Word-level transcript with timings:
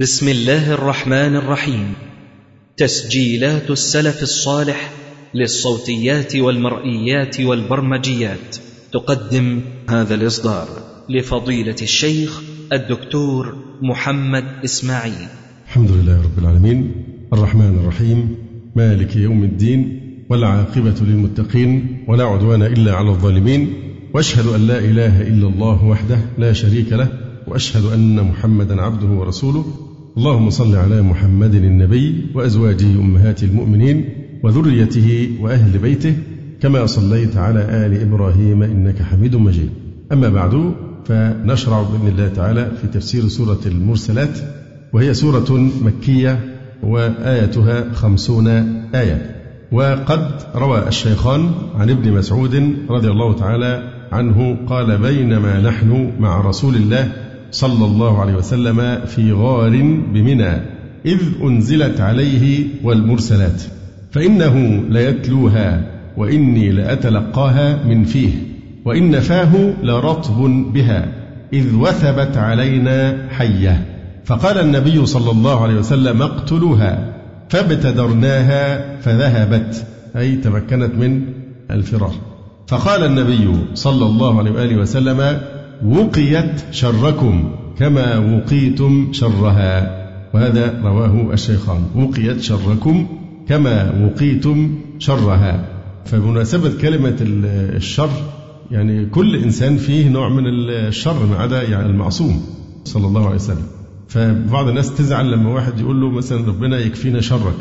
بسم 0.00 0.28
الله 0.28 0.72
الرحمن 0.72 1.36
الرحيم. 1.36 1.92
تسجيلات 2.76 3.70
السلف 3.70 4.22
الصالح 4.22 4.90
للصوتيات 5.34 6.36
والمرئيات 6.36 7.40
والبرمجيات. 7.40 8.56
تقدم 8.92 9.60
هذا 9.90 10.14
الإصدار 10.14 10.68
لفضيلة 11.08 11.76
الشيخ 11.82 12.42
الدكتور 12.72 13.56
محمد 13.82 14.44
إسماعيل. 14.64 15.28
الحمد 15.66 15.90
لله 15.90 16.22
رب 16.22 16.38
العالمين. 16.38 16.92
الرحمن 17.32 17.78
الرحيم. 17.78 18.36
مالك 18.76 19.16
يوم 19.16 19.44
الدين 19.44 20.00
والعاقبة 20.30 20.94
للمتقين 21.00 22.04
ولا 22.08 22.24
عدوان 22.24 22.62
إلا 22.62 22.94
على 22.94 23.08
الظالمين. 23.08 23.72
وأشهد 24.14 24.46
أن 24.46 24.66
لا 24.66 24.78
إله 24.78 25.20
إلا 25.20 25.48
الله 25.48 25.84
وحده 25.84 26.18
لا 26.38 26.52
شريك 26.52 26.92
له 26.92 27.23
وأشهد 27.46 27.84
أن 27.84 28.22
محمدا 28.22 28.82
عبده 28.82 29.06
ورسوله. 29.06 29.64
اللهم 30.16 30.50
صل 30.50 30.76
على 30.76 31.02
محمد 31.02 31.54
النبي 31.54 32.26
وأزواجه 32.34 32.86
أمهات 32.86 33.42
المؤمنين 33.42 34.04
وذريته 34.42 35.28
وأهل 35.40 35.78
بيته 35.78 36.14
كما 36.60 36.86
صليت 36.86 37.36
على 37.36 37.60
آل 37.60 38.00
إبراهيم 38.00 38.62
إنك 38.62 39.02
حميد 39.02 39.36
مجيد. 39.36 39.70
أما 40.12 40.28
بعد 40.28 40.74
فنشرع 41.04 41.82
بإذن 41.82 42.08
الله 42.08 42.28
تعالى 42.28 42.70
في 42.82 42.88
تفسير 42.88 43.28
سورة 43.28 43.60
المرسلات 43.66 44.38
وهي 44.92 45.14
سورة 45.14 45.70
مكية 45.84 46.40
وايتها 46.82 47.92
خمسون 47.92 48.48
آية. 48.94 49.34
وقد 49.72 50.30
روى 50.54 50.88
الشيخان 50.88 51.50
عن 51.74 51.90
ابن 51.90 52.12
مسعود 52.12 52.74
رضي 52.90 53.08
الله 53.10 53.32
تعالى 53.32 53.92
عنه 54.12 54.56
قال 54.66 54.98
بينما 54.98 55.60
نحن 55.60 56.12
مع 56.20 56.40
رسول 56.40 56.74
الله 56.76 57.12
صلى 57.54 57.84
الله 57.84 58.20
عليه 58.20 58.34
وسلم 58.34 59.04
في 59.06 59.32
غار 59.32 59.70
بمنى 60.12 60.52
إذ 61.06 61.20
أنزلت 61.42 62.00
عليه 62.00 62.64
والمرسلات 62.84 63.62
فإنه 64.12 64.84
ليتلوها 64.88 65.90
وإني 66.16 66.70
لأتلقاها 66.72 67.84
من 67.84 68.04
فيه 68.04 68.30
وإن 68.84 69.20
فاه 69.20 69.72
لرطب 69.82 70.72
بها 70.72 71.08
إذ 71.52 71.74
وثبت 71.74 72.36
علينا 72.36 73.28
حية. 73.30 73.86
فقال 74.24 74.58
النبي 74.58 75.06
صلى 75.06 75.30
الله 75.30 75.62
عليه 75.62 75.74
وسلم 75.74 76.22
اقتلوها 76.22 77.14
فابتدرناها 77.48 78.96
فذهبت. 79.00 79.86
أي 80.16 80.36
تمكنت 80.36 80.94
من 80.94 81.22
الفرار. 81.70 82.14
فقال 82.66 83.04
النبي 83.04 83.54
صلى 83.74 84.06
الله 84.06 84.38
عليه 84.38 84.50
وآله 84.50 84.76
وسلم 84.76 85.40
وقيت 85.82 86.62
شركم 86.70 87.50
كما 87.78 88.18
وقيتم 88.18 89.08
شرها. 89.12 90.04
وهذا 90.34 90.80
رواه 90.84 91.32
الشيخان. 91.32 91.82
وقيت 91.96 92.40
شركم 92.40 93.06
كما 93.48 94.04
وقيتم 94.04 94.74
شرها. 94.98 95.68
فبمناسبة 96.04 96.72
كلمة 96.80 97.16
الشر 97.20 98.10
يعني 98.70 99.06
كل 99.06 99.36
إنسان 99.36 99.76
فيه 99.76 100.08
نوع 100.08 100.28
من 100.28 100.44
الشر 100.70 101.26
ما 101.26 101.36
عدا 101.36 101.62
يعني 101.62 101.86
المعصوم 101.86 102.42
صلى 102.84 103.06
الله 103.06 103.26
عليه 103.26 103.34
وسلم. 103.34 103.66
فبعض 104.08 104.68
الناس 104.68 104.94
تزعل 104.94 105.32
لما 105.32 105.50
واحد 105.50 105.80
يقول 105.80 106.00
له 106.00 106.10
مثلا 106.10 106.46
ربنا 106.46 106.78
يكفينا 106.78 107.20
شرك. 107.20 107.56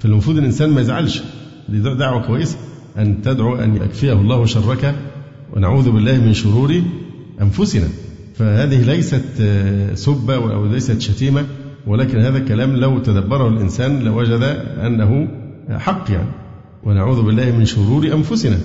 فالمفروض 0.00 0.38
الإنسان 0.38 0.70
ما 0.70 0.80
يزعلش. 0.80 1.22
دي 1.68 1.78
دعوة 1.78 2.26
كويسة. 2.26 2.56
أن 2.98 3.22
تدعو 3.22 3.56
أن 3.56 3.76
يكفيه 3.76 4.12
الله 4.12 4.46
شرك. 4.46 4.94
ونعوذ 5.56 5.90
بالله 5.90 6.20
من 6.20 6.34
شرور 6.34 6.82
أنفسنا. 7.42 7.88
فهذه 8.34 8.82
ليست 8.82 9.24
سبة 9.94 10.34
أو 10.34 10.66
ليست 10.66 11.00
شتيمة 11.00 11.44
ولكن 11.86 12.18
هذا 12.18 12.38
الكلام 12.38 12.76
لو 12.76 12.98
تدبره 12.98 13.48
الإنسان 13.48 14.00
لوجد 14.00 14.42
أنه 14.86 15.28
حق 15.70 16.10
يعني. 16.10 16.28
ونعوذ 16.84 17.22
بالله 17.22 17.52
من 17.58 17.64
شرور 17.64 18.12
أنفسنا. 18.12 18.58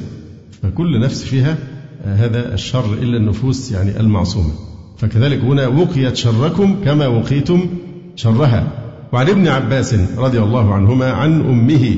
فكل 0.63 0.99
نفس 0.99 1.23
فيها 1.23 1.57
هذا 2.03 2.53
الشر 2.53 2.93
إلا 2.93 3.17
النفوس 3.17 3.71
يعني 3.71 3.99
المعصومة. 3.99 4.51
فكذلك 4.97 5.39
هنا 5.39 5.67
وقيت 5.67 6.15
شركم 6.15 6.75
كما 6.85 7.07
وقيتم 7.07 7.69
شرها. 8.15 8.71
وعن 9.13 9.29
ابن 9.29 9.47
عباس 9.47 9.95
رضي 10.17 10.39
الله 10.39 10.73
عنهما 10.73 11.11
عن 11.11 11.41
أمه 11.41 11.97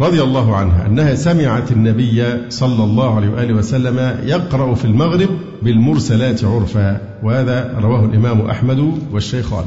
رضي 0.00 0.22
الله 0.22 0.56
عنها 0.56 0.86
أنها 0.86 1.14
سمعت 1.14 1.72
النبي 1.72 2.24
صلى 2.50 2.84
الله 2.84 3.14
عليه 3.14 3.28
وآله 3.28 3.54
وسلم 3.54 4.18
يقرأ 4.24 4.74
في 4.74 4.84
المغرب 4.84 5.28
بالمرسلات 5.62 6.44
عرفا 6.44 7.00
وهذا 7.22 7.78
رواه 7.82 8.04
الإمام 8.04 8.40
أحمد 8.40 8.92
والشيخان. 9.12 9.64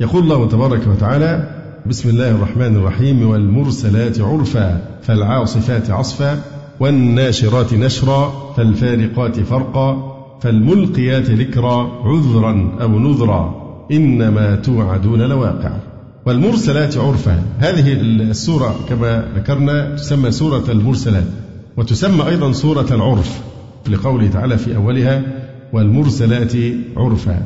يقول 0.00 0.22
الله 0.22 0.48
تبارك 0.48 0.86
وتعالى 0.86 1.48
بسم 1.86 2.08
الله 2.08 2.30
الرحمن 2.30 2.76
الرحيم 2.76 3.28
والمرسلات 3.28 4.20
عرفا 4.20 4.80
فالعاصفات 5.02 5.90
عصفا 5.90 6.40
والناشرات 6.80 7.74
نشرا 7.74 8.52
فالفارقات 8.56 9.40
فرقا 9.40 10.12
فالملقيات 10.42 11.30
ذكرا 11.30 11.92
عذرا 12.04 12.78
أو 12.82 12.98
نذرا 12.98 13.54
إنما 13.92 14.56
توعدون 14.56 15.22
لواقع. 15.22 15.70
والمرسلات 16.26 16.96
عرفا. 16.96 17.42
هذه 17.58 17.92
السورة 18.02 18.80
كما 18.88 19.24
ذكرنا 19.36 19.96
تسمى 19.96 20.30
سورة 20.30 20.64
المرسلات 20.68 21.24
وتسمى 21.76 22.28
أيضا 22.28 22.52
سورة 22.52 22.86
العرف 22.90 23.40
لقوله 23.88 24.28
تعالى 24.28 24.58
في 24.58 24.76
أولها 24.76 25.22
والمرسلات 25.72 26.52
عرفا. 26.96 27.42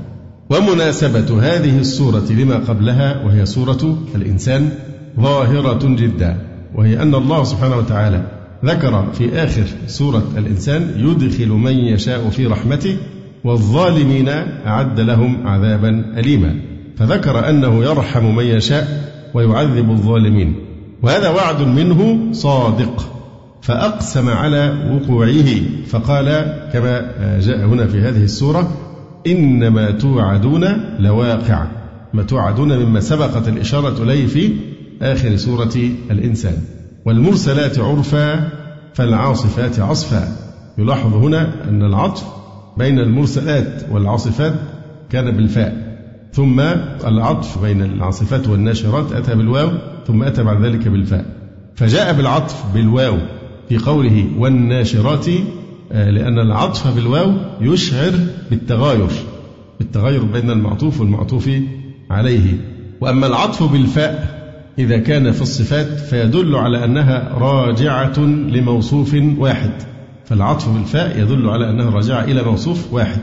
ومناسبة 0.51 1.43
هذه 1.43 1.79
السورة 1.79 2.25
لما 2.31 2.57
قبلها 2.57 3.25
وهي 3.25 3.47
سورة 3.47 3.99
الإنسان 4.15 4.71
ظاهرة 5.21 5.97
جدا 5.97 6.37
وهي 6.75 7.03
أن 7.03 7.15
الله 7.15 7.45
سبحانه 7.45 7.77
وتعالى 7.77 8.23
ذكر 8.65 9.13
في 9.13 9.33
آخر 9.45 9.65
سورة 9.87 10.25
الإنسان 10.37 10.91
يدخل 10.97 11.49
من 11.49 11.73
يشاء 11.73 12.31
في 12.31 12.47
رحمته 12.47 12.97
والظالمين 13.45 14.29
أعد 14.67 15.01
لهم 15.01 15.47
عذابا 15.47 16.05
أليما. 16.19 16.76
فذكر 16.97 17.49
أنه 17.49 17.85
يرحم 17.85 18.37
من 18.37 18.45
يشاء 18.45 19.13
ويعذب 19.35 19.91
الظالمين. 19.91 20.55
وهذا 21.03 21.29
وعد 21.29 21.63
منه 21.63 22.33
صادق 22.33 23.13
فأقسم 23.63 24.29
على 24.29 24.75
وقوعه 24.91 25.45
فقال 25.87 26.27
كما 26.73 27.13
جاء 27.41 27.67
هنا 27.67 27.87
في 27.87 28.01
هذه 28.01 28.25
السورة 28.25 28.71
إنما 29.27 29.91
توعدون 29.91 30.65
لواقع 30.99 31.67
ما 32.15 32.23
توعدون 32.23 32.79
مما 32.79 33.01
سبقت 33.01 33.49
الإشارة 33.49 34.03
إليه 34.03 34.27
في 34.27 34.53
آخر 35.03 35.37
سورة 35.37 35.91
الإنسان. 36.11 36.57
والمرسلات 37.05 37.79
عرفا 37.79 38.49
فالعاصفات 38.95 39.81
عصفا. 39.81 40.29
يلاحظ 40.79 41.15
هنا 41.15 41.69
أن 41.69 41.83
العطف 41.83 42.25
بين 42.79 42.99
المرسلات 42.99 43.87
والعاصفات 43.91 44.55
كان 45.11 45.31
بالفاء. 45.31 45.86
ثم 46.37 46.61
العطف 47.07 47.63
بين 47.63 47.83
العاصفات 47.83 48.49
والناشرات 48.49 49.13
أتى 49.13 49.35
بالواو 49.35 49.71
ثم 50.07 50.23
أتى 50.23 50.43
بعد 50.43 50.65
ذلك 50.65 50.89
بالفاء. 50.89 51.25
فجاء 51.75 52.13
بالعطف 52.13 52.65
بالواو 52.75 53.19
في 53.69 53.79
قوله 53.79 54.27
والناشرات 54.39 55.27
آه، 55.93 56.11
لأن 56.11 56.39
العطف 56.39 56.95
بالواو 56.95 57.33
يشعر 57.61 58.13
بالتغاير 58.51 59.09
بالتغاير 59.79 60.25
بين 60.25 60.51
المعطوف 60.51 61.01
والمعطوف 61.01 61.51
عليه. 62.11 62.55
وأما 63.01 63.27
العطف 63.27 63.63
بالفاء 63.73 64.37
إذا 64.79 64.99
كان 64.99 65.33
في 65.33 65.43
الصفات 65.43 66.01
فيدل 66.01 66.57
على 66.57 66.85
أنها 66.85 67.33
راجعة 67.39 68.19
لموصوف 68.21 69.17
واحد. 69.39 69.71
فالعطف 70.25 70.69
بالفاء 70.69 71.21
يدل 71.21 71.49
على 71.49 71.71
أنها 71.71 71.91
راجعة 71.91 72.25
إلى 72.25 72.43
موصوف 72.43 72.93
واحد 72.93 73.21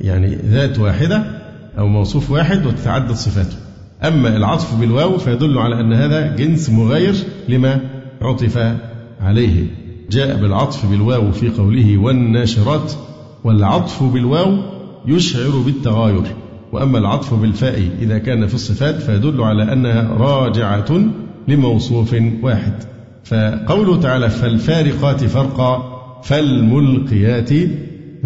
يعني 0.00 0.34
ذات 0.34 0.78
واحدة 0.78 1.37
أو 1.78 1.88
موصوف 1.88 2.30
واحد 2.30 2.66
وتتعدد 2.66 3.12
صفاته. 3.12 3.56
أما 4.04 4.36
العطف 4.36 4.80
بالواو 4.80 5.18
فيدل 5.18 5.58
على 5.58 5.80
أن 5.80 5.92
هذا 5.92 6.36
جنس 6.36 6.70
مغاير 6.70 7.14
لما 7.48 7.80
عطف 8.22 8.76
عليه. 9.20 9.66
جاء 10.10 10.36
بالعطف 10.36 10.86
بالواو 10.86 11.32
في 11.32 11.48
قوله 11.48 11.98
والناشرات 11.98 12.92
والعطف 13.44 14.02
بالواو 14.02 14.58
يشعر 15.06 15.62
بالتغاير. 15.66 16.22
وأما 16.72 16.98
العطف 16.98 17.34
بالفاء 17.34 17.88
إذا 18.02 18.18
كان 18.18 18.46
في 18.46 18.54
الصفات 18.54 19.02
فيدل 19.02 19.40
على 19.40 19.72
أنها 19.72 20.14
راجعة 20.18 21.00
لموصوف 21.48 22.16
واحد. 22.42 22.72
فقوله 23.24 24.00
تعالى 24.00 24.30
فالفارقات 24.30 25.24
فرقا 25.24 25.98
فالملقيات 26.22 27.52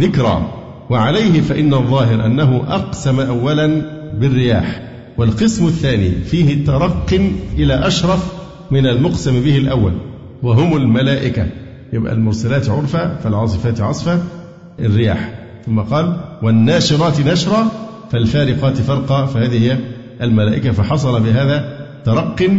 ذكرا. 0.00 0.61
وعليه 0.92 1.40
فإن 1.40 1.74
الظاهر 1.74 2.26
أنه 2.26 2.64
أقسم 2.68 3.20
أولا 3.20 3.82
بالرياح 4.20 4.82
والقسم 5.18 5.66
الثاني 5.66 6.10
فيه 6.10 6.64
ترق 6.64 7.20
إلى 7.58 7.86
أشرف 7.86 8.32
من 8.70 8.86
المقسم 8.86 9.40
به 9.40 9.56
الأول 9.58 9.92
وهم 10.42 10.76
الملائكة. 10.76 11.46
يبقى 11.92 12.12
المرسلات 12.12 12.68
عرفا 12.68 13.16
فالعاصفات 13.16 13.80
عصفا 13.80 14.22
الرياح. 14.80 15.34
ثم 15.66 15.80
قال 15.80 16.16
والناشرات 16.42 17.20
نشرا 17.20 17.68
فالفارقات 18.10 18.76
فرقا 18.76 19.26
فهذه 19.26 19.72
هي 19.72 19.78
الملائكة. 20.22 20.72
فحصل 20.72 21.20
بهذا 21.22 21.86
ترق 22.04 22.50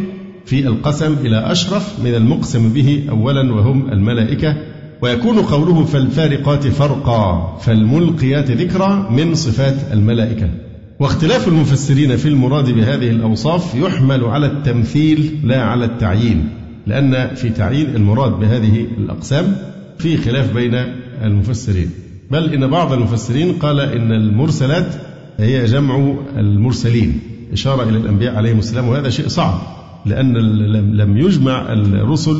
في 0.45 0.67
القسم 0.67 1.15
إلى 1.25 1.51
أشرف 1.51 1.99
من 2.03 2.15
المقسم 2.15 2.73
به 2.73 3.03
أولا 3.09 3.53
وهم 3.53 3.91
الملائكة. 3.91 4.55
ويكون 5.03 5.39
قوله 5.39 5.85
فالفارقات 5.85 6.67
فرقا 6.67 7.57
فالملقيات 7.57 8.51
ذكرى 8.51 9.07
من 9.11 9.35
صفات 9.35 9.75
الملائكة. 9.93 10.49
واختلاف 10.99 11.47
المفسرين 11.47 12.17
في 12.17 12.27
المراد 12.27 12.69
بهذه 12.69 13.09
الأوصاف 13.09 13.75
يحمل 13.75 14.23
على 14.23 14.45
التمثيل 14.45 15.39
لا 15.43 15.63
على 15.63 15.85
التعيين 15.85 16.49
لأن 16.87 17.35
في 17.35 17.49
تعيين 17.49 17.95
المراد 17.95 18.31
بهذه 18.31 18.87
الأقسام 18.97 19.55
في 19.97 20.17
خلاف 20.17 20.53
بين 20.53 20.75
المفسرين. 21.23 21.89
بل 22.31 22.53
إن 22.53 22.67
بعض 22.67 22.93
المفسرين 22.93 23.53
قال 23.53 23.79
إن 23.79 24.11
المرسلات 24.11 24.95
هي 25.37 25.65
جمع 25.65 26.13
المرسلين 26.37 27.19
إشارة 27.53 27.83
إلى 27.83 27.97
الأنبياء 27.97 28.35
عليهم 28.35 28.59
السلام 28.59 28.87
وهذا 28.87 29.09
شيء 29.09 29.27
صعب 29.27 29.61
لأن 30.05 30.37
لم 30.97 31.17
يجمع 31.17 31.73
الرسل 31.73 32.37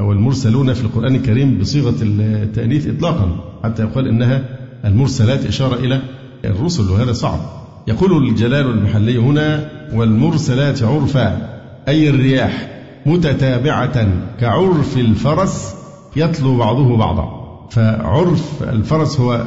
أو 0.00 0.12
المرسلون 0.12 0.72
في 0.72 0.80
القرآن 0.80 1.14
الكريم 1.14 1.58
بصيغة 1.58 1.94
التأنيث 2.02 2.86
إطلاقا 2.88 3.36
حتى 3.64 3.82
يقال 3.82 4.08
إنها 4.08 4.44
المرسلات 4.84 5.46
إشارة 5.46 5.74
إلى 5.74 6.02
الرسل 6.44 6.90
وهذا 6.90 7.12
صعب. 7.12 7.40
يقول 7.88 8.28
الجلال 8.28 8.66
المحلي 8.70 9.18
هنا 9.18 9.70
والمرسلات 9.92 10.82
عرفا 10.82 11.58
أي 11.88 12.10
الرياح 12.10 12.82
متتابعة 13.06 14.08
كعرف 14.40 14.96
الفرس 14.96 15.74
يتلو 16.16 16.56
بعضه 16.56 16.96
بعضا. 16.96 17.40
فعرف 17.70 18.62
الفرس 18.62 19.20
هو 19.20 19.46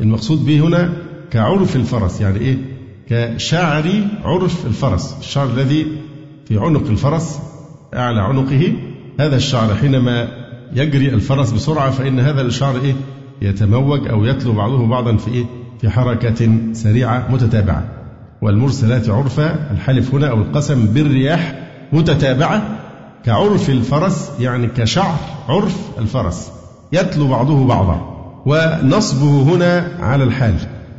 المقصود 0.00 0.44
به 0.44 0.60
هنا 0.60 0.92
كعرف 1.30 1.76
الفرس 1.76 2.20
يعني 2.20 2.38
إيه؟ 2.38 2.58
كشعر 3.08 3.90
عرف 4.24 4.66
الفرس. 4.66 5.16
الشعر 5.20 5.50
الذي 5.50 5.86
في 6.44 6.58
عنق 6.58 6.86
الفرس 6.90 7.38
أعلى 7.94 8.20
عنقه 8.20 8.72
هذا 9.20 9.36
الشعر 9.36 9.74
حينما 9.74 10.28
يجري 10.74 11.08
الفرس 11.08 11.50
بسرعة 11.50 11.90
فإن 11.90 12.20
هذا 12.20 12.40
الشعر 12.42 12.76
إيه؟ 12.76 12.94
يتموج 13.42 14.08
أو 14.08 14.24
يتلو 14.24 14.52
بعضه 14.52 14.86
بعضا 14.86 15.16
في 15.16 15.30
إيه؟ 15.30 15.44
في 15.80 15.90
حركة 15.90 16.50
سريعة 16.72 17.28
متتابعة. 17.30 17.84
والمرسلات 18.42 19.08
عرفا 19.08 19.70
الحلف 19.70 20.14
هنا 20.14 20.30
أو 20.30 20.38
القسم 20.38 20.86
بالرياح 20.86 21.54
متتابعة. 21.92 22.62
كعرف 23.24 23.70
الفرس 23.70 24.30
يعني 24.40 24.66
كشعر 24.66 25.16
عرف 25.48 25.76
الفرس. 25.98 26.50
يتلو 26.92 27.28
بعضه 27.28 27.66
بعضا. 27.66 28.12
ونصبه 28.46 29.42
هنا 29.42 29.88
على 30.00 30.24
الحال. 30.24 30.54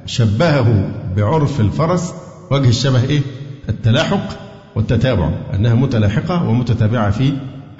شبهه 0.05 0.91
بعرف 1.17 1.59
الفرس 1.59 2.13
وجه 2.51 2.69
الشبه 2.69 3.03
إيه؟ 3.03 3.21
التلاحق 3.69 4.29
والتتابع 4.75 5.29
أنها 5.53 5.73
متلاحقة 5.73 6.49
ومتتابعة 6.49 7.11
في 7.11 7.33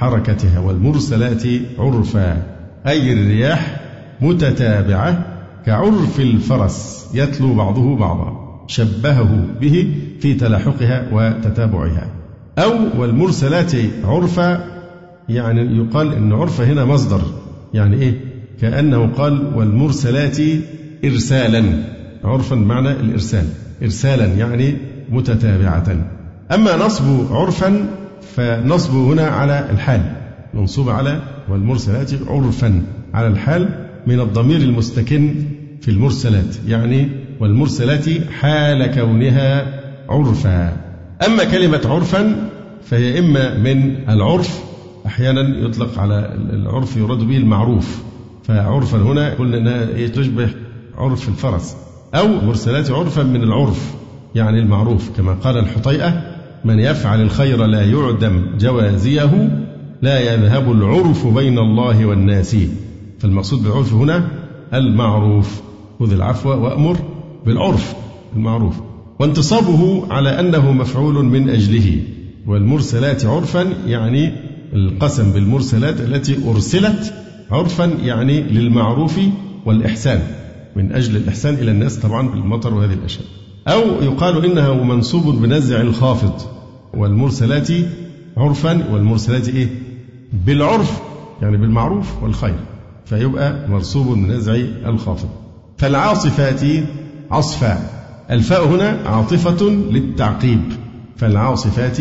حركتها 0.04 0.60
والمرسلات 0.60 1.44
عرفا 1.80 2.44
أي 2.88 3.14
الرياح 3.14 3.82
متتابعة 4.22 5.26
كعرف 5.66 6.20
الفرس 6.20 7.10
يتلو 7.14 7.54
بعضه 7.54 7.96
بعضا. 7.96 8.66
شبهه 8.68 9.46
به 9.62 9.96
في 10.20 10.34
تلاحقها 10.34 11.08
وتتابعها. 11.12 12.08
أو 12.58 13.02
والمرسلات 13.02 13.72
عرفا 14.04 14.64
يعني 15.30 15.78
يقال 15.78 16.14
أن 16.14 16.34
عرفة 16.34 16.64
هنا 16.64 16.86
مصدر. 16.86 17.22
يعني 17.74 17.96
إيه؟ 17.96 18.14
كأنه 18.62 19.08
قال 19.08 19.56
والمرسلات 19.56 20.38
إرسالا. 21.06 21.64
عرفا 22.24 22.56
بمعنى 22.56 22.92
الإرسال. 22.92 23.46
إرسالا 23.84 24.26
يعني 24.26 24.78
متتابعة. 25.10 25.98
أما 26.52 26.86
نصب 26.86 27.34
عرفا 27.34 27.86
فنصبه 28.36 29.14
هنا 29.14 29.28
على 29.28 29.70
الحال. 29.70 30.02
منصوب 30.54 30.90
على 30.90 31.22
والمرسلات 31.50 32.12
عرفا. 32.28 32.82
على 33.14 33.28
الحال 33.28 33.88
من 34.08 34.20
الضمير 34.20 34.58
المستكن 34.58 35.36
في 35.82 35.92
المرسلات. 35.92 36.56
يعني 36.68 37.10
والمرسلات 37.40 38.06
حال 38.40 38.86
كونها 38.96 39.80
عرفا. 40.10 40.78
أما 41.28 41.44
كلمة 41.44 41.82
عرفا 41.86 42.50
فهي 42.84 43.20
إما 43.20 43.58
من 43.58 43.96
العرف 44.10 44.64
أحيانا 45.06 45.66
يطلق 45.66 46.00
على 46.00 46.34
العرف 46.54 46.98
يراد 46.98 47.20
به 47.20 47.38
المعروف. 47.38 48.04
فعرفا 48.44 48.98
هنا 48.98 49.34
قلنا 49.34 49.58
أنها 49.58 50.08
تشبه 50.08 50.50
عرف 50.98 51.30
الفرس. 51.30 51.76
أو 52.16 52.28
مرسلات 52.28 52.92
عرفا 52.92 53.24
من 53.24 53.44
العرف 53.44 53.94
يعني 54.36 54.60
المعروف 54.60 55.18
كما 55.18 55.34
قال 55.34 55.58
الحطيئة 55.58 56.33
من 56.66 56.80
يفعل 56.80 57.22
الخير 57.22 57.66
لا 57.66 57.82
يعدم 57.82 58.44
جوازيه 58.60 59.64
لا 60.02 60.34
يذهب 60.34 60.72
العرف 60.72 61.28
بين 61.28 61.60
الله 61.60 62.06
والناس. 62.06 62.56
فالمقصود 63.20 63.64
بالعرف 63.64 63.94
هنا 63.94 64.28
المعروف. 64.74 65.62
خذ 66.00 66.14
العفو 66.14 66.50
وأمر 66.50 66.98
بالعرف 67.46 67.94
المعروف. 68.36 68.76
وانتصابه 69.20 70.04
على 70.14 70.40
أنه 70.40 70.72
مفعول 70.72 71.26
من 71.26 71.50
أجله. 71.50 72.04
والمرسلات 72.48 73.26
عرفا 73.26 73.66
يعني 73.88 74.32
القسم 74.74 75.32
بالمرسلات 75.32 76.02
التي 76.02 76.38
أرسلت 76.50 77.14
عرفا 77.52 77.86
يعني 78.04 78.42
للمعروف 78.42 79.20
والإحسان. 79.66 80.22
من 80.76 80.92
أجل 80.92 81.16
الإحسان 81.16 81.54
إلى 81.54 81.72
الناس 81.72 81.98
طبعا 81.98 82.30
بالمطر 82.30 82.74
وهذه 82.74 82.94
الأشياء. 82.94 83.26
أو 83.68 83.82
يقال 84.02 84.46
إنها 84.46 84.74
منصوب 84.74 85.42
بنزع 85.42 85.82
الخافض 85.82 86.34
والمرسلات 86.94 87.68
عرفا 88.38 88.94
والمرسلات 88.94 89.48
إيه؟ 89.48 89.68
بالعرف 90.46 91.02
يعني 91.42 91.58
بالمعروف 91.58 92.24
والخير 92.24 92.60
فيبقى 93.06 93.70
منصوب 93.70 94.08
بنزع 94.18 94.56
الخافض. 94.86 95.30
فالعاصفات 95.78 96.62
عصفا 97.32 97.90
الفاء 98.32 98.68
هنا 98.68 99.00
عاطفة 99.06 99.66
للتعقيب 99.70 100.62
فالعاصفات 101.18 101.98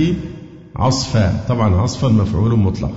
عصفا 0.77 1.45
طبعا 1.49 1.77
عصفا 1.77 2.09
مفعول 2.09 2.59
مطلق 2.59 2.93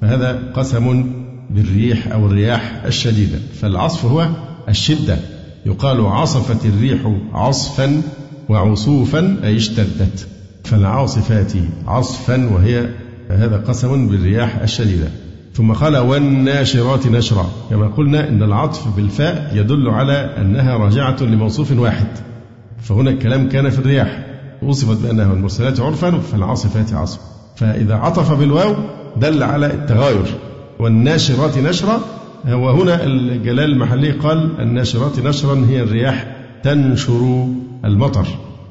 فهذا 0.00 0.52
قسم 0.54 1.12
بالريح 1.50 2.12
أو 2.12 2.26
الرياح 2.26 2.82
الشديدة 2.86 3.38
فالعصف 3.60 4.04
هو 4.04 4.28
الشدة. 4.68 5.18
يقال 5.66 6.06
عصفت 6.06 6.66
الريح 6.66 7.12
عصفا 7.34 8.02
وعصوفا 8.48 9.36
أي 9.44 9.56
اشتدت. 9.56 10.26
فالعاصفات 10.64 11.52
عصفا 11.86 12.54
وهي 12.54 12.88
هذا 13.30 13.56
قسم 13.56 14.08
بالرياح 14.08 14.56
الشديدة. 14.56 15.08
ثم 15.54 15.72
قال 15.72 15.96
والناشرات 15.96 17.06
نشرا. 17.06 17.50
كما 17.70 17.86
قلنا 17.86 18.28
إن 18.28 18.42
العطف 18.42 18.96
بالفاء 18.96 19.52
يدل 19.54 19.88
على 19.88 20.12
أنها 20.12 20.76
راجعة 20.76 21.16
لموصوف 21.22 21.72
واحد. 21.72 22.08
فهنا 22.82 23.10
الكلام 23.10 23.48
كان 23.48 23.70
في 23.70 23.78
الرياح. 23.78 24.26
وصفت 24.62 25.02
بأنها 25.02 25.32
المرسلات 25.32 25.80
عرفا 25.80 26.18
فالعاصفات 26.18 26.92
عصفا 26.92 27.22
فإذا 27.56 27.94
عطف 27.94 28.32
بالواو 28.32 28.74
دل 29.16 29.42
على 29.42 29.66
التغاير 29.66 30.24
والناشرات 30.78 31.58
نشرا 31.58 32.00
وهنا 32.48 33.04
الجلال 33.04 33.72
المحلي 33.72 34.10
قال 34.10 34.60
الناشرات 34.60 35.18
نشرا 35.18 35.66
هي 35.68 35.82
الرياح 35.82 36.36
تنشر 36.62 37.48
المطر. 37.84 38.26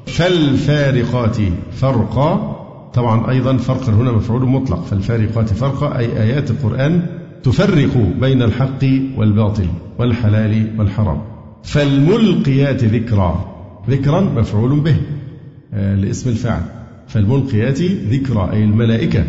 فالفارقات 0.06 1.36
فرقا. 1.72 2.56
طبعا 2.94 3.30
أيضا 3.30 3.56
فرق 3.56 3.88
هنا 3.88 4.12
مفعول 4.12 4.42
مطلق. 4.46 4.84
فالفارقات 4.84 5.48
فرقا 5.48 5.98
أي 5.98 6.22
آيات 6.22 6.50
القرآن 6.50 7.02
تفرق 7.42 7.96
بين 8.20 8.42
الحق 8.42 8.84
والباطل 9.16 9.66
والحلال 9.98 10.70
والحرام. 10.78 11.22
فالملقيات 11.62 12.84
ذكرا. 12.84 13.44
ذكرا 13.90 14.20
مفعول 14.20 14.80
به 14.80 14.96
آه، 15.74 15.94
لاسم 15.94 16.30
الفاعل. 16.30 16.62
فالملقيات 17.08 17.82
ذكرى 17.82 18.50
أي 18.52 18.64
الملائكة 18.64 19.24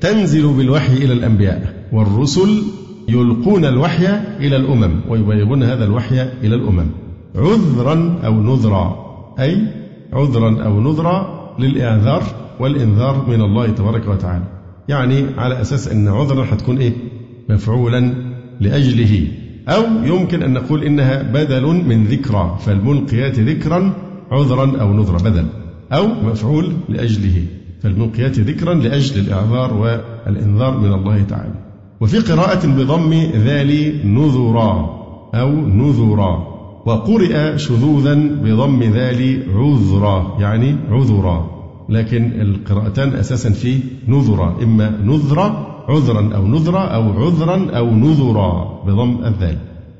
تنزل 0.00 0.48
بالوحي 0.48 0.92
إلى 0.92 1.12
الأنبياء 1.12 1.86
والرسل 1.92 2.62
يلقون 3.08 3.64
الوحي 3.64 4.06
إلى 4.40 4.56
الأمم 4.56 5.00
ويبلغون 5.08 5.62
هذا 5.62 5.84
الوحي 5.84 6.22
إلى 6.22 6.54
الأمم. 6.54 6.86
عذرا 7.36 8.18
أو 8.24 8.42
نذرا 8.42 8.96
أي 9.40 9.66
عذرا 10.12 10.62
أو 10.64 10.80
نذرا 10.80 11.50
للإعذار 11.58 12.22
والإنذار 12.60 13.24
من 13.28 13.40
الله 13.40 13.66
تبارك 13.66 14.08
وتعالى. 14.08 14.44
يعني 14.88 15.26
على 15.38 15.60
أساس 15.60 15.88
أن 15.88 16.08
عذرا 16.08 16.44
حتكون 16.44 16.78
إيه؟ 16.78 16.92
مفعولا 17.48 18.14
لأجله. 18.60 19.28
أو 19.68 19.82
يمكن 20.04 20.42
أن 20.42 20.52
نقول 20.52 20.84
إنها 20.84 21.22
بدل 21.22 21.66
من 21.66 22.04
ذكرى 22.04 22.58
فالملقيات 22.60 23.38
ذكرا 23.38 23.92
عذرا 24.30 24.80
أو 24.80 24.92
نذرا 24.92 25.18
بدل. 25.18 25.46
أو 25.92 26.06
مفعول 26.06 26.72
لأجله. 26.88 27.44
فالملقيات 27.82 28.38
ذكرا 28.38 28.74
لأجل 28.74 29.20
الإعذار 29.20 29.74
والإنذار 29.74 30.78
من 30.78 30.92
الله 30.92 31.22
تعالى. 31.22 31.65
وفي 32.00 32.18
قراءة 32.18 32.66
بضم 32.66 33.12
ذال 33.34 34.00
نذرا 34.14 34.96
أو 35.34 35.50
نذرا 35.50 36.56
وقرئ 36.86 37.58
شذوذا 37.58 38.14
بضم 38.14 38.82
ذال 38.82 39.42
عذرا 39.54 40.36
يعني 40.40 40.76
عذرا 40.90 41.50
لكن 41.88 42.40
القراءتان 42.40 43.08
أساسا 43.08 43.50
في 43.50 43.80
نذرة 44.08 44.56
إما 44.62 44.90
نذرة 45.04 45.66
عذرا 45.88 46.36
أو 46.36 46.46
نذرة 46.46 46.78
أو 46.78 47.24
عذرا 47.24 47.70
أو 47.70 47.90
نذرا 47.90 48.82
بضم 48.86 49.24
الذال. 49.24 49.56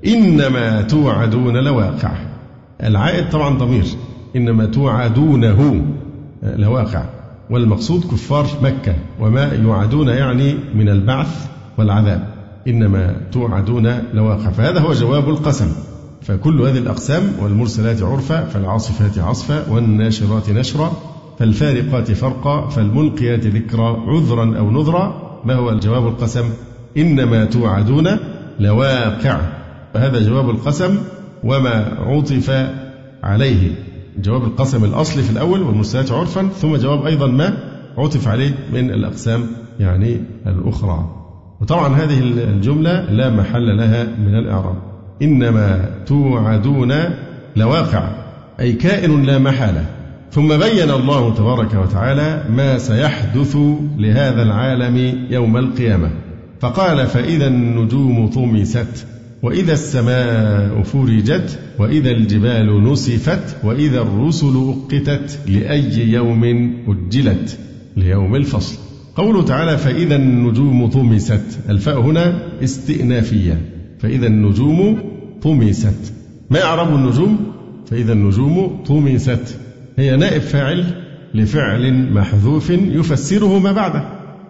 إنما 0.07 0.83
توعدون 0.83 1.57
لواقع. 1.57 2.13
العائد 2.83 3.31
طبعا 3.31 3.59
ضمير. 3.59 3.85
إنما 4.37 4.67
توعدونه 4.67 5.87
لواقع. 6.43 7.05
والمقصود 7.51 8.05
كفار 8.05 8.47
مكة 8.63 8.95
وما 9.21 9.53
يوعدون 9.53 10.09
يعني 10.09 10.55
من 10.75 10.89
البعث 10.89 11.56
والعذاب. 11.79 12.29
إنما 12.69 13.17
توعدون 13.33 13.87
لواقع 14.15 14.51
فهذا 14.51 14.81
هو 14.81 14.93
جواب 14.93 15.29
القسم. 15.29 15.73
فكل 16.23 16.61
هذه 16.61 16.79
الأقسام 16.79 17.23
والمرسلات 17.43 18.03
عرفا 18.03 18.45
فالعاصفات 18.45 19.19
عصفا 19.19 19.71
والناشرات 19.71 20.51
نشرا 20.51 20.93
فالفارقات 21.39 22.13
فرقا 22.13 22.69
فالملقيات 22.69 23.47
ذكرا 23.47 24.01
عذرا 24.07 24.59
أو 24.59 24.71
نذرا. 24.71 25.41
ما 25.45 25.55
هو 25.55 25.71
الجواب 25.71 26.07
القسم؟ 26.07 26.45
إنما 26.97 27.45
توعدون 27.45 28.09
لواقع. 28.61 29.41
فهذا 29.95 30.29
جواب 30.29 30.51
القسم 30.51 30.99
وما 31.45 31.97
عطف 31.99 32.71
عليه. 33.23 33.73
جواب 34.19 34.45
القسم 34.45 34.85
الأصلي 34.85 35.23
في 35.23 35.31
الأول 35.31 35.63
والمرسلات 35.63 36.13
عرفا 36.13 36.49
ثم 36.49 36.77
جواب 36.77 37.07
أيضا 37.07 37.27
ما 37.27 37.57
عطف 37.99 38.29
عليه 38.29 38.55
من 38.73 38.91
الأقسام 38.91 39.47
يعني 39.81 40.21
الأخرى. 40.47 41.26
وطبعا 41.61 41.97
هذه 41.97 42.21
الجملة 42.21 43.11
لا 43.11 43.31
محل 43.31 43.77
لها 43.77 44.05
من 44.05 44.35
الإعراب. 44.35 44.77
إنما 45.23 45.91
توعدون 46.07 46.95
لواقع 47.57 48.09
أي 48.61 48.73
كائن 48.73 49.23
لا 49.23 49.39
محالة. 49.39 49.85
ثم 50.31 50.49
بين 50.49 50.91
الله 50.91 51.35
تبارك 51.35 51.75
وتعالى 51.75 52.45
ما 52.57 52.79
سيحدث 52.79 53.57
لهذا 53.99 54.43
العالم 54.43 55.27
يوم 55.31 55.57
القيامة. 55.57 56.11
فقال 56.61 57.07
فإذا 57.07 57.47
النجوم 57.47 58.29
طمست 58.29 59.07
وإذا 59.43 59.73
السماء 59.73 60.83
فرجت 60.83 61.59
وإذا 61.79 62.11
الجبال 62.11 62.93
نسفت 62.93 63.57
وإذا 63.65 64.01
الرسل 64.01 64.75
أقتت 64.75 65.39
لأي 65.49 66.13
يوم 66.13 66.73
أجلت؟ 66.89 67.59
ليوم 67.97 68.37
الفصل. 68.37 68.86
قوله 69.17 69.43
تعالى 69.43 69.79
فإذا 69.79 70.17
النجوم 70.17 70.87
طمست. 70.87 71.59
الفاء 71.69 72.01
هنا 72.01 72.43
استئنافية. 72.63 73.61
فإذا 73.99 74.27
النجوم 74.27 74.99
طمست. 75.43 76.13
ما 76.51 76.63
إعراب 76.63 76.95
النجوم؟ 76.95 77.39
فإذا 77.87 78.13
النجوم 78.13 78.83
طمست. 78.87 79.59
هي 79.97 80.17
نائب 80.17 80.41
فاعل 80.41 80.85
لفعل 81.35 82.13
محذوف 82.13 82.71
يفسره 82.71 83.59
ما 83.59 83.73
بعده. 83.73 84.05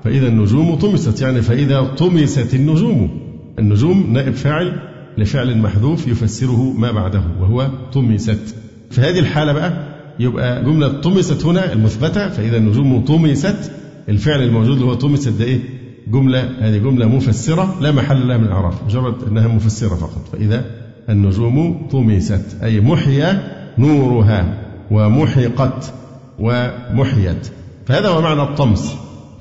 فإذا 0.04 0.28
النجوم 0.28 0.74
طمست 0.74 1.22
يعني 1.22 1.42
فإذا 1.42 1.82
طمست 1.82 2.54
النجوم. 2.54 3.10
النجوم 3.58 4.12
نائب 4.12 4.34
فاعل 4.34 4.72
لفعل 5.18 5.58
محذوف 5.58 6.08
يفسره 6.08 6.72
ما 6.78 6.92
بعده 6.92 7.22
وهو 7.40 7.68
طمست. 7.92 8.54
في 8.90 9.00
هذه 9.00 9.18
الحالة 9.18 9.52
بقى 9.52 9.72
يبقى 10.20 10.64
جملة 10.64 10.88
طمست 10.88 11.46
هنا 11.46 11.72
المثبتة. 11.72 12.28
فإذا 12.28 12.56
النجوم 12.56 13.04
طمست 13.04 13.72
الفعل 14.08 14.42
الموجود 14.42 14.76
اللي 14.76 14.84
هو 14.84 14.94
طمست 14.94 15.28
ده 15.28 15.44
إيه؟ 15.44 15.60
جملة 16.08 16.50
هذه 16.60 16.78
جملة 16.78 17.06
مفسرة 17.08 17.76
لا 17.80 17.92
محل 17.92 18.28
لها 18.28 18.36
من 18.36 18.44
الإعراب 18.44 18.72
مجرد 18.86 19.14
أنها 19.28 19.48
مفسرة 19.48 19.94
فقط. 19.94 20.28
فإذا 20.32 20.64
النجوم 21.08 21.86
طمست 21.90 22.56
أي 22.62 22.80
محيا 22.80 23.42
نورها 23.78 24.62
ومحقت 24.90 25.92
ومحيت. 26.38 27.50
فهذا 27.86 28.08
هو 28.08 28.20
معنى 28.22 28.42
الطمس. 28.42 28.94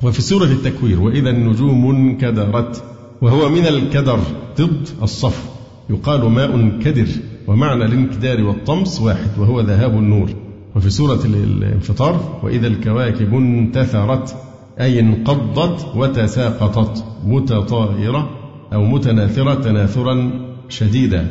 وفي 0.03 0.21
سورة 0.21 0.45
التكوير 0.45 1.01
وإذا 1.01 1.29
النجوم 1.29 1.95
انكدرت 1.95 2.83
وهو 3.21 3.49
من 3.49 3.67
الكدر 3.67 4.19
ضد 4.61 4.87
الصف. 5.03 5.49
يقال 5.89 6.29
ماء 6.29 6.79
كدر 6.79 7.07
ومعنى 7.47 7.85
الانكدار 7.85 8.43
والطمس 8.43 9.01
واحد 9.01 9.29
وهو 9.39 9.61
ذهاب 9.61 9.91
النور. 9.91 10.29
وفي 10.75 10.89
سورة 10.89 11.19
الانفطار 11.25 12.39
وإذا 12.43 12.67
الكواكب 12.67 13.33
انتثرت 13.33 14.35
أي 14.79 14.99
انقضت 14.99 15.95
وتساقطت 15.95 17.03
متطائرة 17.25 18.29
أو 18.73 18.85
متناثرة 18.85 19.53
تناثرا 19.53 20.31
شديدا. 20.69 21.27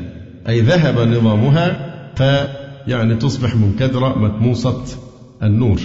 أي 0.48 0.60
ذهب 0.60 1.08
نظامها 1.08 1.94
فيعني 2.16 3.14
تصبح 3.14 3.56
منكدرة 3.56 4.18
مطموسة 4.18 4.82
النور. 5.42 5.80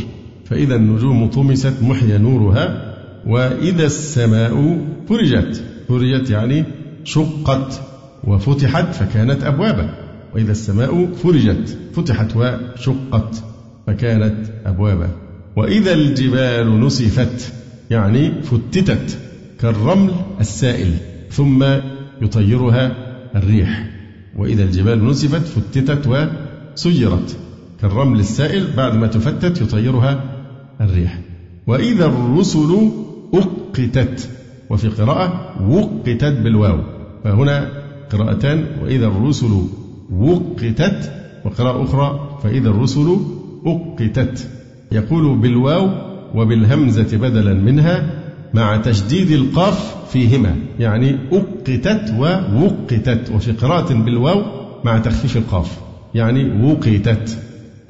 فإذا 0.46 0.76
النجوم 0.76 1.28
طمست 1.28 1.84
محيا 1.84 2.18
نورها 2.18 2.96
وإذا 3.28 3.86
السماء 3.86 4.78
فرجت 5.10 5.64
فرجت 5.88 6.30
يعني 6.30 6.64
شقت 7.04 7.82
وفتحت 8.24 8.94
فكانت 8.94 9.44
أبوابا. 9.44 9.90
وإذا 10.36 10.52
السماء 10.52 11.06
فرجت 11.14 11.78
فتحت 11.94 12.36
وشقت 12.36 13.44
فكانت 13.88 14.36
أبوابا. 14.66 15.29
وإذا 15.60 15.94
الجبال 15.94 16.80
نسفت 16.80 17.54
يعني 17.90 18.42
فتتت 18.42 19.18
كالرمل 19.62 20.12
السائل 20.40 20.94
ثم 21.32 21.64
يطيرها 22.22 22.92
الريح. 23.36 23.90
وإذا 24.38 24.64
الجبال 24.64 25.06
نسفت 25.08 25.42
فتتت 25.42 26.08
وسيرت 26.08 27.38
كالرمل 27.82 28.20
السائل 28.20 28.68
بعد 28.78 28.96
ما 28.96 29.08
تفتت 29.08 29.62
يطيرها 29.62 30.24
الريح. 30.82 31.20
وإذا 31.68 32.06
الرسل 32.06 32.92
أقتت 33.34 34.30
وفي 34.70 34.88
قراءة 34.88 35.62
وقتت 35.70 36.34
بالواو. 36.44 36.80
فهنا 37.24 37.70
قراءتان 38.12 38.66
وإذا 38.84 39.08
الرسل 39.08 39.62
وقتت 40.12 41.12
وقراءة 41.46 41.84
أخرى 41.84 42.40
فإذا 42.44 42.70
الرسل 42.70 43.18
أقتت. 43.66 44.59
يقول 44.92 45.38
بالواو 45.38 45.90
وبالهمزة 46.36 47.18
بدلا 47.18 47.54
منها 47.54 48.10
مع 48.54 48.78
تشديد 48.78 49.32
القاف 49.32 49.96
فيهما 50.12 50.56
يعني 50.80 51.18
أقتت 51.32 52.14
ووقتت 52.20 53.32
وفي 53.32 53.52
قراءة 53.52 53.94
بالواو 53.94 54.44
مع 54.84 54.98
تخفيف 54.98 55.38
القاف 55.38 55.78
يعني 56.16 56.64
وقتت 56.64 57.38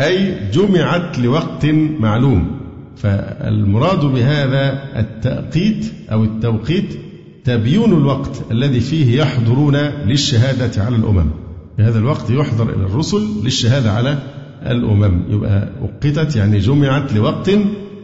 أي 0.02 0.50
جمعت 0.54 1.20
لوقت 1.20 1.66
معلوم. 2.00 2.60
فالمراد 2.98 4.06
بهذا 4.06 4.84
التأقيت 4.96 5.86
أو 6.12 6.24
التوقيت 6.24 7.00
تبيين 7.44 7.94
الوقت 7.94 8.42
الذي 8.52 8.80
فيه 8.80 9.22
يحضرون 9.22 9.76
للشهادة 10.06 10.84
على 10.84 10.96
الأمم. 10.96 11.30
في 11.78 11.84
هذا 11.84 12.00
الوقت 12.00 12.30
يحضر 12.30 12.70
إلى 12.70 12.86
الرسل 12.86 13.22
للشهادة 13.44 13.92
على 13.92 14.18
الأمم. 14.66 15.22
يبقى 15.30 15.70
وقتت 15.82 16.36
يعني 16.36 16.58
جمعت 16.60 17.14
لوقت 17.14 17.52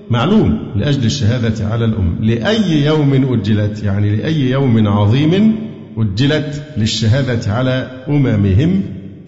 معلوم 0.09 0.59
لأجل 0.75 1.05
الشهادة 1.05 1.67
على 1.67 1.85
الأمم. 1.85 2.15
لأي 2.19 2.85
يوم 2.85 3.33
أجلت 3.33 3.83
يعني 3.83 4.15
لأي 4.15 4.49
يوم 4.49 4.87
عظيم 4.87 5.55
أجلت 5.97 6.63
للشهادة 6.77 7.53
على 7.53 8.03
أممهم 8.07 8.81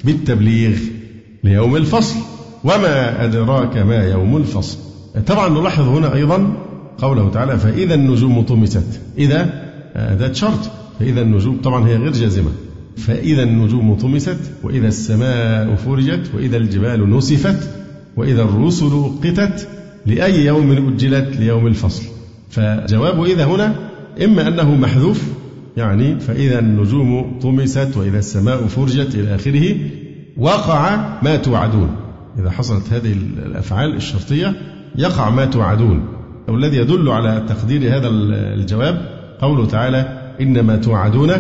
بالتبليغ 0.04 0.78
ليوم 1.44 1.76
الفصل. 1.76 2.20
وما 2.64 3.26
أدراك 3.26 3.78
ما 3.78 4.04
يوم 4.04 4.38
الفصل. 4.38 4.78
طبعا 5.28 5.50
نلاحظ 5.50 5.88
هنا 5.88 6.14
أيضا 6.14 6.58
قوله 6.98 7.30
تعالى 7.30 7.58
فإذا 7.58 7.94
النجوم 7.94 8.42
طمست. 8.42 9.02
إذا؟ 9.18 9.50
أداة 9.96 10.34
شرط. 10.34 10.60
فإذا 11.00 11.22
النجوم 11.22 11.58
طبعا 11.64 11.88
هي 11.88 11.96
غير 11.96 12.12
جازمة. 12.12 12.52
فإذا 12.98 13.44
النجوم 13.44 13.96
طمست 13.96 14.40
وإذا 14.64 14.88
السماء 14.88 15.76
فرجت 15.76 16.32
وإذا 16.36 16.58
الجبال 16.58 17.10
نسفت 17.10 17.70
وإذا 18.16 18.42
الرسل 18.42 19.12
قتت 19.24 19.68
لأي 20.06 20.46
يوم 20.46 20.72
أجلت 20.72 21.38
ليوم 21.38 21.68
الفصل. 21.68 22.04
فجواب 22.50 23.24
إذا 23.24 23.46
هنا 23.46 23.76
إما 24.24 24.48
أنه 24.48 24.76
محذوف 24.76 25.24
يعني 25.78 26.20
فإذا 26.20 26.60
النجوم 26.60 27.40
طمست 27.40 27.98
وإذا 27.98 28.20
السماء 28.20 28.68
فرجت 28.68 29.16
إلى 29.16 29.36
آخره 29.36 29.76
وقع 30.38 30.98
ما 31.22 31.36
توعدون. 31.36 31.90
إذا 32.40 32.50
حصلت 32.50 32.94
هذه 32.94 33.14
الأفعال 33.46 33.96
الشرطية 33.96 34.56
يقع 34.96 35.30
ما 35.30 35.46
توعدون. 35.46 36.06
أو 36.50 36.56
الذي 36.56 36.78
يدل 36.78 37.10
على 37.10 37.46
تقدير 37.50 37.98
هذا 37.98 38.08
الجواب 38.08 39.02
قوله 39.42 39.66
تعالى 39.66 40.34
إنما 40.42 40.76
توعدون 40.76 41.32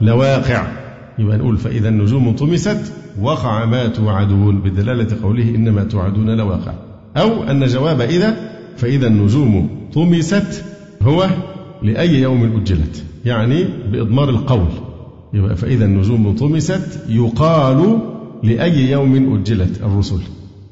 لواقع. 0.00 0.77
يبقى 1.18 1.38
نقول 1.38 1.58
فإذا 1.58 1.88
النجوم 1.88 2.32
طمست 2.36 2.92
وقع 3.22 3.64
ما 3.64 3.86
توعدون 3.86 4.60
بدلالة 4.60 5.16
قوله 5.22 5.54
إنما 5.54 5.84
توعدون 5.84 6.30
لواقع. 6.30 6.72
أو 7.16 7.42
أن 7.42 7.66
جواب 7.66 8.00
إذا 8.00 8.36
فإذا 8.76 9.06
النجوم 9.06 9.68
طمست 9.94 10.64
هو 11.02 11.28
لأي 11.82 12.20
يوم 12.20 12.60
أجلت 12.60 13.04
يعني 13.24 13.64
بإضمار 13.92 14.28
القول. 14.28 14.68
يبقى 15.34 15.56
فإذا 15.56 15.84
النجوم 15.84 16.36
طمست 16.36 17.00
يقال 17.08 17.98
لأي 18.42 18.90
يوم 18.90 19.34
أجلت 19.40 19.82
الرسل. 19.82 20.20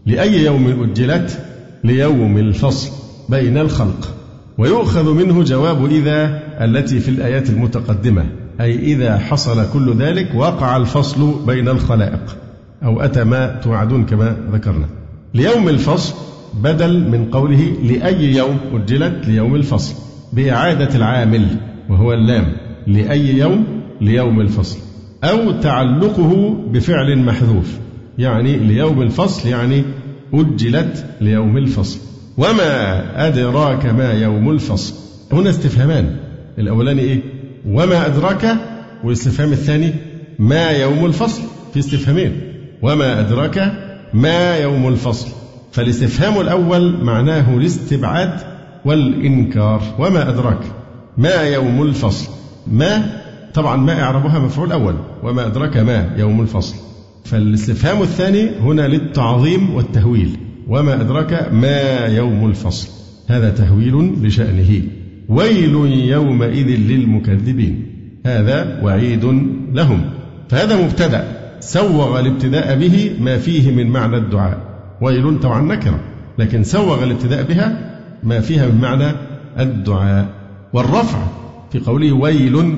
لأي 0.06 0.44
يوم 0.44 0.82
أجلت؟ 0.82 1.44
ليوم 1.84 2.38
الفصل 2.38 2.90
بين 3.28 3.58
الخلق. 3.58 4.14
ويؤخذ 4.58 5.14
منه 5.14 5.42
جواب 5.42 5.86
إذا 5.86 6.42
التي 6.64 7.00
في 7.00 7.08
الآيات 7.08 7.50
المتقدمة. 7.50 8.26
أي 8.60 8.78
إذا 8.78 9.18
حصل 9.18 9.72
كل 9.72 9.96
ذلك 9.96 10.34
وقع 10.34 10.76
الفصل 10.76 11.46
بين 11.46 11.68
الخلائق 11.68 12.36
أو 12.84 13.00
أتى 13.00 13.24
ما 13.24 13.60
توعدون 13.64 14.04
كما 14.06 14.36
ذكرنا. 14.52 14.86
ليوم 15.34 15.68
الفصل 15.68 16.14
بدل 16.62 17.10
من 17.10 17.30
قوله 17.30 17.72
لأي 17.82 18.34
يوم 18.36 18.58
أجلت 18.72 19.28
ليوم 19.28 19.54
الفصل 19.54 19.94
بإعادة 20.32 20.96
العامل 20.96 21.46
وهو 21.88 22.12
اللام 22.12 22.52
لأي 22.86 23.38
يوم 23.38 23.64
ليوم 24.00 24.40
الفصل 24.40 24.78
أو 25.24 25.50
تعلقه 25.50 26.56
بفعل 26.72 27.18
محذوف 27.18 27.78
يعني 28.18 28.56
ليوم 28.56 29.02
الفصل 29.02 29.48
يعني 29.48 29.84
أجلت 30.34 31.06
ليوم 31.20 31.56
الفصل. 31.56 31.98
وما 32.38 33.26
أدراك 33.26 33.86
ما 33.86 34.12
يوم 34.12 34.50
الفصل؟ 34.50 34.94
هنا 35.32 35.50
استفهامان. 35.50 36.16
الأولاني 36.58 37.00
إيه؟ 37.00 37.22
وما 37.68 38.06
أدراك 38.06 38.56
والاستفهام 39.04 39.52
الثاني 39.52 39.92
ما 40.38 40.70
يوم 40.70 41.06
الفصل 41.06 41.42
في 41.72 41.78
استفهامين. 41.78 42.40
وما 42.82 43.20
أدراك 43.20 43.72
ما 44.14 44.56
يوم 44.56 44.88
الفصل. 44.88 45.28
فالاستفهام 45.72 46.40
الأول 46.40 47.04
معناه 47.04 47.56
الاستبعاد 47.56 48.40
والإنكار. 48.84 49.82
وما 49.98 50.28
أدراك 50.28 50.60
ما 51.18 51.42
يوم 51.42 51.82
الفصل. 51.82 52.30
ما؟ 52.66 53.22
طبعا 53.54 53.76
ما 53.76 54.02
إعرابها 54.02 54.38
مفعول 54.38 54.72
أول. 54.72 54.94
وما 55.22 55.46
أدراك 55.46 55.76
ما 55.76 56.14
يوم 56.16 56.40
الفصل. 56.40 56.76
فالاستفهام 57.24 58.02
الثاني 58.02 58.50
هنا 58.60 58.88
للتعظيم 58.88 59.74
والتهويل. 59.74 60.38
وما 60.68 61.00
أدراك 61.00 61.48
ما 61.52 62.06
يوم 62.06 62.46
الفصل. 62.46 62.88
هذا 63.28 63.50
تهويل 63.50 64.14
لشأنه. 64.22 64.82
ويل 65.28 65.74
يومئذ 66.08 66.66
للمكذبين. 66.66 67.86
هذا 68.26 68.80
وعيد 68.82 69.24
لهم. 69.74 70.00
فهذا 70.48 70.84
مبتدأ. 70.84 71.24
سوغ 71.60 72.20
الابتداء 72.20 72.78
به 72.78 73.10
ما 73.20 73.38
فيه 73.38 73.70
من 73.70 73.86
معنى 73.86 74.16
الدعاء. 74.16 74.58
ويل 75.00 75.40
طبعا 75.40 75.62
نكرة. 75.62 76.00
لكن 76.38 76.62
سوغ 76.62 77.04
الابتداء 77.04 77.42
بها 77.42 77.98
ما 78.22 78.40
فيها 78.40 78.66
من 78.66 78.80
معنى 78.80 79.16
الدعاء. 79.58 80.28
والرفع 80.72 81.18
في 81.72 81.78
قوله 81.78 82.12
ويل 82.12 82.74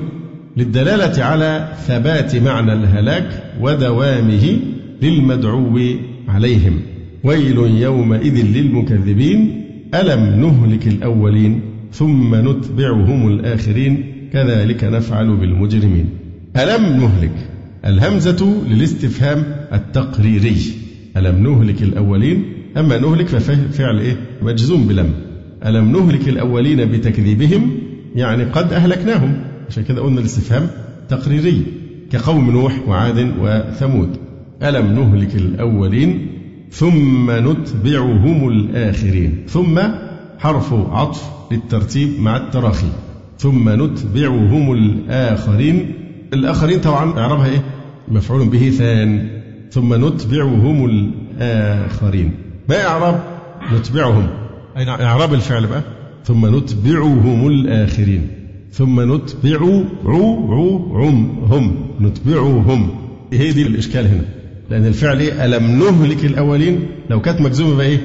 للدلالة 0.57 1.23
على 1.23 1.69
ثبات 1.87 2.35
معنى 2.35 2.73
الهلاك 2.73 3.43
ودوامه 3.61 4.59
للمدعو 5.01 5.79
عليهم. 6.27 6.81
ويل 7.23 7.57
يومئذ 7.57 8.45
للمكذبين. 8.45 9.65
ألم 9.93 10.41
نهلك 10.41 10.87
الأولين؟ 10.87 11.61
ثم 11.91 12.35
نتبعهم 12.35 13.27
الآخرين 13.27 14.03
كذلك 14.33 14.83
نفعل 14.83 15.37
بالمجرمين. 15.37 16.05
ألم 16.57 17.01
نهلك؟ 17.01 17.49
الهمزة 17.85 18.63
للاستفهام 18.69 19.43
التقريري. 19.73 20.57
ألم 21.17 21.43
نهلك 21.43 21.83
الأولين؟ 21.83 22.43
أما 22.77 22.97
نهلك 22.97 23.27
ففعل 23.27 23.99
إيه؟ 23.99 24.15
مجزوم 24.41 24.87
بلم. 24.87 25.13
ألم 25.65 25.91
نهلك 25.91 26.29
الأولين 26.29 26.85
بتكذيبهم؟ 26.85 27.71
يعني 28.15 28.43
قد 28.43 28.73
أهلكناهم. 28.73 29.41
عشان 29.69 29.83
كده 29.83 30.01
قلنا 30.01 30.19
الاستفهام 30.19 30.67
تقريري 31.09 31.63
كقوم 32.11 32.51
نوح 32.51 32.73
وعاد 32.87 33.31
وثمود. 33.41 34.09
ألم 34.63 34.85
نهلك 34.99 35.35
الأولين؟ 35.35 36.27
ثم 36.71 37.31
نتبعهم 37.31 38.47
الآخرين. 38.47 39.43
ثم 39.47 39.79
حرف 40.39 40.73
عطف 40.73 41.29
للترتيب 41.51 42.21
مع 42.21 42.37
التراخي 42.37 42.87
ثم 43.37 43.69
نتبعهم 43.69 44.73
الآخرين. 44.73 45.93
الآخرين 46.33 46.79
طبعا 46.81 47.19
إعرابها 47.19 47.45
إيه؟ 47.45 47.63
مفعول 48.07 48.49
به 48.49 48.69
ثان. 48.69 49.29
ثم 49.71 50.05
نتبعهم 50.05 50.85
الآخرين. 50.85 52.31
ما 52.69 52.85
إعراب؟ 52.85 53.23
نتبعهم. 53.73 54.27
أين 54.77 54.89
إعراب 54.89 55.33
الفعل 55.33 55.67
بقى؟ 55.67 55.81
ثم 56.25 56.55
نتبعهم 56.57 57.47
الآخرين. 57.47 58.27
ثم 58.71 59.15
نتبع 59.15 59.59
عو 60.05 60.53
عو 60.53 60.97
عم 60.97 61.29
هم. 61.39 61.75
نتبعهم. 62.01 62.89
هي 63.33 63.51
دي 63.51 63.67
الإشكال 63.67 64.07
هنا. 64.07 64.25
لأن 64.69 64.85
الفعل 64.85 65.19
إيه؟ 65.19 65.45
ألم 65.45 65.79
نهلك 65.79 66.25
الأولين؟ 66.25 66.85
لو 67.09 67.21
كانت 67.21 67.41
مجزومة 67.41 67.75
بقى 67.75 67.85
إيه؟ 67.85 67.99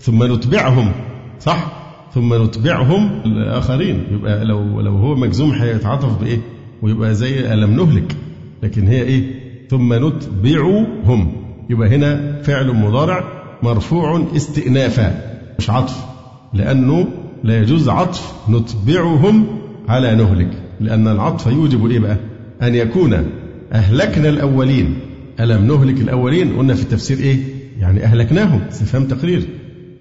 ثم 0.00 0.32
نتبعهم. 0.34 0.92
صح؟ 1.40 1.84
ثم 2.14 2.44
نتبعهم 2.44 3.20
الآخرين. 3.26 4.02
يبقى 4.10 4.44
لو 4.44 4.80
لو 4.80 4.96
هو 4.96 5.14
مجزوم 5.14 5.50
هيتعاطف 5.50 6.20
بإيه؟ 6.20 6.38
ويبقى 6.82 7.14
زي 7.14 7.52
ألم 7.54 7.70
نهلك. 7.76 8.16
لكن 8.62 8.86
هي 8.88 9.02
إيه؟ 9.02 9.24
ثم 9.70 10.06
نتبعهم. 10.06 11.32
يبقى 11.70 11.88
هنا 11.88 12.42
فعل 12.42 12.72
مضارع 12.72 13.24
مرفوع 13.62 14.26
استئنافا 14.36 15.36
مش 15.58 15.70
عطف. 15.70 16.04
لأنه 16.54 17.08
لا 17.44 17.58
يجوز 17.60 17.88
عطف. 17.88 18.32
نتبعهم 18.50 19.46
على 19.88 20.14
نهلك. 20.14 20.50
لأن 20.80 21.08
العطف 21.08 21.46
يوجب 21.46 21.90
إيه 21.90 21.98
بقى؟ 21.98 22.16
أن 22.62 22.74
يكون 22.74 23.26
أهلكنا 23.72 24.28
الأولين. 24.28 24.94
ألم 25.40 25.66
نهلك 25.66 26.00
الأولين؟ 26.00 26.56
قلنا 26.56 26.74
في 26.74 26.82
التفسير 26.82 27.18
إيه؟ 27.18 27.38
يعني 27.80 28.04
أهلكناهم. 28.04 28.60
استفهام 28.70 29.04
تقرير. 29.04 29.42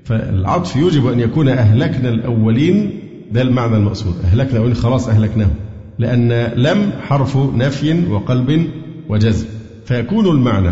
فالعطف 0.03 0.75
يوجب 0.75 1.07
أن 1.07 1.19
يكون 1.19 1.47
أهلكنا 1.49 2.09
الأولين 2.09 2.89
ده 3.31 3.41
المعنى 3.41 3.75
المقصود 3.75 4.15
أهلكنا 4.23 4.51
الأولين 4.53 4.75
خلاص 4.75 5.07
أهلكناهم 5.07 5.53
لأن 5.99 6.31
لم 6.55 6.91
حرف 7.01 7.37
نفي 7.37 8.07
وقلب 8.11 8.67
وجزم. 9.09 9.45
فيكون 9.85 10.27
المعنى 10.27 10.71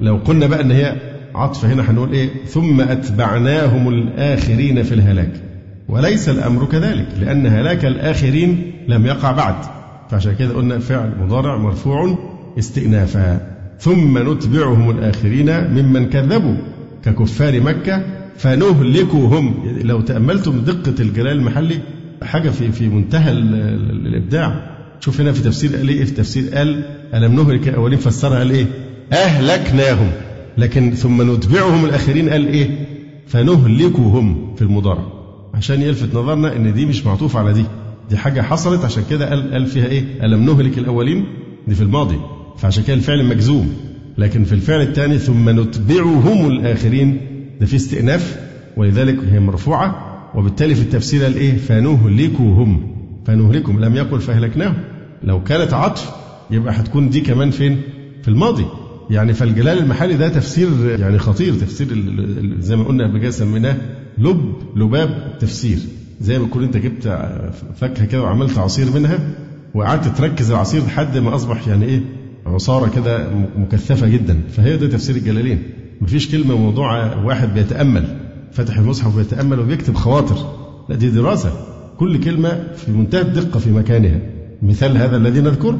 لو 0.00 0.16
قلنا 0.16 0.46
بقى 0.46 0.60
أن 0.60 0.70
هي 0.70 0.96
عطف 1.34 1.64
هنا 1.64 1.90
هنقول 1.90 2.12
إيه؟ 2.12 2.28
ثم 2.46 2.80
أتبعناهم 2.80 3.88
الآخرين 3.88 4.82
في 4.82 4.94
الهلاك. 4.94 5.32
وليس 5.88 6.28
الأمر 6.28 6.64
كذلك 6.64 7.06
لأن 7.20 7.46
هلاك 7.46 7.84
الآخرين 7.84 8.72
لم 8.88 9.06
يقع 9.06 9.32
بعد. 9.32 9.54
فعشان 10.10 10.34
كده 10.34 10.54
قلنا 10.54 10.78
فعل 10.78 11.10
مضارع 11.20 11.56
مرفوع 11.56 12.18
استئنافا. 12.58 13.40
ثم 13.78 14.32
نتبعهم 14.32 14.90
الآخرين 14.90 15.70
ممن 15.70 16.06
كذبوا 16.08 16.54
ككفار 17.04 17.60
مكة 17.60 18.02
فنهلكهم. 18.36 19.54
لو 19.82 20.00
تأملتم 20.00 20.60
دقة 20.60 20.94
الجلال 21.00 21.36
المحلي 21.36 21.78
حاجة 22.22 22.50
في 22.50 22.72
في 22.72 22.88
منتهى 22.88 23.32
الإبداع. 23.32 24.74
شوف 25.00 25.20
هنا 25.20 25.32
في 25.32 25.42
تفسير 25.42 25.76
قال 25.76 25.88
إيه؟ 25.88 26.04
في 26.04 26.10
تفسير 26.10 26.54
قال 26.54 26.84
ألم 27.14 27.34
نهلك 27.34 27.68
الأولين 27.68 27.98
فسرها 27.98 28.38
قال 28.38 28.50
إيه؟ 28.50 28.66
أهلكناهم. 29.12 30.10
لكن 30.58 30.90
ثم 30.90 31.34
نتبعهم 31.34 31.84
الآخرين 31.84 32.28
قال 32.28 32.46
إيه؟ 32.46 32.86
فنهلكهم 33.26 34.54
في 34.56 34.62
المضارع. 34.62 35.04
عشان 35.54 35.82
يلفت 35.82 36.14
نظرنا 36.14 36.56
إن 36.56 36.74
دي 36.74 36.86
مش 36.86 37.06
معطوف 37.06 37.36
على 37.36 37.52
دي. 37.52 37.64
دي 38.10 38.16
حاجة 38.16 38.42
حصلت 38.42 38.84
عشان 38.84 39.02
كده 39.10 39.28
قال 39.30 39.52
قال 39.52 39.66
فيها 39.66 39.86
إيه؟ 39.86 40.04
ألم 40.22 40.44
نهلك 40.46 40.78
الأولين؟ 40.78 41.24
دي 41.68 41.74
في 41.74 41.82
الماضي. 41.82 42.16
فعشان 42.56 42.82
كده 42.84 42.94
الفعل 42.94 43.24
مجزوم. 43.24 43.72
لكن 44.18 44.44
في 44.44 44.52
الفعل 44.52 44.80
الثاني 44.80 45.18
ثم 45.18 45.60
نتبعهم 45.60 46.46
الآخرين 46.50 47.20
ده 47.60 47.66
في 47.66 47.76
استئناف 47.76 48.40
ولذلك 48.76 49.18
هي 49.24 49.40
مرفوعة 49.40 50.10
وبالتالي 50.34 50.74
في 50.74 50.82
التفسير 50.82 51.22
قال 51.22 51.36
إيه؟ 51.36 51.56
فنهلكهم 51.56 52.94
فنهلكهم 53.26 53.80
لم 53.80 53.96
يقل 53.96 54.20
فأهلكناهم 54.20 54.74
لو 55.22 55.42
كانت 55.42 55.72
عطف 55.74 56.10
يبقى 56.50 56.74
هتكون 56.80 57.10
دي 57.10 57.20
كمان 57.20 57.50
فين؟ 57.50 57.80
في 58.22 58.28
الماضي. 58.28 58.66
يعني 59.10 59.32
فالجلال 59.34 59.78
المحلي 59.78 60.14
ده 60.14 60.28
تفسير 60.28 60.68
يعني 61.00 61.18
خطير 61.18 61.54
تفسير 61.54 61.86
زي 62.58 62.76
ما 62.76 62.84
قلنا 62.84 63.08
قبل 63.08 63.18
كده 63.18 63.30
سميناه 63.30 63.76
لب 64.18 64.54
لباب 64.76 65.36
تفسير. 65.40 65.78
زي 66.20 66.38
ما 66.38 66.46
تكون 66.46 66.62
انت 66.64 66.76
جبت 66.76 67.18
فاكهة 67.76 68.04
كده 68.04 68.22
وعملت 68.22 68.58
عصير 68.58 68.86
منها 68.94 69.18
وقعدت 69.74 70.18
تركز 70.18 70.50
العصير 70.50 70.82
لحد 70.84 71.18
ما 71.18 71.34
أصبح 71.34 71.68
يعني 71.68 71.84
إيه؟ 71.84 72.00
عصارة 72.46 72.90
كده 72.94 73.28
مكثفة 73.58 74.08
جدا. 74.08 74.40
فهي 74.56 74.76
ده 74.76 74.86
تفسير 74.88 75.16
الجلالين. 75.16 75.62
مفيش 76.04 76.30
كلمة 76.32 76.56
موضوع 76.56 77.16
واحد 77.16 77.54
بيتأمل 77.54 78.04
فتح 78.52 78.78
المصحف 78.78 79.16
ويتأمل 79.16 79.60
وبيكتب 79.60 79.94
خواطر. 79.94 80.36
لا 80.88 80.96
دي 80.96 81.10
دراسة. 81.10 81.52
كل 81.98 82.20
كلمة 82.20 82.62
في 82.76 82.92
منتهى 82.92 83.20
الدقة 83.20 83.60
في 83.60 83.70
مكانها. 83.70 84.20
مثال 84.62 84.96
هذا 84.96 85.16
الذي 85.16 85.40
نذكره 85.40 85.78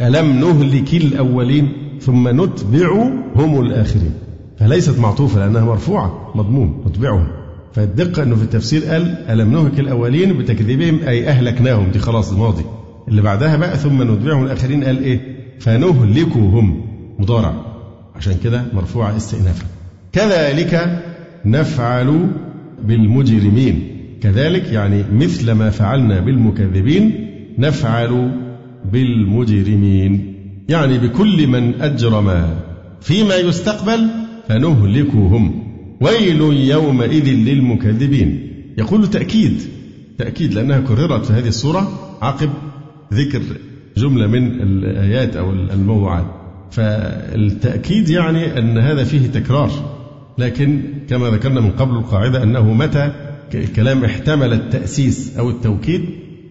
ألم 0.00 0.40
نهلك 0.40 0.94
الأولين 0.94 1.72
ثم 2.00 2.40
نتبعهم 2.42 3.60
الآخرين؟ 3.60 4.12
فليست 4.58 4.98
معطوفة 4.98 5.40
لأنها 5.40 5.64
مرفوعة 5.64 6.32
مضمون 6.34 6.84
نتبعهم. 6.86 7.26
فالدقة 7.72 8.22
أنه 8.22 8.36
في 8.36 8.42
التفسير 8.42 8.84
قال 8.84 9.02
ألم 9.28 9.52
نهلك 9.52 9.80
الأولين 9.80 10.38
بتكذيبهم؟ 10.38 10.98
أي 11.08 11.28
أهلكناهم. 11.28 11.90
دي 11.90 11.98
خلاص 11.98 12.32
الماضي. 12.32 12.64
اللي 13.08 13.22
بعدها 13.22 13.56
بقى 13.56 13.76
ثم 13.78 14.02
نتبعهم 14.02 14.44
الآخرين 14.44 14.84
قال 14.84 15.04
إيه؟ 15.04 15.20
فنهلكهم. 15.60 16.80
مضارع. 17.18 17.71
عشان 18.16 18.34
كده 18.44 18.64
مرفوعة 18.72 19.16
استئنافا 19.16 19.66
كذلك 20.12 21.02
نفعل 21.44 22.28
بالمجرمين. 22.84 23.88
كذلك 24.22 24.72
يعني 24.72 25.04
مثل 25.12 25.52
ما 25.52 25.70
فعلنا 25.70 26.20
بالمكذبين 26.20 27.28
نفعل 27.58 28.30
بالمجرمين. 28.92 30.34
يعني 30.68 30.98
بكل 30.98 31.46
من 31.46 31.80
أجرم 31.80 32.56
فيما 33.00 33.36
يستقبل 33.36 34.08
فنهلكهم. 34.48 35.62
ويل 36.00 36.40
يومئذ 36.68 37.28
للمكذبين. 37.28 38.48
يقول 38.78 39.10
تأكيد 39.10 39.60
تأكيد 40.18 40.54
لأنها 40.54 40.80
كررت 40.80 41.24
في 41.24 41.32
هذه 41.32 41.48
السورة 41.48 41.92
عقب 42.22 42.50
ذكر 43.12 43.42
جملة 43.96 44.26
من 44.26 44.60
الآيات 44.60 45.36
أو 45.36 45.52
الموضوعات 45.52 46.41
فالتأكيد 46.72 48.08
يعني 48.08 48.58
أن 48.58 48.78
هذا 48.78 49.04
فيه 49.04 49.26
تكرار 49.26 49.70
لكن 50.38 50.82
كما 51.08 51.30
ذكرنا 51.30 51.60
من 51.60 51.70
قبل 51.70 51.96
القاعدة 51.96 52.42
أنه 52.42 52.72
متى 52.72 53.12
الكلام 53.54 54.04
احتمل 54.04 54.52
التأسيس 54.52 55.36
أو 55.38 55.50
التوكيد 55.50 56.04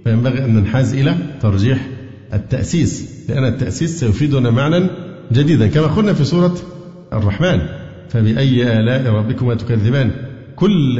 فينبغي 0.03 0.45
أن 0.45 0.53
ننحاز 0.55 0.93
إلى 0.93 1.15
ترجيح 1.41 1.87
التأسيس 2.33 3.09
لأن 3.29 3.45
التأسيس 3.45 3.99
سيفيدنا 3.99 4.51
معنى 4.51 4.87
جديدا 5.31 5.67
كما 5.67 5.87
قلنا 5.87 6.13
في 6.13 6.23
سورة 6.23 6.57
الرحمن 7.13 7.61
فبأي 8.09 8.79
آلاء 8.79 9.13
ربكما 9.13 9.55
تكذبان؟ 9.55 10.11
كل 10.55 10.99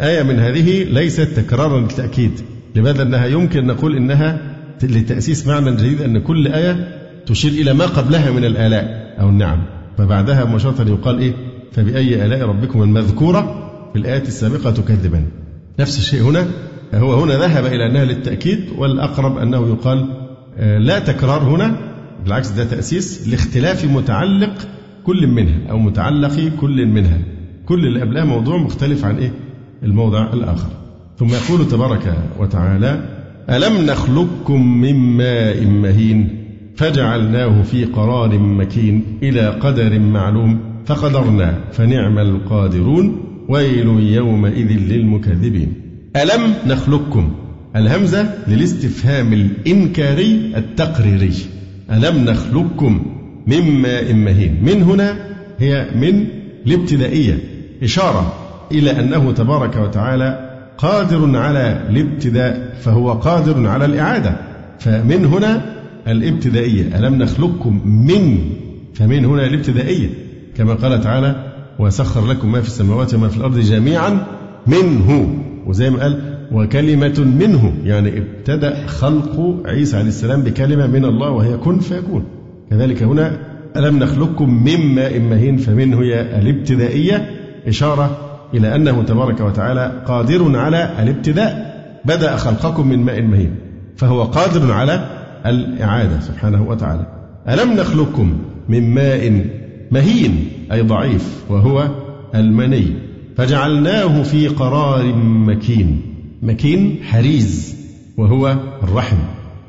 آية 0.00 0.22
من 0.22 0.38
هذه 0.38 0.82
ليست 0.84 1.20
تكرارا 1.20 1.80
للتأكيد 1.80 2.32
لماذا؟ 2.74 3.02
أنها 3.02 3.26
يمكن 3.26 3.66
نقول 3.66 3.96
إنها 3.96 4.40
لتأسيس 4.82 5.46
معنى 5.46 5.70
جديد 5.70 6.02
أن 6.02 6.18
كل 6.18 6.48
آية 6.48 7.03
تشير 7.26 7.52
إلى 7.52 7.72
ما 7.72 7.86
قبلها 7.86 8.30
من 8.30 8.44
الآلاء 8.44 9.14
أو 9.20 9.28
النعم. 9.28 9.58
فبعدها 9.98 10.44
مباشرة 10.44 10.88
يقال 10.88 11.18
إيه؟ 11.18 11.34
فبأي 11.72 12.26
آلاء 12.26 12.48
ربكما 12.48 12.84
المذكورة 12.84 13.70
في 13.92 13.98
الآيات 13.98 14.28
السابقة 14.28 14.70
تكذبان. 14.70 15.26
نفس 15.80 15.98
الشيء 15.98 16.22
هنا. 16.22 16.46
هو 16.94 17.14
هنا 17.14 17.38
ذهب 17.38 17.66
إلى 17.66 17.86
أنها 17.86 18.04
للتأكيد 18.04 18.64
والأقرب 18.78 19.38
أنه 19.38 19.68
يقال 19.68 20.06
آه، 20.58 20.78
لا 20.78 20.98
تكرار 20.98 21.42
هنا 21.42 21.76
بالعكس 22.24 22.50
ده 22.50 22.64
تأسيس 22.64 23.28
لاختلاف 23.28 23.84
متعلق 23.84 24.54
كل 25.04 25.26
منها 25.26 25.70
أو 25.70 25.78
متعلق 25.78 26.52
كل 26.60 26.86
منها. 26.86 27.18
كل 27.66 27.86
اللي 27.86 28.00
قبلها 28.00 28.24
موضوع 28.24 28.56
مختلف 28.56 29.04
عن 29.04 29.16
إيه؟ 29.18 29.32
الموضع 29.82 30.32
الآخر. 30.32 30.68
ثم 31.18 31.28
يقول 31.28 31.68
تبارك 31.68 32.14
وتعالى 32.38 33.08
ألم 33.50 33.86
نخلقكم 33.86 34.80
من 34.80 34.94
ماء 34.94 35.64
مهين؟ 35.64 36.43
فجعلناه 36.76 37.62
في 37.62 37.84
قرار 37.84 38.38
مكين 38.38 39.04
إلى 39.22 39.48
قدر 39.48 39.98
معلوم 39.98 40.60
فقدرنا 40.86 41.58
فنعم 41.72 42.18
القادرون 42.18 43.20
ويل 43.48 43.86
يومئذ 44.00 44.70
للمكذبين. 44.72 45.72
ألم 46.16 46.54
نخلقكم؟ 46.66 47.32
الهمزة 47.76 48.28
للاستفهام 48.48 49.32
الإنكاري 49.32 50.52
التقريري. 50.56 51.34
ألم 51.92 52.24
نخلقكم 52.24 53.06
من 53.46 53.82
ماء 53.82 54.14
مهين؟ 54.14 54.58
من 54.62 54.82
هنا 54.82 55.16
هي 55.58 55.86
من 55.94 56.26
الابتدائية. 56.66 57.38
إشارة 57.82 58.34
إلى 58.72 58.90
أنه 58.90 59.32
تبارك 59.32 59.76
وتعالى 59.76 60.50
قادر 60.78 61.36
على 61.36 61.80
الابتداء 61.90 62.74
فهو 62.80 63.12
قادر 63.12 63.68
على 63.68 63.84
الإعادة. 63.84 64.36
فمن 64.78 65.24
هنا 65.24 65.73
الابتدائية. 66.08 66.98
ألم 66.98 67.14
نخلقكم 67.14 67.80
من 67.86 68.38
فمن 68.94 69.24
هنا 69.24 69.46
الابتدائية. 69.46 70.08
كما 70.56 70.74
قال 70.74 71.00
تعالى 71.00 71.52
وسخر 71.78 72.26
لكم 72.26 72.52
ما 72.52 72.60
في 72.60 72.66
السماوات 72.66 73.14
وما 73.14 73.28
في 73.28 73.36
الأرض 73.36 73.58
جميعا 73.58 74.26
منه. 74.66 75.38
وزي 75.66 75.90
ما 75.90 76.02
قال 76.02 76.38
وكلمة 76.52 77.20
منه. 77.40 77.74
يعني 77.84 78.18
ابتدأ 78.18 78.86
خلق 78.86 79.62
عيسى 79.66 79.96
عليه 79.96 80.08
السلام 80.08 80.42
بكلمة 80.42 80.86
من 80.86 81.04
الله 81.04 81.30
وهي 81.30 81.56
كن 81.56 81.78
فيكون. 81.78 82.24
كذلك 82.70 83.02
هنا 83.02 83.38
ألم 83.76 83.98
نخلقكم 83.98 84.64
من 84.64 84.94
ماء 84.94 85.20
مهين 85.20 85.56
فمنه 85.56 86.02
هي 86.02 86.38
الابتدائية. 86.38 87.30
إشارة 87.66 88.18
إلى 88.54 88.74
أنه 88.74 89.02
تبارك 89.02 89.40
وتعالى 89.40 90.02
قادر 90.06 90.56
على 90.56 90.90
الابتداء. 91.02 91.74
بدأ 92.04 92.36
خلقكم 92.36 92.88
من 92.88 92.98
ماء 92.98 93.22
مهين 93.22 93.54
فهو 93.96 94.22
قادر 94.22 94.72
على 94.72 95.13
الإعادة 95.46 96.20
سبحانه 96.20 96.68
وتعالى. 96.68 97.06
ألم 97.48 97.72
نخلقكم 97.72 98.38
من 98.68 98.94
ماء 98.94 99.46
مهين 99.90 100.48
أي 100.72 100.82
ضعيف 100.82 101.44
وهو 101.48 101.88
المني 102.34 102.86
فجعلناه 103.36 104.22
في 104.22 104.48
قرار 104.48 105.14
مكين 105.16 106.00
مكين 106.42 106.98
حريز 107.02 107.76
وهو 108.16 108.56
الرحم 108.82 109.16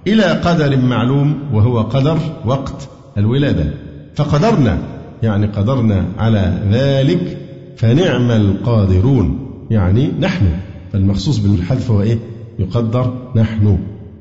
إلى 0.07 0.23
قدر 0.23 0.77
معلوم 0.77 1.35
وهو 1.53 1.81
قدر 1.81 2.17
وقت 2.45 2.89
الولادة. 3.17 3.73
فقدرنا 4.15 4.77
يعني 5.23 5.45
قدرنا 5.45 6.05
على 6.17 6.59
ذلك 6.71 7.37
فنعم 7.77 8.31
القادرون 8.31 9.39
يعني 9.71 10.11
نحن. 10.19 10.45
فالمخصوص 10.93 11.37
بالحذف 11.37 11.91
هو 11.91 12.01
إيه؟ 12.01 12.19
يقدر 12.59 13.13
نحن 13.35 13.77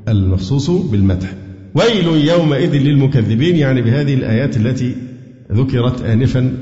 المخصوص 0.09 0.71
بالمدح. 0.71 1.33
ويل 1.75 2.29
يومئذ 2.29 2.77
للمكذبين 2.77 3.57
يعني 3.57 3.83
بهذه 3.83 4.15
الآيات 4.15 4.57
التي 4.57 4.95
ذكرت 5.53 6.03
آنفا 6.03 6.53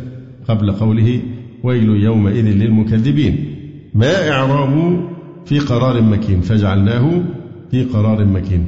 قبل 0.48 0.72
قوله 0.72 1.20
ويل 1.62 1.88
يومئذ 1.88 2.44
للمكذبين. 2.44 3.56
ما 3.94 4.30
إعراب 4.30 5.00
في 5.46 5.58
قرار 5.58 6.02
مكين؟ 6.02 6.40
فجعلناه 6.40 7.22
في 7.70 7.84
قرار 7.84 8.24
مكين. 8.24 8.66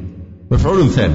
مفعول 0.50 0.88
ثاني 0.88 1.14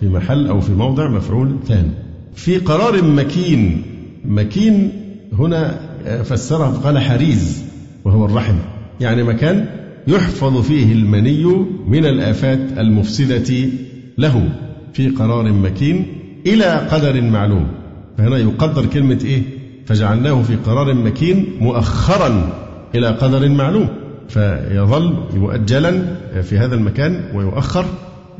في 0.00 0.08
محل 0.08 0.46
أو 0.46 0.60
في 0.60 0.72
موضع 0.72 1.08
مفعول 1.08 1.56
ثاني 1.66 1.90
في 2.34 2.58
قرار 2.58 3.04
مكين 3.04 3.82
مكين 4.24 4.92
هنا 5.38 5.80
فسره 6.22 6.72
فقال 6.72 6.98
حريز 6.98 7.64
وهو 8.04 8.24
الرحم 8.24 8.54
يعني 9.00 9.22
مكان 9.22 9.66
يحفظ 10.08 10.60
فيه 10.60 10.92
المني 10.92 11.44
من 11.88 12.04
الآفات 12.06 12.78
المفسدة 12.78 13.68
له 14.18 14.48
في 14.92 15.08
قرار 15.08 15.52
مكين 15.52 16.06
إلى 16.46 16.64
قدر 16.64 17.20
معلوم. 17.20 17.66
فهنا 18.18 18.38
يقدر 18.38 18.86
كلمة 18.86 19.18
إيه؟ 19.24 19.42
فجعلناه 19.86 20.42
في 20.42 20.56
قرار 20.56 20.94
مكين 20.94 21.46
مؤخرا 21.60 22.52
إلى 22.94 23.06
قدر 23.06 23.48
معلوم. 23.48 23.88
فيظل 24.28 25.14
مؤجلا 25.36 26.02
في 26.42 26.58
هذا 26.58 26.74
المكان 26.74 27.24
ويؤخر 27.34 27.84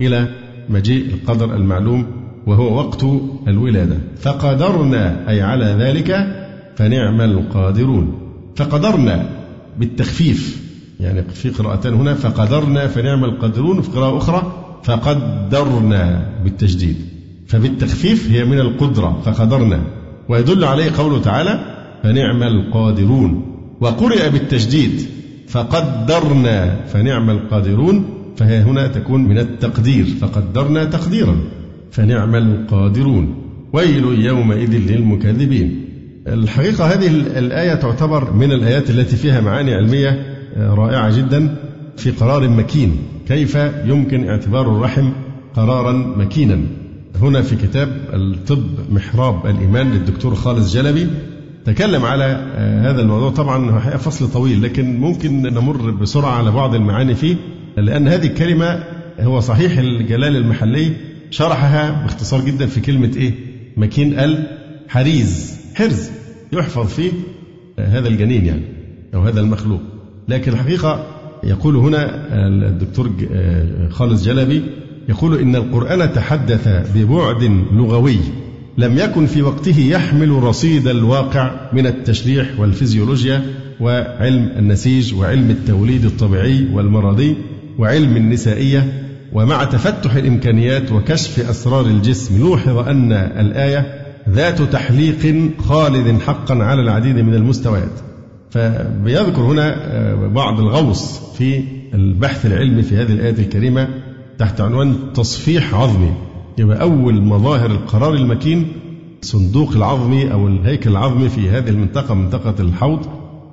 إلى 0.00 0.28
مجيء 0.68 1.14
القدر 1.14 1.56
المعلوم 1.56 2.06
وهو 2.46 2.76
وقت 2.76 3.04
الولادة. 3.48 3.98
فقدرنا 4.20 5.28
أي 5.28 5.42
على 5.42 5.64
ذلك 5.64 6.26
فنعم 6.76 7.20
القادرون. 7.20 8.18
فقدرنا 8.56 9.28
بالتخفيف 9.78 10.64
يعني 11.00 11.22
في 11.22 11.50
قراءتان 11.50 11.94
هنا 11.94 12.14
فقدرنا 12.14 12.86
فنعم 12.86 13.24
القادرون 13.24 13.82
في 13.82 13.90
قراءة 13.90 14.16
أخرى 14.16 14.63
فقدرنا 14.84 16.26
بالتجديد. 16.44 16.96
فبالتخفيف 17.46 18.30
هي 18.30 18.44
من 18.44 18.58
القدرة 18.58 19.20
فقدرنا. 19.24 19.80
ويدل 20.28 20.64
عليه 20.64 20.90
قوله 20.98 21.20
تعالى 21.20 21.60
فنعم 22.02 22.42
القادرون. 22.42 23.56
وقرئ 23.80 24.30
بالتجديد 24.30 25.00
فقدرنا 25.48 26.76
فنعم 26.86 27.30
القادرون. 27.30 28.04
فهي 28.36 28.58
هنا 28.58 28.86
تكون 28.86 29.24
من 29.24 29.38
التقدير 29.38 30.04
فقدرنا 30.04 30.84
تقديرا. 30.84 31.36
فنعم 31.90 32.34
القادرون. 32.34 33.34
ويل 33.72 34.04
يومئذ 34.04 34.70
للمكذبين. 34.70 35.84
الحقيقة 36.26 36.84
هذه 36.84 37.06
الآية 37.38 37.74
تعتبر 37.74 38.32
من 38.32 38.52
الآيات 38.52 38.90
التي 38.90 39.16
فيها 39.16 39.40
معاني 39.40 39.74
علمية 39.74 40.36
رائعة 40.56 41.16
جدا 41.16 41.56
في 41.96 42.10
قرار 42.10 42.48
مكين. 42.48 42.96
كيف 43.28 43.54
يمكن 43.84 44.28
اعتبار 44.28 44.76
الرحم 44.76 45.10
قرارا 45.54 45.92
مكينا؟ 45.92 46.60
هنا 47.22 47.42
في 47.42 47.56
كتاب 47.56 47.88
الطب 48.12 48.64
محراب 48.90 49.46
الإيمان 49.46 49.90
للدكتور 49.92 50.34
خالد 50.34 50.66
جلبي. 50.66 51.06
تكلم 51.64 52.04
على 52.04 52.24
هذا 52.82 53.00
الموضوع. 53.00 53.30
طبعا 53.30 53.78
فصل 53.78 54.30
طويل 54.30 54.62
لكن 54.62 55.00
ممكن 55.00 55.42
نمر 55.42 55.90
بسرعة 55.90 56.30
على 56.30 56.50
بعض 56.50 56.74
المعاني 56.74 57.14
فيه 57.14 57.36
لأن 57.76 58.08
هذه 58.08 58.26
الكلمة 58.26 58.84
هو 59.20 59.40
صحيح 59.40 59.78
الجلال 59.78 60.36
المحلي 60.36 60.92
شرحها 61.30 62.02
باختصار 62.02 62.40
جدا 62.44 62.66
في 62.66 62.80
كلمة 62.80 63.10
إيه؟ 63.16 63.32
مكين 63.76 64.18
الحريز 64.18 65.60
حرز 65.74 66.10
يحفظ 66.52 66.86
فيه 66.86 67.12
هذا 67.78 68.08
الجنين 68.08 68.46
يعني 68.46 68.62
أو 69.14 69.22
هذا 69.22 69.40
المخلوق. 69.40 69.80
لكن 70.28 70.52
الحقيقة 70.52 71.06
يقول 71.44 71.76
هنا 71.76 72.10
الدكتور 72.68 73.10
خالد 73.90 74.18
جلبي 74.18 74.62
يقول 75.08 75.38
إن 75.38 75.56
القرآن 75.56 76.12
تحدث 76.12 76.68
ببعد 76.94 77.42
لغوي 77.72 78.18
لم 78.78 78.98
يكن 78.98 79.26
في 79.26 79.42
وقته 79.42 79.80
يحمل 79.80 80.30
رصيد 80.30 80.88
الواقع 80.88 81.70
من 81.72 81.86
التشريح 81.86 82.60
والفيزيولوجيا 82.60 83.42
وعلم 83.80 84.52
النسيج 84.58 85.14
وعلم 85.14 85.50
التوليد 85.50 86.04
الطبيعي 86.04 86.68
والمرضي 86.72 87.36
وعلم 87.78 88.16
النسائية 88.16 88.92
ومع 89.32 89.64
تفتح 89.64 90.14
الإمكانيات 90.14 90.92
وكشف 90.92 91.50
أسرار 91.50 91.86
الجسم 91.86 92.38
نوحظ 92.38 92.78
أن 92.78 93.12
الآية 93.12 94.04
ذات 94.30 94.62
تحليق 94.62 95.50
خالد 95.58 96.20
حقا 96.20 96.54
على 96.54 96.82
العديد 96.82 97.16
من 97.16 97.34
المستويات. 97.34 98.13
فبيذكر 98.54 99.42
هنا 99.42 99.74
آه، 99.76 100.26
بعض 100.26 100.60
الغوص 100.60 101.18
في 101.38 101.64
البحث 101.94 102.46
العلمي 102.46 102.82
في 102.82 102.96
هذه 102.96 103.12
الآية 103.12 103.38
الكريمة 103.38 103.88
تحت 104.38 104.60
عنوان 104.60 104.94
تصفيح 105.14 105.74
عظمي 105.74 106.12
يبقى 106.58 106.80
أول 106.80 107.22
مظاهر 107.22 107.70
القرار 107.70 108.14
المكين 108.14 108.66
صندوق 109.22 109.72
العظمي 109.76 110.32
أو 110.32 110.48
الهيكل 110.48 110.90
العظمي 110.90 111.28
في 111.28 111.50
هذه 111.50 111.68
المنطقة 111.68 112.14
منطقة 112.14 112.54
الحوض 112.60 113.00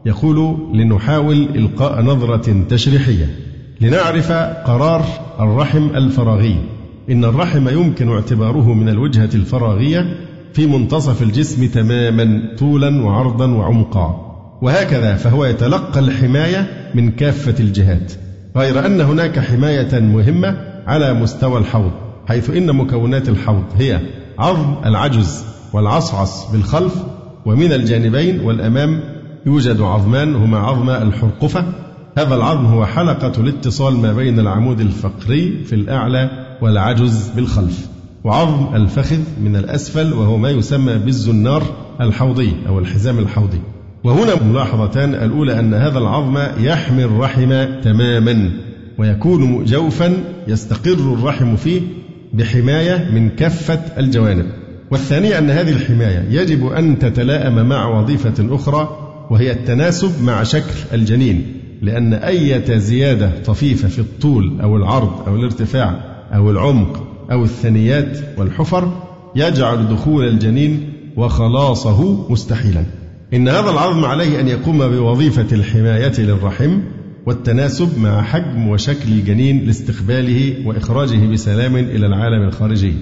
يقول 0.06 0.58
لنحاول 0.74 1.48
إلقاء 1.56 2.02
نظرة 2.02 2.64
تشريحية. 2.70 3.36
لنعرف 3.82 4.32
قرار 4.66 5.06
الرحم 5.40 5.90
الفراغي. 5.96 6.56
إن 7.10 7.26
الرحم 7.26 7.70
يمكن 7.70 8.10
اعتباره 8.10 8.74
من 8.74 8.90
الوجهة 8.90 9.30
الفراغية 9.36 10.16
في 10.54 10.68
منتصف 10.68 11.22
الجسم 11.22 11.68
تماما 11.68 12.56
طولا 12.58 13.06
وعرضا 13.06 13.48
وعمقا. 13.48 14.31
وهكذا 14.62 15.16
فهو 15.16 15.46
يتلقى 15.46 16.00
الحماية 16.00 16.92
من 16.96 17.12
كافة 17.12 17.56
الجهات 17.60 18.14
غير 18.58 18.86
أن 18.86 19.02
هناك 19.02 19.40
حماية 19.40 20.00
مهمة 20.00 20.58
على 20.88 21.14
مستوى 21.14 21.60
الحوض 21.60 21.92
حيث 22.28 22.50
إن 22.50 22.76
مكونات 22.76 23.30
الحوض 23.30 23.64
هي 23.78 24.00
عظم 24.40 24.76
العجز 24.86 25.44
والعصعص 25.74 26.52
بالخلف 26.52 26.96
ومن 27.46 27.74
الجانبين 27.74 28.40
والأمام 28.40 29.00
يوجد 29.46 29.82
عظمان 29.82 30.36
هما 30.36 30.58
عظم 30.58 30.90
الحرقفة. 30.90 31.66
هذا 32.18 32.36
العظم 32.36 32.66
هو 32.66 32.86
حلقة 32.86 33.42
الاتصال 33.42 33.98
ما 33.98 34.14
بين 34.14 34.40
العمود 34.40 34.80
الفقري 34.80 35.64
في 35.66 35.76
الأعلى 35.76 36.30
والعجز 36.62 37.32
بالخلف 37.36 37.88
وعظم 38.24 38.76
الفخذ 38.76 39.20
من 39.44 39.56
الأسفل 39.56 40.14
وهو 40.14 40.38
ما 40.38 40.50
يسمى 40.50 40.94
بالزنار 40.94 41.64
الحوضي 42.02 42.54
أو 42.68 42.80
الحزام 42.80 43.20
الحوضي. 43.20 43.62
وهنا 44.04 44.44
ملاحظتان 44.44 45.16
الأولى 45.16 45.60
أن 45.60 45.74
هذا 45.74 46.00
العظم 46.00 46.38
يحمي 46.60 47.04
الرحم 47.04 47.82
تماما 47.84 48.52
ويكون 48.98 49.66
جوفا 49.66 50.14
يستقر 50.48 51.14
الرحم 51.14 51.56
فيه 51.56 51.82
بحماية 52.34 53.12
من 53.14 53.30
كافة 53.30 53.80
الجوانب. 53.98 54.46
والثانية 54.92 55.38
أن 55.38 55.50
هذه 55.50 55.72
الحماية 55.72 56.42
يجب 56.42 56.68
أن 56.68 57.00
تتلائم 57.00 57.66
مع 57.70 58.00
وظيفة 58.00 58.56
أخرى 58.56 58.98
وهي 59.30 59.52
التناسب 59.52 60.24
مع 60.24 60.44
شكل 60.44 60.74
الجنين 60.94 61.54
لأن 61.82 62.14
أية 62.14 62.78
زيادة 62.78 63.32
طفيفة 63.46 63.88
في 63.88 64.00
الطول 64.00 64.62
أو 64.62 64.78
العرض 64.78 65.28
أو 65.28 65.36
الارتفاع 65.36 66.00
أو 66.36 66.52
العمق 66.52 67.08
أو 67.32 67.44
الثنيات 67.44 68.20
والحفر 68.38 68.92
يجعل 69.36 69.88
دخول 69.88 70.28
الجنين 70.28 70.94
وخلاصه 71.18 72.32
مستحيلا. 72.32 73.01
إن 73.34 73.48
هذا 73.48 73.70
العظم 73.70 74.06
عليه 74.06 74.40
أن 74.40 74.48
يقوم 74.48 74.78
بوظيفة 74.78 75.48
الحماية 75.52 76.14
للرحم 76.20 76.80
والتناسب 77.26 78.00
مع 78.00 78.22
حجم 78.22 78.68
وشكل 78.68 79.12
الجنين 79.12 79.66
لاستقباله 79.66 80.68
وإخراجه 80.68 81.32
بسلام 81.32 81.76
إلى 81.76 82.06
العالم 82.06 82.48
الخارجي 82.48 82.94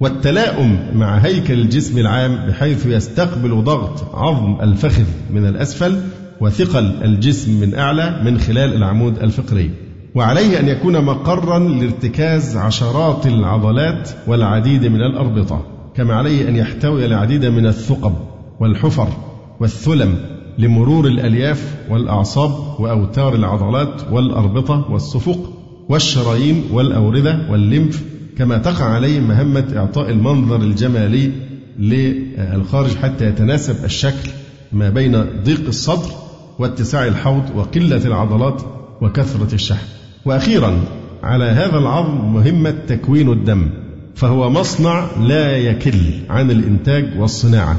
والتلاؤم 0.00 0.78
مع 0.94 1.18
هيكل 1.18 1.54
الجسم 1.54 1.98
العام 1.98 2.46
بحيث 2.46 2.86
يستقبل 2.86 3.62
ضغط 3.64 4.14
عظم 4.14 4.60
الفخذ 4.60 5.04
من 5.30 5.46
الأسفل 5.46 6.00
وثقل 6.40 6.92
الجسم 7.04 7.60
من 7.60 7.74
أعلى 7.74 8.20
من 8.24 8.38
خلال 8.38 8.74
العمود 8.76 9.18
الفقري. 9.18 9.70
وعليه 10.14 10.60
أن 10.60 10.68
يكون 10.68 11.04
مقرا 11.04 11.58
لارتكاز 11.58 12.56
عشرات 12.56 13.26
العضلات 13.26 14.10
والعديد 14.26 14.86
من 14.86 15.00
الأربطة 15.00 15.66
كما 15.96 16.14
عليه 16.14 16.48
أن 16.48 16.56
يحتوي 16.56 17.06
العديد 17.06 17.46
من 17.46 17.66
الثقب 17.66 18.14
والحفر. 18.60 19.33
والثلم 19.60 20.18
لمرور 20.58 21.06
الألياف 21.06 21.74
والأعصاب 21.90 22.80
وأوتار 22.80 23.34
العضلات 23.34 24.02
والأربطة 24.12 24.90
والصفوق 24.90 25.52
والشرايين 25.88 26.64
والأوردة 26.72 27.50
والليمف 27.50 28.02
كما 28.38 28.58
تقع 28.58 28.84
عليه 28.84 29.20
مهمة 29.20 29.64
إعطاء 29.76 30.10
المنظر 30.10 30.56
الجمالي 30.56 31.32
للخارج 31.78 32.96
حتى 32.96 33.26
يتناسب 33.26 33.84
الشكل 33.84 34.30
ما 34.72 34.90
بين 34.90 35.24
ضيق 35.44 35.66
الصدر 35.66 36.10
واتساع 36.58 37.06
الحوض 37.06 37.42
وقلة 37.56 38.06
العضلات 38.06 38.62
وكثرة 39.00 39.54
الشحم. 39.54 39.86
وأخيرا 40.24 40.80
على 41.22 41.44
هذا 41.44 41.78
العظم 41.78 42.34
مهمة 42.34 42.74
تكوين 42.88 43.32
الدم 43.32 43.70
فهو 44.14 44.50
مصنع 44.50 45.06
لا 45.20 45.56
يكل 45.56 45.94
عن 46.28 46.50
الإنتاج 46.50 47.08
والصناعة 47.18 47.76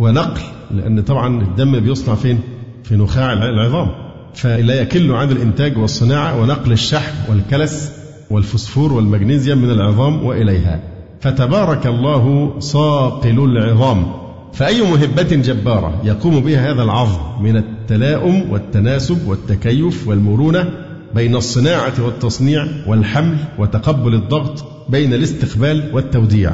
ونقل 0.00 0.57
لأن 0.70 1.00
طبعا 1.02 1.42
الدم 1.42 1.80
بيصنع 1.80 2.14
فين؟ 2.14 2.40
في 2.84 2.96
نخاع 2.96 3.32
العظام. 3.32 3.88
فلا 4.34 4.80
يكل 4.80 5.12
عن 5.12 5.30
الإنتاج 5.30 5.78
والصناعة 5.78 6.40
ونقل 6.40 6.72
الشحم 6.72 7.14
والكلس 7.30 7.92
والفسفور 8.30 8.92
والمغنيسيوم 8.92 9.58
من 9.58 9.70
العظام 9.70 10.24
وإليها. 10.24 10.80
فتبارك 11.20 11.86
الله 11.86 12.54
صاقل 12.58 13.44
العظام. 13.44 14.06
فأي 14.52 14.82
مهبة 14.82 15.36
جبارة 15.36 16.00
يقوم 16.04 16.40
بها 16.40 16.72
هذا 16.72 16.82
العظم 16.82 17.42
من 17.42 17.56
التلاؤم 17.56 18.50
والتناسب 18.50 19.28
والتكيف 19.28 20.08
والمرونة 20.08 20.70
بين 21.14 21.36
الصناعة 21.36 21.92
والتصنيع 22.04 22.66
والحمل 22.86 23.36
وتقبل 23.58 24.14
الضغط 24.14 24.64
بين 24.88 25.14
الاستقبال 25.14 25.90
والتوديع. 25.92 26.50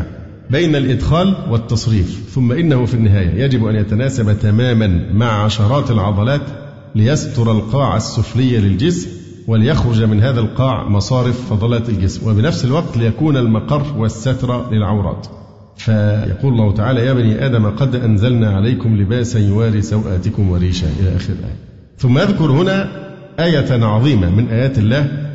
بين 0.51 0.77
الإدخال 0.77 1.37
والتصريف 1.51 2.31
ثم 2.35 2.53
إنه 2.53 2.85
في 2.85 2.95
النهاية 2.95 3.45
يجب 3.45 3.67
أن 3.67 3.77
يتناسب 3.77 4.39
تماما 4.39 5.13
مع 5.13 5.45
عشرات 5.45 5.91
العضلات 5.91 6.43
ليستر 6.95 7.53
القاع 7.53 7.97
السفلي 7.97 8.59
للجسم 8.59 9.09
وليخرج 9.47 10.03
من 10.03 10.21
هذا 10.23 10.41
القاع 10.41 10.89
مصارف 10.89 11.51
فضلات 11.51 11.89
الجسم 11.89 12.29
وبنفس 12.31 12.65
الوقت 12.65 12.97
ليكون 12.97 13.37
المقر 13.37 13.99
والستر 13.99 14.73
للعورات. 14.73 15.27
فيقول 15.77 16.53
الله 16.53 16.73
تعالى 16.75 17.07
يا 17.07 17.13
بني 17.13 17.47
آدم 17.47 17.71
قد 17.71 17.95
أنزلنا 17.95 18.51
عليكم 18.51 18.97
لباسا 18.97 19.39
يواري 19.39 19.83
سوآتكم 19.83 20.51
وريشا. 20.51 20.87
إلى 21.01 21.17
آخر 21.17 21.33
الآية. 21.33 21.57
ثم 21.99 22.19
يذكر 22.19 22.51
هنا 22.51 22.89
آية 23.41 23.85
عظيمة 23.85 24.31
من 24.31 24.49
آيات 24.49 24.79
الله 24.79 25.31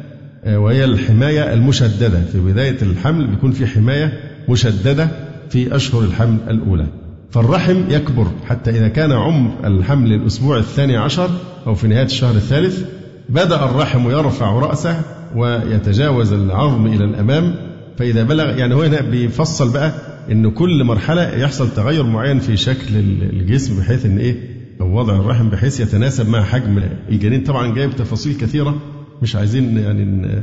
وهي 0.47 0.85
الحماية 0.85 1.53
المشددة. 1.53 2.21
في 2.31 2.39
بداية 2.39 2.81
الحمل 2.81 3.27
بيكون 3.27 3.51
في 3.51 3.67
حماية 3.67 4.28
مشددة 4.49 5.09
في 5.49 5.75
أشهر 5.75 6.01
الحمل 6.03 6.37
الأولى. 6.49 6.85
فالرحم 7.31 7.77
يكبر 7.89 8.27
حتى 8.45 8.71
إذا 8.71 8.87
كان 8.87 9.11
عمر 9.11 9.51
الحمل 9.67 10.13
الأسبوع 10.13 10.57
الثاني 10.57 10.97
عشر 10.97 11.29
أو 11.67 11.75
في 11.75 11.87
نهاية 11.87 12.05
الشهر 12.05 12.35
الثالث 12.35 12.83
بدأ 13.29 13.65
الرحم 13.65 14.09
يرفع 14.09 14.51
رأسه 14.59 15.01
ويتجاوز 15.35 16.33
العظم 16.33 16.85
إلى 16.87 17.03
الأمام. 17.05 17.55
فإذا 17.97 18.23
بلغ 18.23 18.57
يعني 18.57 18.75
هو 18.75 18.81
هنا 18.81 19.01
بيفصل 19.01 19.73
بقى 19.73 19.91
إن 20.31 20.51
كل 20.51 20.83
مرحلة 20.83 21.21
يحصل 21.29 21.69
تغير 21.75 22.03
معين 22.03 22.39
في 22.39 22.57
شكل 22.57 22.95
الجسم 23.33 23.79
بحيث 23.79 24.05
إن 24.05 24.17
إيه؟ 24.17 24.35
وضع 24.79 25.15
الرحم 25.15 25.49
بحيث 25.49 25.79
يتناسب 25.79 26.29
مع 26.29 26.43
حجم 26.43 26.81
الجنين. 27.09 27.43
طبعا 27.43 27.73
جايب 27.75 27.95
تفاصيل 27.95 28.37
كثيرة 28.37 28.75
مش 29.21 29.35
عايزين 29.35 29.77
يعني 29.77 30.35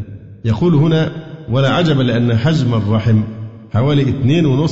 يقول 0.45 0.75
هنا 0.75 1.13
ولا 1.51 1.71
عجب 1.71 2.01
لأن 2.01 2.37
حجم 2.37 2.75
الرحم 2.75 3.23
حوالي 3.77 4.05
2.5 4.67 4.71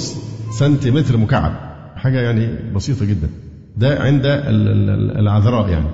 سنتيمتر 0.59 1.17
مكعب. 1.17 1.53
حاجة 1.97 2.21
يعني 2.21 2.73
بسيطة 2.75 3.05
جدا. 3.05 3.29
ده 3.77 3.99
عند 4.01 4.23
العذراء 5.17 5.69
يعني. 5.69 5.87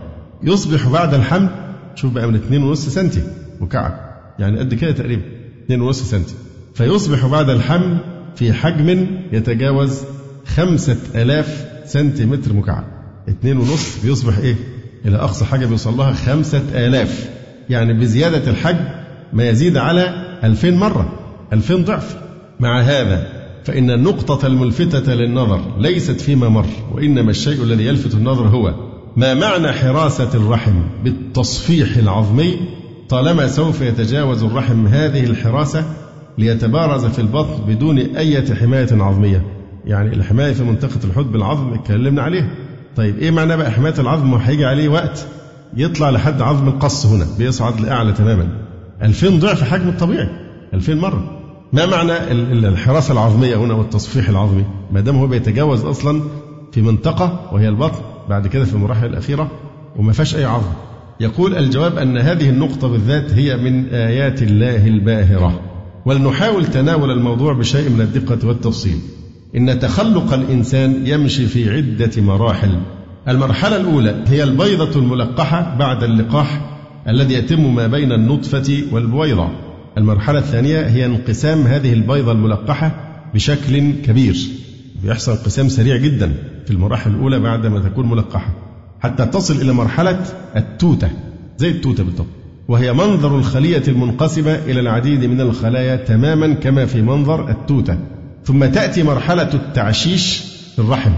يصبح 0.42 0.88
بعد 0.88 1.14
الحمل 1.14 1.48
شوف 1.94 2.12
بقى 2.12 2.26
من 2.28 2.34
2.5 2.74 2.74
سنتي 2.74 3.22
مكعب. 3.60 3.92
يعني 4.38 4.58
قد 4.58 4.74
كده 4.74 4.92
تقريبا 4.92 5.22
2.5 5.70 5.92
سنتي. 5.92 6.34
فيصبح 6.74 7.26
بعد 7.26 7.50
الحمل 7.50 7.98
في 8.36 8.52
حجم 8.52 9.06
يتجاوز 9.32 10.02
5000 10.46 11.64
سنتيمتر 11.86 12.52
مكعب. 12.52 12.84
2.5 13.28 14.04
بيصبح 14.04 14.38
إيه؟ 14.38 14.56
إلى 15.04 15.16
أقصى 15.16 15.44
حاجة 15.44 15.66
بيوصل 15.66 15.96
لها 15.96 16.12
5000 16.12 17.28
يعني 17.70 17.92
بزيادة 18.00 18.50
الحجم 18.50 18.84
ما 19.32 19.48
يزيد 19.48 19.76
على 19.76 20.14
2000 20.44 20.70
مرة. 20.70 21.12
2000 21.52 21.74
ضعف. 21.76 22.29
مع 22.60 22.80
هذا 22.80 23.26
فإن 23.64 23.90
النقطة 23.90 24.46
الملفتة 24.46 25.14
للنظر 25.14 25.60
ليست 25.78 26.20
فيما 26.20 26.48
مر 26.48 26.66
وإنما 26.92 27.30
الشيء 27.30 27.62
الذي 27.62 27.86
يلفت 27.86 28.14
النظر 28.14 28.46
هو 28.46 28.74
ما 29.16 29.34
معنى 29.34 29.72
حراسة 29.72 30.30
الرحم 30.34 30.82
بالتصفيح 31.04 31.96
العظمي 31.96 32.56
طالما 33.08 33.46
سوف 33.46 33.80
يتجاوز 33.80 34.42
الرحم 34.42 34.86
هذه 34.86 35.24
الحراسة 35.24 35.84
ليتبارز 36.38 37.04
في 37.04 37.18
البطن 37.18 37.62
بدون 37.68 37.98
أي 37.98 38.54
حماية 38.54 38.88
عظمية. 38.92 39.42
يعني 39.84 40.14
الحماية 40.14 40.52
في 40.52 40.64
منطقة 40.64 41.00
الحوض 41.04 41.32
بالعظم 41.32 41.74
اتكلمنا 41.74 42.22
عليها. 42.22 42.50
طيب 42.96 43.18
إيه 43.18 43.30
معنى 43.30 43.56
بقى 43.56 43.70
حماية 43.70 43.94
العظم؟ 43.98 44.32
وهيجي 44.32 44.64
عليه 44.66 44.88
وقت 44.88 45.26
يطلع 45.76 46.10
لحد 46.10 46.42
عظم 46.42 46.68
القص 46.68 47.06
هنا 47.06 47.26
بيصعد 47.38 47.80
لأعلى 47.80 48.12
تماما. 48.12 48.48
2000 49.02 49.28
ضعف 49.38 49.62
حجم 49.62 49.88
الطبيعي 49.88 50.28
2000 50.74 50.94
مرة. 50.94 51.39
ما 51.72 51.86
معنى 51.86 52.32
الحراسة 52.68 53.12
العظمية 53.12 53.56
هنا 53.56 53.74
والتصفيح 53.74 54.28
العظمي؟ 54.28 54.64
ما 54.92 55.00
دام 55.00 55.16
هو 55.16 55.26
بيتجاوز 55.26 55.84
أصلا 55.84 56.22
في 56.72 56.82
منطقة 56.82 57.50
وهي 57.52 57.68
البطن 57.68 58.00
بعد 58.28 58.46
كده 58.46 58.64
في 58.64 58.74
المراحل 58.74 59.06
الأخيرة 59.06 59.50
وما 59.96 60.12
فيهاش 60.12 60.36
أي 60.36 60.44
عظم. 60.44 60.72
يقول 61.20 61.56
الجواب 61.56 61.98
أن 61.98 62.18
هذه 62.18 62.50
النقطة 62.50 62.88
بالذات 62.88 63.32
هي 63.32 63.56
من 63.56 63.88
آيات 63.88 64.42
الله 64.42 64.86
الباهرة. 64.86 65.60
ولنحاول 66.06 66.66
تناول 66.66 67.10
الموضوع 67.10 67.52
بشيء 67.52 67.90
من 67.90 68.00
الدقة 68.00 68.48
والتفصيل. 68.48 68.98
إن 69.56 69.78
تخلق 69.78 70.32
الإنسان 70.32 71.06
يمشي 71.06 71.46
في 71.46 71.76
عدة 71.76 72.22
مراحل. 72.22 72.78
المرحلة 73.28 73.76
الأولى 73.76 74.24
هي 74.26 74.42
البيضة 74.42 75.00
الملقحة 75.00 75.76
بعد 75.78 76.02
اللقاح 76.02 76.60
الذي 77.08 77.34
يتم 77.34 77.74
ما 77.74 77.86
بين 77.86 78.12
النطفة 78.12 78.82
والبويضة 78.92 79.48
المرحلة 79.98 80.38
الثانية 80.38 80.80
هي 80.86 81.06
انقسام 81.06 81.62
هذه 81.62 81.92
البيضة 81.92 82.32
الملقحة 82.32 82.92
بشكل 83.34 83.92
كبير. 83.92 84.36
بيحصل 85.02 85.32
انقسام 85.32 85.68
سريع 85.68 85.96
جدا 85.96 86.32
في 86.66 86.70
المراحل 86.70 87.10
الأولى 87.10 87.38
بعد 87.38 87.66
ما 87.66 87.78
تكون 87.78 88.10
ملقحة 88.10 88.54
حتى 89.00 89.26
تصل 89.26 89.60
إلى 89.60 89.72
مرحلة 89.72 90.24
التوتة 90.56 91.10
زي 91.58 91.70
التوتة 91.70 92.04
بالضبط. 92.04 92.26
وهي 92.68 92.92
منظر 92.92 93.38
الخلية 93.38 93.82
المنقسمة 93.88 94.54
إلى 94.54 94.80
العديد 94.80 95.24
من 95.24 95.40
الخلايا 95.40 95.96
تماما 95.96 96.54
كما 96.54 96.86
في 96.86 97.02
منظر 97.02 97.50
التوتة. 97.50 97.98
ثم 98.44 98.64
تأتي 98.64 99.02
مرحلة 99.02 99.54
التعشيش 99.54 100.38
في 100.72 100.78
الرحم 100.78 101.12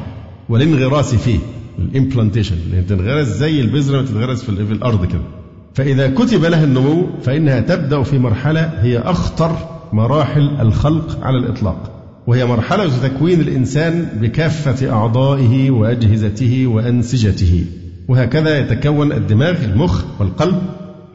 والانغراس 0.49 1.15
فيه 1.15 1.39
ال 1.79 1.85
implantation 1.85 2.57
اللي 2.67 2.83
تنغرس 2.83 3.27
زي 3.27 3.61
البذرة 3.61 4.01
ما 4.01 4.07
تتغرس 4.07 4.45
في 4.45 4.51
الأرض 4.51 5.05
كده. 5.05 5.42
فإذا 5.75 6.11
كتب 6.11 6.45
لها 6.45 6.65
النمو 6.65 7.07
فإنها 7.23 7.61
تبدأ 7.61 8.03
في 8.03 8.19
مرحلة 8.19 8.61
هي 8.83 8.99
أخطر 8.99 9.57
مراحل 9.93 10.57
الخلق 10.61 11.19
على 11.25 11.39
الإطلاق 11.39 11.91
وهي 12.27 12.45
مرحلة 12.47 12.91
تكوين 13.09 13.41
الإنسان 13.41 14.09
بكافة 14.21 14.93
أعضائه 14.93 15.71
وأجهزته 15.71 16.67
وأنسجته 16.67 17.65
وهكذا 18.09 18.59
يتكون 18.59 19.13
الدماغ 19.13 19.65
المخ 19.65 20.05
والقلب 20.21 20.63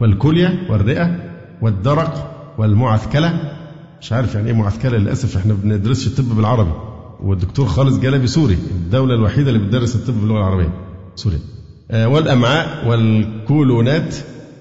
والكلية 0.00 0.58
والرئة 0.70 1.16
والدرق 1.62 2.34
والمعثكلة. 2.58 3.40
مش 4.00 4.12
عارف 4.12 4.34
يعني 4.34 4.46
إيه 4.46 4.54
معثكلة 4.54 4.98
للأسف 4.98 5.36
إحنا 5.36 5.54
بندرسش 5.54 6.06
الطب 6.06 6.36
بالعربي 6.36 6.70
والدكتور 7.22 7.66
خالد 7.66 8.00
جلبي 8.00 8.26
سوري 8.26 8.54
الدولة 8.70 9.14
الوحيدة 9.14 9.50
اللي 9.50 9.58
بتدرس 9.66 9.96
الطب 9.96 10.14
باللغة 10.20 10.38
العربية 10.38 10.68
سوريا 11.16 11.38
آه 11.90 12.08
والأمعاء 12.08 12.88
والكولونات 12.88 14.14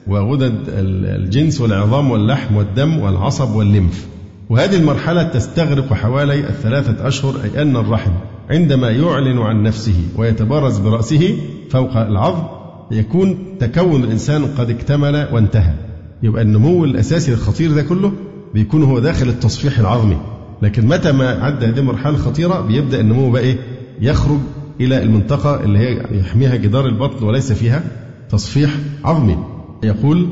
وغدد 0.08 0.56
الجنس 0.68 1.62
والعظام 1.62 2.12
واللحم 2.12 2.56
والدم 2.56 3.00
والعصب 3.00 3.56
والليمف 3.56 4.08
وهذه 4.50 4.76
المرحلة 4.76 5.24
تستغرق 5.24 5.94
حوالي 5.94 6.40
الثلاثة 6.50 7.08
أشهر 7.08 7.36
أي 7.44 7.62
أن 7.62 7.76
الرحم 7.78 8.12
عندما 8.50 8.90
يعلن 8.92 9.38
عن 9.38 9.64
نفسه 9.64 9.96
ويتبارز 10.18 10.78
برأسه 10.80 11.38
فوق 11.70 11.98
العظم 11.98 12.44
يكون 12.92 13.38
تكون 13.60 14.04
الإنسان 14.04 14.46
قد 14.46 14.70
اكتمل 14.70 15.28
وانتهى. 15.32 15.74
يبقى 16.24 16.42
النمو 16.42 16.86
الأساسي 16.86 17.34
الخطير 17.34 17.72
ده 17.72 17.82
كله 17.84 18.12
بيكون 18.54 18.84
هو 18.84 19.00
داخل 19.00 19.30
التصفيح 19.30 19.80
العظمي. 19.80 20.18
لكن 20.62 20.88
متى 20.88 21.12
ما 21.12 21.30
عدى 21.30 21.66
هذه 21.66 21.80
المرحلة 21.80 22.14
الخطيرة 22.16 22.62
بيبدأ 22.62 23.00
النمو 23.00 23.32
بقى 23.32 23.42
إيه؟ 23.42 23.58
يخرج 24.02 24.40
إلى 24.82 25.04
المنطقة 25.04 25.64
اللي 25.64 25.80
هي 25.80 26.02
يحميها 26.12 26.56
جدار 26.56 26.86
البطن 26.86 27.26
وليس 27.26 27.52
فيها 27.52 27.84
تصفيح 28.30 28.70
عظمي. 29.06 29.38
يقول 29.84 30.28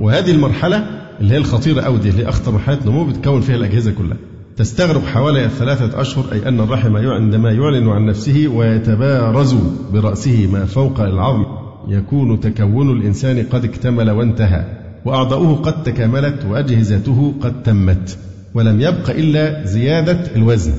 وهذه 0.00 0.30
المرحلة 0.30 0.84
اللي 1.20 1.34
هي 1.34 1.38
الخطيرة 1.38 1.80
أو 1.80 1.96
دي 1.96 2.10
اللي 2.10 2.24
هي 2.24 2.28
أخطر 2.28 2.52
مرحلة 2.52 2.78
نمو 2.86 3.04
بتكون 3.04 3.40
فيها 3.40 3.56
الأجهزة 3.56 3.92
كلها. 3.92 4.16
تستغرق 4.56 5.04
حوالي 5.04 5.48
ثلاثة 5.48 6.00
أشهر 6.00 6.32
أي 6.32 6.48
أن 6.48 6.60
الرحم 6.60 6.96
عندما 6.96 7.50
يعلن 7.50 7.88
عن 7.88 8.06
نفسه 8.06 8.48
ويتبارز 8.48 9.56
برأسه 9.92 10.48
ما 10.52 10.64
فوق 10.64 11.00
العظم 11.00 11.44
يكون 11.88 12.40
تكون 12.40 12.98
الإنسان 12.98 13.46
قد 13.50 13.64
اكتمل 13.64 14.10
وانتهى 14.10 14.64
وأعضاؤه 15.04 15.54
قد 15.56 15.82
تكاملت 15.82 16.44
وأجهزته 16.50 17.34
قد 17.40 17.62
تمت 17.62 18.18
ولم 18.54 18.80
يبق 18.80 19.10
إلا 19.10 19.66
زيادة 19.66 20.36
الوزن 20.36 20.72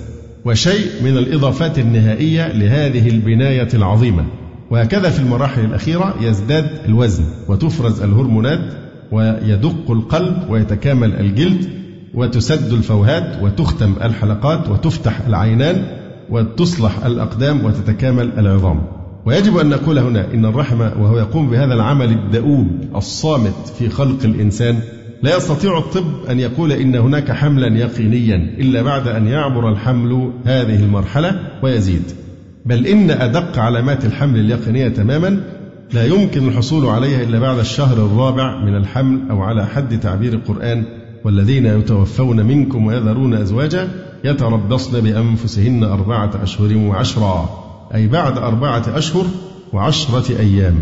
وشيء 0.46 1.04
من 1.04 1.18
الإضافات 1.18 1.80
النهائية 1.80 2.54
لهذه 2.54 3.10
البناية 3.10 3.68
العظيمة. 3.74 4.26
وهكذا 4.72 5.10
في 5.10 5.20
المراحل 5.20 5.66
الأخيرة 5.66 6.16
يزداد 6.22 6.70
الوزن 6.86 7.24
وتفرز 7.48 8.02
الهرمونات 8.02 8.74
ويدق 9.12 9.92
القلب 9.92 10.50
ويتكامل 10.50 11.14
الجلد 11.14 11.70
وتسد 12.14 12.74
الفوهات 12.74 13.44
وتختم 13.44 13.94
الحلقات 14.04 14.70
وتفتح 14.70 15.22
العينان 15.28 15.86
وتصلح 16.30 17.06
الأقدام 17.06 17.66
وتتكامل 17.66 18.32
العظام. 18.38 18.82
ويجب 19.26 19.58
أن 19.58 19.70
نقول 19.70 20.00
هنا 20.00 20.34
إن 20.34 20.46
الرحم 20.46 20.82
وهو 20.82 21.18
يقوم 21.18 21.50
بهذا 21.50 21.74
العمل 21.74 22.12
الدؤوب 22.12 22.68
الصامت 22.96 23.74
في 23.80 23.90
خلق 23.90 24.24
الإنسان 24.26 24.80
لا 25.24 25.38
يستطيع 25.38 25.78
الطب 25.78 26.26
أن 26.30 26.40
يقول 26.40 26.72
إن 26.72 26.96
هناك 26.96 27.32
حملا 27.32 27.78
يقينيا 27.78 28.36
إلا 28.36 28.82
بعد 28.82 29.08
أن 29.08 29.28
يعبر 29.28 29.72
الحمل 29.72 30.32
هذه 30.46 30.84
المرحلة 30.84 31.40
ويزيد. 31.64 32.04
بل 32.70 32.88
إن 32.88 33.12
أدق 33.12 33.60
علامات 33.60 34.06
الحمل 34.06 34.40
اليقينية 34.40 34.88
تماما 34.88 35.42
لا 35.94 36.06
يمكن 36.06 36.48
الحصول 36.48 36.86
عليها 36.86 37.24
إلا 37.24 37.40
بعد 37.40 37.60
الشهر 37.60 38.06
الرابع 38.06 38.66
من 38.66 38.76
الحمل 38.76 39.20
أو 39.30 39.42
على 39.42 39.66
حد 39.66 40.00
تعبير 40.00 40.34
القرآن 40.34 40.84
والذين 41.26 41.66
يتوفون 41.66 42.46
منكم 42.46 42.86
ويذرون 42.86 43.34
أزواجا 43.34 43.88
يتربصن 44.24 45.00
بأنفسهن 45.02 45.84
أربعة 45.84 46.32
أشهر 46.44 46.78
وعشرا 46.78 47.50
أي 47.96 48.08
بعد 48.08 48.38
أربعة 48.38 48.84
أشهر 48.98 49.26
وعشرة 49.74 50.40
أيام 50.40 50.76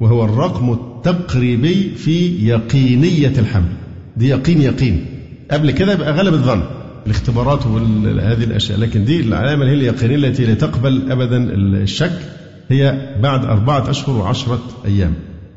وهو 0.00 0.24
الرقم 0.24 0.72
التقريبي 0.72 1.90
في 1.96 2.48
يقينية 2.48 3.32
الحمل 3.38 3.72
دي 4.16 4.28
يقين 4.28 4.62
يقين. 4.62 5.06
قبل 5.50 5.70
كده 5.70 5.92
يبقى 5.92 6.12
غلب 6.12 6.34
الظن. 6.34 6.62
الاختبارات 7.06 7.66
وهذه 7.66 8.44
الأشياء. 8.44 8.78
لكن 8.78 9.04
دي 9.04 9.20
العلامة 9.20 9.64
هي 9.64 9.74
اليقينية 9.74 10.16
التي 10.16 10.44
لا 10.44 10.54
تقبل 10.54 11.12
أبدا 11.12 11.54
الشك 11.54 12.18
هي 12.68 13.14
بعد 13.22 13.44
أربعة 13.44 13.90
أشهر 13.90 14.16
وعشرة 14.16 14.60
أيام. 14.84 15.14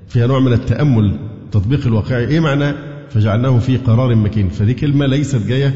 فيها 0.07 0.27
نوع 0.27 0.39
من 0.39 0.53
التأمل 0.53 1.19
التطبيق 1.45 1.88
الواقعي. 1.88 2.27
إيه 2.27 2.39
معنى؟ 2.39 2.73
فجعلناه 3.10 3.60
في 3.60 3.77
قرار 3.77 4.15
مكين. 4.15 4.49
فدي 4.49 4.73
كلمة 4.73 5.05
ليست 5.05 5.47
جاية 5.47 5.73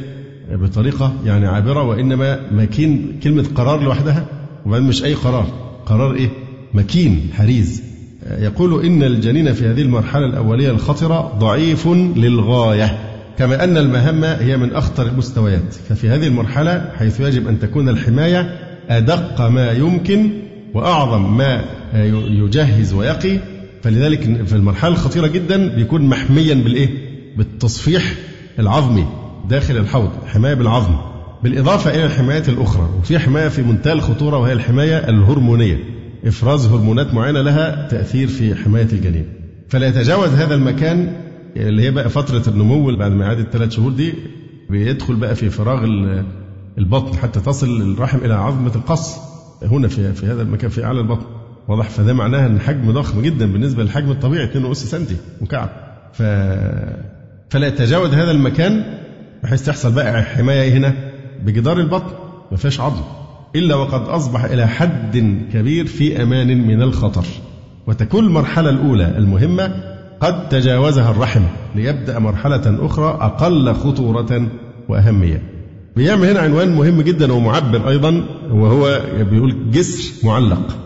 بطريقة 0.51 1.13
يعني 1.25 1.47
عابرة 1.47 1.83
وإنما 1.83 2.39
مكين 2.51 3.19
كلمة 3.23 3.45
قرار 3.55 3.83
لوحدها 3.83 4.25
وبعدين 4.65 4.87
مش 4.87 5.03
أي 5.03 5.13
قرار. 5.13 5.47
قرار 5.85 6.13
إيه؟ 6.15 6.29
مكين 6.73 7.29
حريز. 7.33 7.83
يقول 8.31 8.85
إن 8.85 9.03
الجنين 9.03 9.53
في 9.53 9.67
هذه 9.67 9.81
المرحلة 9.81 10.25
الأولية 10.25 10.71
الخطرة 10.71 11.37
ضعيف 11.39 11.87
للغاية. 12.15 13.10
كما 13.41 13.63
أن 13.63 13.77
المهمة 13.77 14.27
هي 14.27 14.57
من 14.57 14.73
أخطر 14.73 15.07
المستويات. 15.07 15.73
ففي 15.89 16.09
هذه 16.09 16.27
المرحلة 16.27 16.91
حيث 16.97 17.19
يجب 17.19 17.47
أن 17.47 17.59
تكون 17.59 17.89
الحماية 17.89 18.59
أدق 18.89 19.41
ما 19.41 19.71
يمكن 19.71 20.29
وأعظم 20.73 21.37
ما 21.37 21.63
يجهز 22.29 22.93
ويقي. 22.93 23.39
فلذلك 23.83 24.45
في 24.45 24.55
المرحلة 24.55 24.91
الخطيرة 24.91 25.27
جدا 25.27 25.67
بيكون 25.67 26.01
محميا 26.01 26.53
بالإيه؟ 26.53 26.89
بالتصفيح 27.37 28.13
العظمي 28.59 29.05
داخل 29.49 29.77
الحوض 29.77 30.09
حماية 30.27 30.53
بالعظم. 30.53 30.95
بالإضافة 31.43 31.95
إلى 31.95 32.05
الحمايات 32.05 32.49
الأخرى 32.49 32.89
وفي 32.99 33.19
حماية 33.19 33.47
في 33.47 33.61
منتهى 33.61 33.93
الخطورة 33.93 34.37
وهي 34.37 34.53
الحماية 34.53 34.97
الهرمونية. 35.09 35.77
إفراز 36.25 36.65
هرمونات 36.65 37.13
معينة 37.13 37.41
لها 37.41 37.87
تأثير 37.87 38.27
في 38.27 38.55
حماية 38.55 38.87
الجنين. 38.93 39.25
فلا 39.69 39.87
يتجاوز 39.87 40.29
هذا 40.29 40.55
المكان 40.55 41.13
اللي 41.57 41.83
هي 41.83 41.91
بقى 41.91 42.09
فترة 42.09 42.43
النمو 42.53 42.95
بعد 42.95 43.11
ما 43.11 43.25
إعادة 43.25 43.43
ثلاث 43.43 43.71
شهور 43.71 43.91
دي 43.91 44.13
بيدخل 44.69 45.15
بقى 45.15 45.35
في 45.35 45.49
فراغ 45.49 45.85
البطن 46.77 47.17
حتى 47.17 47.39
تصل 47.39 47.81
الرحم 47.81 48.17
إلى 48.17 48.33
عظمة 48.33 48.75
القص 48.75 49.17
هنا 49.63 49.87
في 49.87 50.13
في 50.13 50.25
هذا 50.25 50.41
المكان 50.41 50.69
في 50.69 50.83
أعلى 50.85 50.99
البطن. 50.99 51.25
واضح 51.67 51.89
فده 51.89 52.13
معناها 52.13 52.47
إن 52.47 52.59
حجم 52.59 52.91
ضخم 52.91 53.21
جدا 53.21 53.51
بالنسبة 53.51 53.83
للحجم 53.83 54.11
الطبيعي 54.11 54.47
2.5 54.47 54.73
سم 54.73 55.05
مكعب. 55.41 55.69
ف 56.13 56.21
فلا 57.49 57.67
يتجاوز 57.67 58.13
هذا 58.13 58.31
المكان 58.31 58.83
بحيث 59.43 59.65
تحصل 59.65 59.91
بقى 59.91 60.23
حماية 60.23 60.73
هنا 60.73 60.93
بجدار 61.45 61.79
البطن 61.79 62.13
ما 62.51 62.57
فيهاش 62.57 62.79
عظم. 62.79 63.01
إلا 63.55 63.75
وقد 63.75 64.01
أصبح 64.01 64.43
إلى 64.43 64.67
حد 64.67 65.17
كبير 65.53 65.85
في 65.85 66.23
أمان 66.23 66.67
من 66.67 66.81
الخطر. 66.81 67.25
وتكون 67.87 68.25
المرحلة 68.25 68.69
الأولى 68.69 69.17
المهمة 69.17 69.90
قد 70.21 70.49
تجاوزها 70.49 71.11
الرحم 71.11 71.41
ليبدأ 71.75 72.19
مرحلة 72.19 72.85
أخرى 72.85 73.17
أقل 73.21 73.73
خطورة 73.73 74.47
وأهمية. 74.89 75.41
بيعمل 75.95 76.27
هنا 76.27 76.39
عنوان 76.39 76.75
مهم 76.75 77.01
جدا 77.01 77.33
ومعبر 77.33 77.89
أيضا 77.89 78.23
وهو 78.51 79.01
بيقول 79.31 79.71
جسر 79.71 80.27
معلق. 80.27 80.77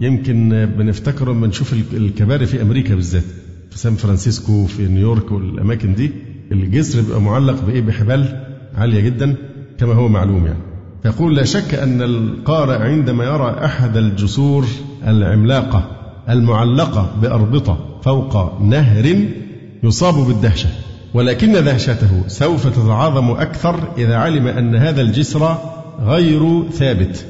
يمكن 0.00 0.68
بنفتكره 0.78 1.32
لما 1.32 1.46
نشوف 1.46 1.72
الكباري 1.92 2.46
في 2.46 2.62
أمريكا 2.62 2.94
بالذات 2.94 3.24
في 3.70 3.78
سان 3.78 3.94
فرانسيسكو 3.94 4.66
في 4.66 4.88
نيويورك 4.88 5.32
والأماكن 5.32 5.94
دي. 5.94 6.10
الجسر 6.52 7.00
بيبقى 7.00 7.20
معلق 7.20 7.64
بإيه؟ 7.66 7.80
بحبال 7.80 8.44
عالية 8.78 9.00
جدا 9.00 9.34
كما 9.78 9.94
هو 9.94 10.08
معلوم 10.08 10.46
يعني. 10.46 10.58
يقول 11.04 11.36
لا 11.36 11.44
شك 11.44 11.74
أن 11.74 12.02
القارئ 12.02 12.82
عندما 12.82 13.24
يرى 13.24 13.56
أحد 13.64 13.96
الجسور 13.96 14.64
العملاقة 15.06 15.90
المعلقة 16.28 17.10
بأربطة 17.22 17.91
فوق 18.02 18.60
نهر 18.60 19.16
يصاب 19.82 20.14
بالدهشة 20.14 20.68
ولكن 21.14 21.52
دهشته 21.52 22.28
سوف 22.28 22.66
تتعاظم 22.66 23.30
أكثر 23.30 23.88
إذا 23.98 24.16
علم 24.16 24.46
أن 24.46 24.74
هذا 24.76 25.00
الجسر 25.00 25.56
غير 26.00 26.70
ثابت 26.70 27.26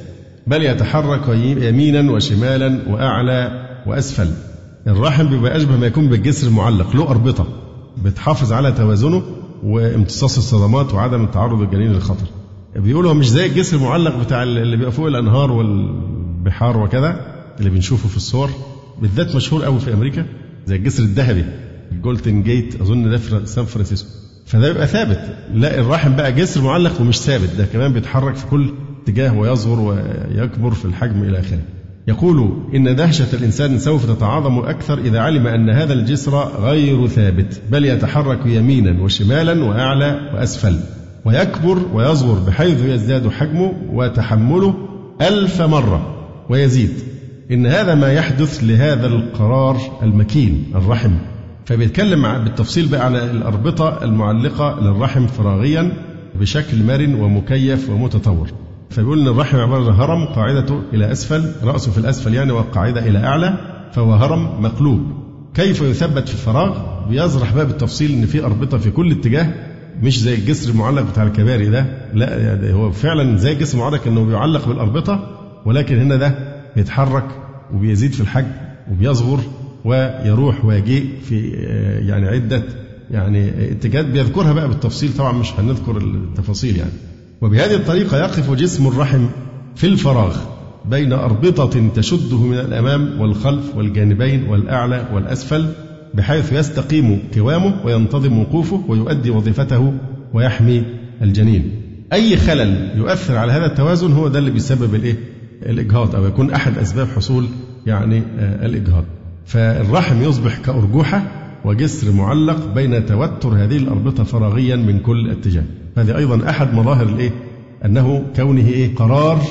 بل 0.46 0.62
يتحرك 0.62 1.28
يمينا 1.38 2.12
وشمالا 2.12 2.78
وأعلى 2.88 3.66
وأسفل. 3.86 4.30
الرحم 4.86 5.26
بيبقى 5.26 5.56
أشبه 5.56 5.76
ما 5.76 5.86
يكون 5.86 6.08
بالجسر 6.08 6.46
المعلق 6.46 6.96
له 6.96 7.10
أربطة 7.10 7.46
بتحافظ 8.04 8.52
على 8.52 8.72
توازنه 8.72 9.22
وامتصاص 9.64 10.36
الصدمات 10.36 10.94
وعدم 10.94 11.24
التعرض 11.24 11.60
الجنين 11.60 11.92
للخطر 11.92 12.26
بيقولوا 12.76 13.10
هو 13.10 13.14
مش 13.14 13.28
زي 13.30 13.46
الجسر 13.46 13.76
المعلق 13.76 14.16
بتاع 14.16 14.42
اللي 14.42 14.76
بيبقى 14.76 14.92
فوق 14.92 15.06
الأنهار 15.06 15.52
والبحار 15.52 16.78
وكذا 16.80 17.20
اللي 17.58 17.70
بنشوفه 17.70 18.08
في 18.08 18.16
الصور 18.16 18.50
بالذات 19.02 19.36
مشهور 19.36 19.64
قوي 19.64 19.80
في 19.80 19.92
أمريكا. 19.92 20.26
زي 20.66 20.76
الجسر 20.76 21.02
الذهبي 21.02 21.44
ال 21.92 21.99
Golden 21.99 22.42
Gate 22.42 22.80
أظن 22.80 23.10
ده 23.10 23.18
في 23.18 23.40
سان 23.46 23.64
فرانسيسكو 23.64 24.08
فده 24.46 24.68
يبقى 24.68 24.86
ثابت. 24.86 25.36
لا 25.54 25.80
الرحم 25.80 26.16
بقى 26.16 26.32
جسر 26.32 26.62
معلق 26.62 27.00
ومش 27.00 27.18
ثابت. 27.18 27.50
ده 27.58 27.64
كمان 27.72 27.92
بيتحرك 27.92 28.34
في 28.36 28.46
كل 28.46 28.72
اتجاه 29.02 29.38
ويصغر 29.38 29.80
ويكبر 29.80 30.70
في 30.70 30.84
الحجم 30.84 31.22
إلى 31.22 31.38
آخره. 31.38 31.58
يقول 32.08 32.52
إن 32.74 32.96
دهشة 32.96 33.26
الإنسان 33.36 33.78
سوف 33.78 34.10
تتعاظم 34.16 34.58
أكثر 34.58 34.98
إذا 34.98 35.20
علم 35.20 35.46
أن 35.46 35.70
هذا 35.70 35.92
الجسر 35.92 36.48
غير 36.62 37.06
ثابت 37.08 37.60
بل 37.70 37.84
يتحرك 37.84 38.38
يمينا 38.46 39.02
وشمالا 39.02 39.64
وأعلى 39.64 40.30
وأسفل 40.34 40.76
ويكبر 41.24 41.78
ويصغر 41.94 42.38
بحيث 42.38 42.84
يزداد 42.84 43.28
حجمه 43.28 43.72
وتحمله 43.92 44.74
ألف 45.20 45.62
مرة 45.62 46.26
ويزيد. 46.50 46.90
إن 47.50 47.66
هذا 47.66 47.94
ما 47.94 48.12
يحدث 48.12 48.60
لهذا 48.64 49.06
القرار 49.06 49.76
المكين 50.02 50.64
الرحم. 50.74 51.10
فبيتكلم 51.66 52.22
بالتفصيل 52.22 52.86
بقى 52.88 53.04
على 53.04 53.30
الأربطة 53.30 54.04
المعلقة 54.04 54.80
للرحم 54.80 55.26
فراغيا 55.26 55.92
بشكل 56.40 56.84
مرن 56.84 57.14
ومكيف 57.14 57.90
ومتطور. 57.90 58.48
فبيقول 58.90 59.20
إن 59.20 59.28
الرحم 59.28 59.56
عبارة 59.56 59.92
عن 59.92 59.98
هرم 60.00 60.24
قاعدته 60.24 60.82
إلى 60.94 61.12
أسفل 61.12 61.52
رأسه 61.64 61.92
في 61.92 61.98
الأسفل 61.98 62.34
يعني 62.34 62.52
والقاعده 62.52 63.06
إلى 63.08 63.18
أعلى 63.18 63.54
فهو 63.92 64.12
هرم 64.14 64.62
مقلوب. 64.62 65.00
كيف 65.54 65.80
يثبت 65.82 66.28
في 66.28 66.34
الفراغ؟ 66.34 66.78
بيصرح 67.08 67.54
بقى 67.54 67.66
بالتفصيل 67.66 68.12
إن 68.12 68.26
في 68.26 68.44
أربطة 68.44 68.78
في 68.78 68.90
كل 68.90 69.10
اتجاه 69.12 69.46
مش 70.02 70.20
زي 70.20 70.34
الجسر 70.34 70.70
المعلق 70.70 71.02
بتاع 71.02 71.22
الكباري 71.22 71.68
ده. 71.70 71.86
لا 72.14 72.38
يعني 72.38 72.72
هو 72.72 72.90
فعلا 72.90 73.36
زي 73.36 73.52
الجسر 73.52 73.78
المعلق 73.78 74.06
إنه 74.06 74.24
بيعلق 74.24 74.68
بالأربطة 74.68 75.26
ولكن 75.66 75.98
هنا 75.98 76.16
ده 76.16 76.51
بيتحرك 76.76 77.24
وبيزيد 77.74 78.12
في 78.12 78.20
الحجم 78.20 78.52
وبيصغر 78.92 79.40
ويروح 79.84 80.64
ويجيء 80.64 81.08
في 81.28 81.54
آه، 81.56 81.98
يعني 82.00 82.28
عدة 82.28 82.62
يعني 83.10 83.48
اتجاهات 83.72 84.06
بيذكرها 84.06 84.52
بقى 84.52 84.68
بالتفصيل 84.68 85.10
طبعا 85.18 85.32
مش 85.32 85.52
هنذكر 85.58 85.96
التفاصيل 85.96 86.76
يعني 86.76 86.90
وبهذه 87.40 87.74
الطريقة 87.74 88.18
يقف 88.18 88.50
جسم 88.50 88.86
الرحم 88.86 89.26
في 89.76 89.86
الفراغ 89.86 90.36
بين 90.90 91.12
أربطة 91.12 91.88
تشده 91.94 92.36
من 92.38 92.58
الأمام 92.58 93.20
والخلف 93.20 93.76
والجانبين 93.76 94.44
والأعلى 94.48 95.08
والأسفل 95.14 95.66
بحيث 96.14 96.52
يستقيم 96.52 97.18
قوامه 97.36 97.74
وينتظم 97.84 98.38
وقوفه 98.38 98.84
ويؤدي 98.88 99.30
وظيفته 99.30 99.92
ويحمي 100.34 100.82
الجنين. 101.22 101.70
أي 102.12 102.36
خلل 102.36 102.90
يؤثر 102.96 103.36
على 103.36 103.52
هذا 103.52 103.66
التوازن 103.66 104.12
هو 104.12 104.28
ده 104.28 104.38
اللي 104.38 104.50
بيسبب 104.50 104.94
الإيه؟ 104.94 105.16
الإجهاض 105.66 106.16
أو 106.16 106.26
يكون 106.26 106.50
أحد 106.50 106.78
أسباب 106.78 107.08
حصول 107.08 107.46
يعني 107.86 108.22
آه، 108.38 108.66
الإجهاض. 108.66 109.04
فالرحم 109.46 110.22
يصبح 110.22 110.58
كأرجوحة 110.58 111.22
وجسر 111.64 112.12
معلق 112.12 112.74
بين 112.74 113.06
توتر 113.06 113.48
هذه 113.48 113.76
الأربطة 113.76 114.24
فراغيا 114.24 114.76
من 114.76 114.98
كل 114.98 115.30
اتجاه. 115.30 115.64
هذه 115.96 116.16
أيضا 116.16 116.50
أحد 116.50 116.74
مظاهر 116.74 117.06
الإيه؟ 117.08 117.30
أنه 117.84 118.24
كونه 118.36 118.68
إيه؟ 118.68 118.94
قرار 118.94 119.42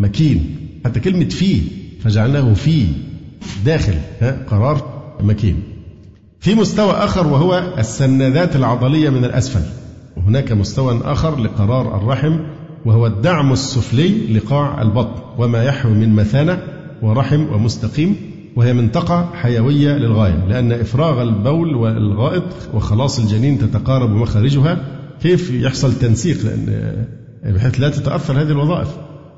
مكين 0.00 0.56
حتى 0.84 1.00
كلمة 1.00 1.28
فيه 1.28 1.62
فجعلناه 2.00 2.54
فيه 2.54 2.86
داخل 3.64 3.94
ها؟ 4.20 4.46
قرار 4.50 5.02
مكين 5.20 5.62
في 6.40 6.54
مستوى 6.54 6.92
آخر 6.92 7.26
وهو 7.26 7.74
السنادات 7.78 8.56
العضلية 8.56 9.10
من 9.10 9.24
الأسفل 9.24 9.62
وهناك 10.16 10.52
مستوى 10.52 11.00
آخر 11.04 11.40
لقرار 11.40 11.96
الرحم 11.96 12.36
وهو 12.84 13.06
الدعم 13.06 13.52
السفلي 13.52 14.34
لقاع 14.34 14.82
البطن 14.82 15.20
وما 15.38 15.64
يحوي 15.64 15.92
من 15.92 16.14
مثانة 16.14 16.62
ورحم 17.02 17.52
ومستقيم 17.52 18.16
وهي 18.56 18.72
منطقة 18.72 19.30
حيوية 19.34 19.92
للغاية 19.92 20.46
لأن 20.48 20.72
إفراغ 20.72 21.22
البول 21.22 21.74
والغائط 21.74 22.44
وخلاص 22.74 23.18
الجنين 23.18 23.58
تتقارب 23.58 24.10
مخارجها 24.10 24.78
كيف 25.22 25.50
يحصل 25.50 25.92
تنسيق؟ 25.94 26.44
لأن 26.44 26.94
بحيث 27.44 27.80
لا 27.80 27.88
تتأثر 27.88 28.40
هذه 28.40 28.50
الوظائف. 28.50 28.88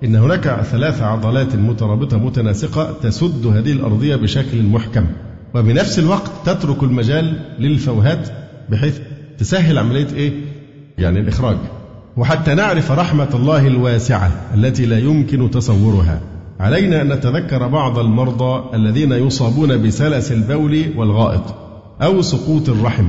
إن 0.04 0.16
هناك 0.16 0.62
ثلاث 0.62 1.02
عضلات 1.02 1.56
مترابطة 1.56 2.18
متناسقة 2.18 2.92
تسد 3.02 3.46
هذه 3.46 3.72
الأرضية 3.72 4.16
بشكل 4.16 4.62
محكم 4.62 5.06
وبنفس 5.54 5.98
الوقت 5.98 6.30
تترك 6.44 6.82
المجال 6.82 7.40
للفوهات 7.58 8.28
بحيث 8.70 8.98
تسهل 9.38 9.78
عملية 9.78 10.08
إيه؟ 10.14 10.32
يعني 10.98 11.20
الإخراج. 11.20 11.56
وحتى 12.16 12.54
نعرف 12.54 12.90
رحمة 12.90 13.28
الله 13.34 13.66
الواسعة 13.66 14.30
التي 14.54 14.86
لا 14.86 14.98
يمكن 14.98 15.50
تصورها. 15.50 16.20
علينا 16.60 17.02
أن 17.02 17.12
نتذكر 17.12 17.68
بعض 17.68 17.98
المرضى 17.98 18.76
الذين 18.76 19.12
يصابون 19.12 19.86
بسلس 19.86 20.32
البول 20.32 20.84
والغائط 20.96 21.54
أو 22.02 22.22
سقوط 22.22 22.68
الرحم 22.68 23.08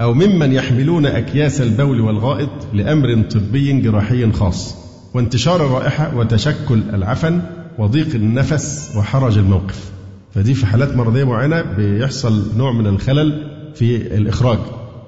أو 0.00 0.14
ممن 0.14 0.52
يحملون 0.52 1.06
أكياس 1.06 1.60
البول 1.60 2.00
والغائط 2.00 2.50
لأمر 2.72 3.22
طبي 3.22 3.80
جراحي 3.80 4.32
خاص. 4.32 4.76
وانتشار 5.14 5.66
الرائحة 5.66 6.16
وتشكل 6.16 6.82
العفن 6.94 7.40
وضيق 7.78 8.14
النفس 8.14 8.92
وحرج 8.96 9.38
الموقف. 9.38 9.90
فدي 10.34 10.54
في 10.54 10.66
حالات 10.66 10.96
مرضية 10.96 11.24
معينة 11.24 11.62
بيحصل 11.62 12.42
نوع 12.56 12.72
من 12.72 12.86
الخلل 12.86 13.46
في 13.74 13.96
الإخراج. 14.16 14.58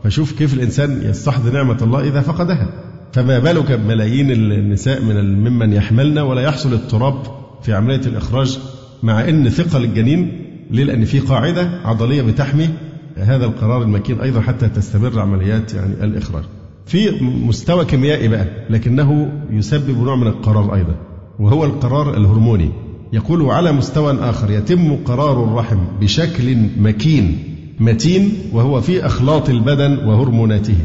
فشوف 0.04 0.32
كيف 0.32 0.54
الإنسان 0.54 1.00
يستحضر 1.02 1.52
نعمة 1.52 1.78
الله 1.82 2.00
إذا 2.00 2.20
فقدها. 2.20 2.85
فما 3.16 3.38
بالك 3.38 3.72
بملايين 3.72 4.30
النساء 4.30 5.02
من 5.02 5.44
ممن 5.48 5.72
يحملن 5.72 6.18
ولا 6.18 6.40
يحصل 6.42 6.72
اضطراب 6.72 7.14
في 7.62 7.72
عملية 7.72 8.00
الإخراج 8.06 8.58
مع 9.02 9.28
أن 9.28 9.48
ثقل 9.48 9.84
الجنين 9.84 10.32
ليه؟ 10.70 10.84
لأن 10.84 11.04
في 11.04 11.18
قاعدة 11.18 11.70
عضلية 11.84 12.22
بتحمي 12.22 12.68
هذا 13.16 13.44
القرار 13.44 13.82
المكين 13.82 14.20
أيضا 14.20 14.40
حتى 14.40 14.68
تستمر 14.68 15.20
عمليات 15.20 15.74
يعني 15.74 16.04
الإخراج 16.04 16.42
في 16.86 17.10
مستوى 17.20 17.84
كيميائي 17.84 18.28
بقى 18.28 18.46
لكنه 18.70 19.32
يسبب 19.50 19.98
نوع 20.02 20.16
من 20.16 20.26
القرار 20.26 20.74
أيضا 20.74 20.94
وهو 21.38 21.64
القرار 21.64 22.16
الهرموني 22.16 22.70
يقول 23.12 23.42
على 23.50 23.72
مستوى 23.72 24.18
آخر 24.20 24.50
يتم 24.50 24.96
قرار 24.96 25.44
الرحم 25.44 25.78
بشكل 26.00 26.56
مكين 26.78 27.38
متين 27.80 28.32
وهو 28.52 28.80
في 28.80 29.06
أخلاط 29.06 29.48
البدن 29.48 30.08
وهرموناته 30.08 30.76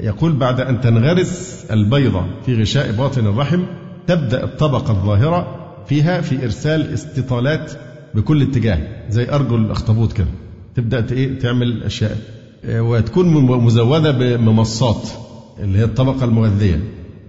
يقول 0.00 0.32
بعد 0.32 0.60
أن 0.60 0.80
تنغرس 0.80 1.64
البيضة 1.70 2.22
في 2.46 2.60
غشاء 2.60 2.92
باطن 2.92 3.26
الرحم 3.26 3.62
تبدأ 4.06 4.44
الطبقة 4.44 4.90
الظاهرة 4.90 5.46
فيها 5.86 6.20
في 6.20 6.44
إرسال 6.44 6.94
استطالات 6.94 7.72
بكل 8.14 8.42
اتجاه 8.42 8.78
زي 9.10 9.30
أرجل 9.30 9.54
الأخطبوط 9.56 10.12
كده. 10.12 10.26
تبدأ 10.74 11.06
إيه 11.12 11.38
تعمل 11.38 11.82
أشياء. 11.82 12.18
آه، 12.64 12.82
وتكون 12.82 13.26
مزودة 13.64 14.10
بممصات 14.10 15.08
اللي 15.58 15.78
هي 15.78 15.84
الطبقة 15.84 16.24
المغذية. 16.24 16.80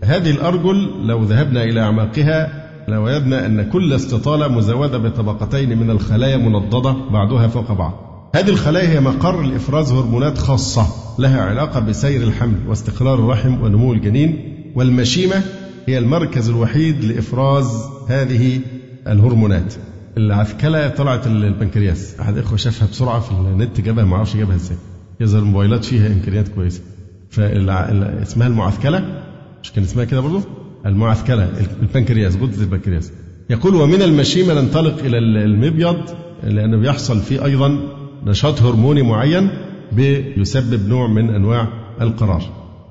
هذه 0.04 0.32
الأرجل 0.32 1.08
لو 1.08 1.24
ذهبنا 1.24 1.64
إلى 1.64 1.82
أعماقها 1.82 2.64
لوجدنا 2.88 3.46
أن 3.46 3.70
كل 3.70 3.94
استطالة 3.94 4.48
مزودة 4.48 4.98
بطبقتين 4.98 5.78
من 5.78 5.90
الخلايا 5.90 6.38
منضده 6.38 6.96
بعضها 7.12 7.48
فوق 7.48 7.72
بعض. 7.72 8.13
هذه 8.36 8.50
الخلايا 8.50 8.90
هي 8.90 9.00
مقر 9.00 9.42
لإفراز 9.42 9.92
هرمونات 9.92 10.38
خاصة 10.38 10.88
لها 11.20 11.42
علاقة 11.42 11.80
بسير 11.80 12.24
الحمل 12.24 12.58
واستقرار 12.68 13.20
الرحم 13.20 13.62
ونمو 13.62 13.94
الجنين 13.94 14.56
والمشيمة 14.76 15.44
هي 15.88 15.98
المركز 15.98 16.50
الوحيد 16.50 17.04
لإفراز 17.04 17.66
هذه 18.10 18.60
الهرمونات. 19.08 19.74
العسكلة 20.18 20.88
طلعت 20.90 21.28
البنكرياس. 21.28 22.20
احد 22.20 22.38
الاخوه 22.38 22.58
شافها 22.58 22.88
بسرعة 22.88 23.20
في 23.20 23.32
النت 23.32 23.82
جابها 23.82 24.04
ما 24.06 24.16
أعرفش 24.16 24.36
جابها 24.36 24.56
إزاي. 24.56 24.78
يظهر 25.20 25.42
الموبايلات 25.42 25.86
فيها 25.86 26.08
إمكانيات 26.08 26.48
كويسة. 26.48 26.82
فاسمها 27.30 28.48
المعسكلة؟ 28.48 29.24
مش 29.64 29.72
كان 29.72 29.84
اسمها 29.84 30.06
كده 30.06 30.20
برضه 30.20 30.42
المعثكلة 30.86 31.50
البنكرياس 31.82 32.36
غدة 32.36 32.62
البنكرياس. 32.62 33.12
يقول 33.50 33.76
ومن 33.76 34.02
المشيمة 34.02 34.62
ننطلق 34.62 35.00
إلى 35.00 35.18
المبيض 35.18 35.98
لأنه 36.44 36.78
بيحصل 36.78 37.20
فيه 37.20 37.46
أيضا 37.46 37.80
نشاط 38.26 38.62
هرموني 38.62 39.02
معين 39.02 39.50
بيسبب 39.92 40.88
نوع 40.88 41.08
من 41.08 41.30
أنواع 41.30 41.68
القرار. 42.02 42.44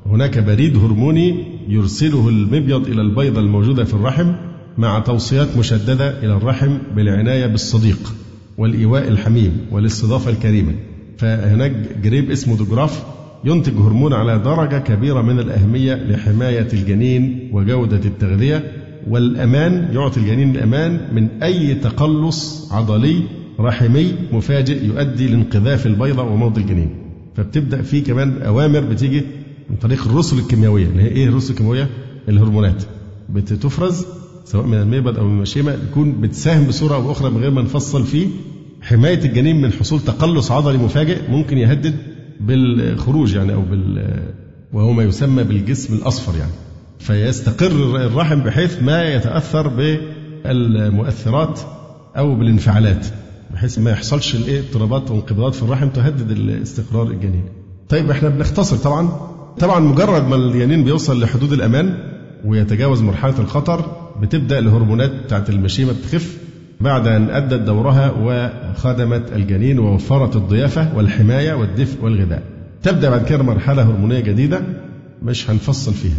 هناك 0.06 0.38
بريد 0.38 0.76
هرموني 0.76 1.44
يرسله 1.68 2.28
المبيض 2.28 2.86
إلى 2.88 3.02
البيضة 3.02 3.40
الموجودة 3.40 3.84
في 3.84 3.94
الرحم 3.94 4.32
مع 4.78 4.98
توصيات 4.98 5.56
مشددة 5.56 6.18
إلى 6.18 6.36
الرحم 6.36 6.78
بالعناية 6.96 7.46
بالصديق 7.46 8.12
والإيواء 8.58 9.08
الحميم 9.08 9.66
والاستضافة 9.70 10.30
الكريمة. 10.30 10.72
فهناك 11.18 11.72
جريب 12.02 12.30
اسمه 12.30 12.56
دوجراف 12.56 13.04
ينتج 13.44 13.72
هرمون 13.76 14.12
على 14.12 14.38
درجة 14.38 14.78
كبيرة 14.78 15.22
من 15.22 15.38
الأهمية 15.38 15.94
لحماية 15.94 16.68
الجنين 16.72 17.50
وجودة 17.52 18.00
التغذية 18.04 18.72
والأمان 19.08 19.88
يعطي 19.92 20.20
الجنين 20.20 20.56
الأمان 20.56 21.00
من 21.12 21.42
أي 21.42 21.74
تقلص 21.74 22.72
عضلي 22.72 23.22
رحمي 23.62 24.14
مفاجئ 24.32 24.84
يؤدي 24.84 25.28
لانقذاف 25.28 25.86
البيضة 25.86 26.22
وموت 26.22 26.58
الجنين. 26.58 26.90
فبتبدأ 27.36 27.82
في 27.82 28.00
كمان 28.00 28.42
أوامر 28.42 28.80
بتيجي 28.80 29.22
من 29.70 29.76
طريق 29.76 30.08
الرسل 30.08 30.38
الكيميائية 30.38 30.86
اللي 30.86 31.02
هي 31.02 31.08
إيه 31.08 31.28
الرسل 31.28 31.52
الكيميائية؟ 31.52 31.88
الهرمونات. 32.28 32.82
بتفرز 33.28 34.06
سواء 34.44 34.66
من 34.66 34.74
الميبد 34.74 35.16
أو 35.16 35.24
من 35.24 35.36
المشيمة 35.36 35.76
تكون 35.90 36.20
بتساهم 36.20 36.64
بصورة 36.64 36.94
أو 36.94 37.12
أخرى 37.12 37.30
من 37.30 37.36
غير 37.36 37.50
ما 37.50 37.62
نفصل 37.62 38.04
فيه. 38.04 38.26
حماية 38.82 39.24
الجنين 39.24 39.60
من 39.62 39.72
حصول 39.72 40.00
تقلص 40.00 40.50
عضلي 40.50 40.78
مفاجئ 40.78 41.30
ممكن 41.30 41.58
يهدد 41.58 41.94
بالخروج 42.40 43.34
يعني 43.34 43.54
أو 43.54 43.62
بال 43.62 44.22
وهو 44.72 44.92
ما 44.92 45.02
يسمى 45.02 45.44
بالجسم 45.44 45.94
الأصفر 45.94 46.38
يعني. 46.38 46.52
فيستقر 46.98 48.06
الرحم 48.06 48.40
بحيث 48.40 48.82
ما 48.82 49.14
يتأثر 49.14 49.68
بالمؤثرات 49.68 51.60
أو 52.16 52.34
بالانفعالات. 52.34 53.06
بحيث 53.54 53.78
ما 53.78 53.90
يحصلش 53.90 54.34
الايه 54.34 54.60
اضطرابات 54.60 55.10
وانقباضات 55.10 55.54
في 55.54 55.62
الرحم 55.62 55.88
تهدد 55.88 56.30
الاستقرار 56.30 57.06
الجنين. 57.06 57.44
طيب 57.88 58.10
إحنا 58.10 58.28
بنختصر 58.28 58.76
طبعا 58.76 59.08
طبعا 59.58 59.80
مجرد 59.80 60.28
ما 60.28 60.36
الجنين 60.36 60.84
بيوصل 60.84 61.20
لحدود 61.22 61.52
الأمان 61.52 61.94
ويتجاوز 62.44 63.02
مرحلة 63.02 63.38
الخطر 63.38 63.96
بتبدأ 64.20 64.58
الهرمونات 64.58 65.10
بتاعت 65.24 65.50
المشيمة 65.50 65.92
بتخف 65.92 66.36
بعد 66.80 67.06
أن 67.06 67.30
أدت 67.30 67.60
دورها 67.62 68.10
وخدمت 68.10 69.32
الجنين 69.32 69.78
ووفرت 69.78 70.36
الضيافة 70.36 70.96
والحماية 70.96 71.52
والدفء 71.52 72.04
والغذاء. 72.04 72.42
تبدأ 72.82 73.10
بعد 73.10 73.24
كده 73.24 73.42
مرحلة 73.42 73.82
هرمونية 73.82 74.20
جديدة 74.20 74.60
مش 75.22 75.50
هنفصل 75.50 75.94
فيها. 75.94 76.16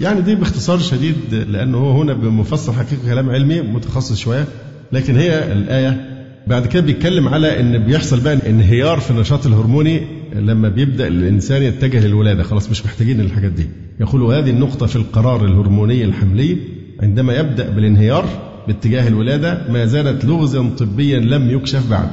يعني 0.00 0.20
دي 0.20 0.34
باختصار 0.34 0.78
شديد 0.78 1.14
لأنه 1.34 1.78
هو 1.78 2.02
هنا 2.02 2.12
بمفصل 2.12 2.72
حقيقه 2.72 3.02
كلام 3.06 3.30
علمي 3.30 3.60
متخصص 3.60 4.18
شوية 4.18 4.44
لكن 4.92 5.16
هي 5.16 5.52
الآية 5.52 6.15
بعد 6.46 6.66
كده 6.66 6.82
بيتكلم 6.82 7.28
على 7.28 7.60
إن 7.60 7.78
بيحصل 7.78 8.20
بقى 8.20 8.50
انهيار 8.50 9.00
في 9.00 9.10
النشاط 9.10 9.46
الهرموني 9.46 10.00
لما 10.34 10.68
بيبدأ 10.68 11.06
الإنسان 11.06 11.62
يتجه 11.62 12.06
للولادة. 12.06 12.42
خلاص 12.42 12.70
مش 12.70 12.84
محتاجين 12.84 13.20
الحاجات 13.20 13.52
دي. 13.52 13.66
يقول 14.00 14.22
هذه 14.22 14.50
النقطة 14.50 14.86
في 14.86 14.96
القرار 14.96 15.44
الهرموني 15.44 16.04
الحملي 16.04 16.56
عندما 17.02 17.34
يبدأ 17.34 17.70
بالانهيار 17.70 18.28
باتجاه 18.66 19.08
الولادة 19.08 19.72
ما 19.72 19.84
زالت 19.86 20.24
لغزا 20.24 20.70
طبيا 20.78 21.18
لم 21.20 21.50
يكشف 21.50 21.90
بعد. 21.90 22.10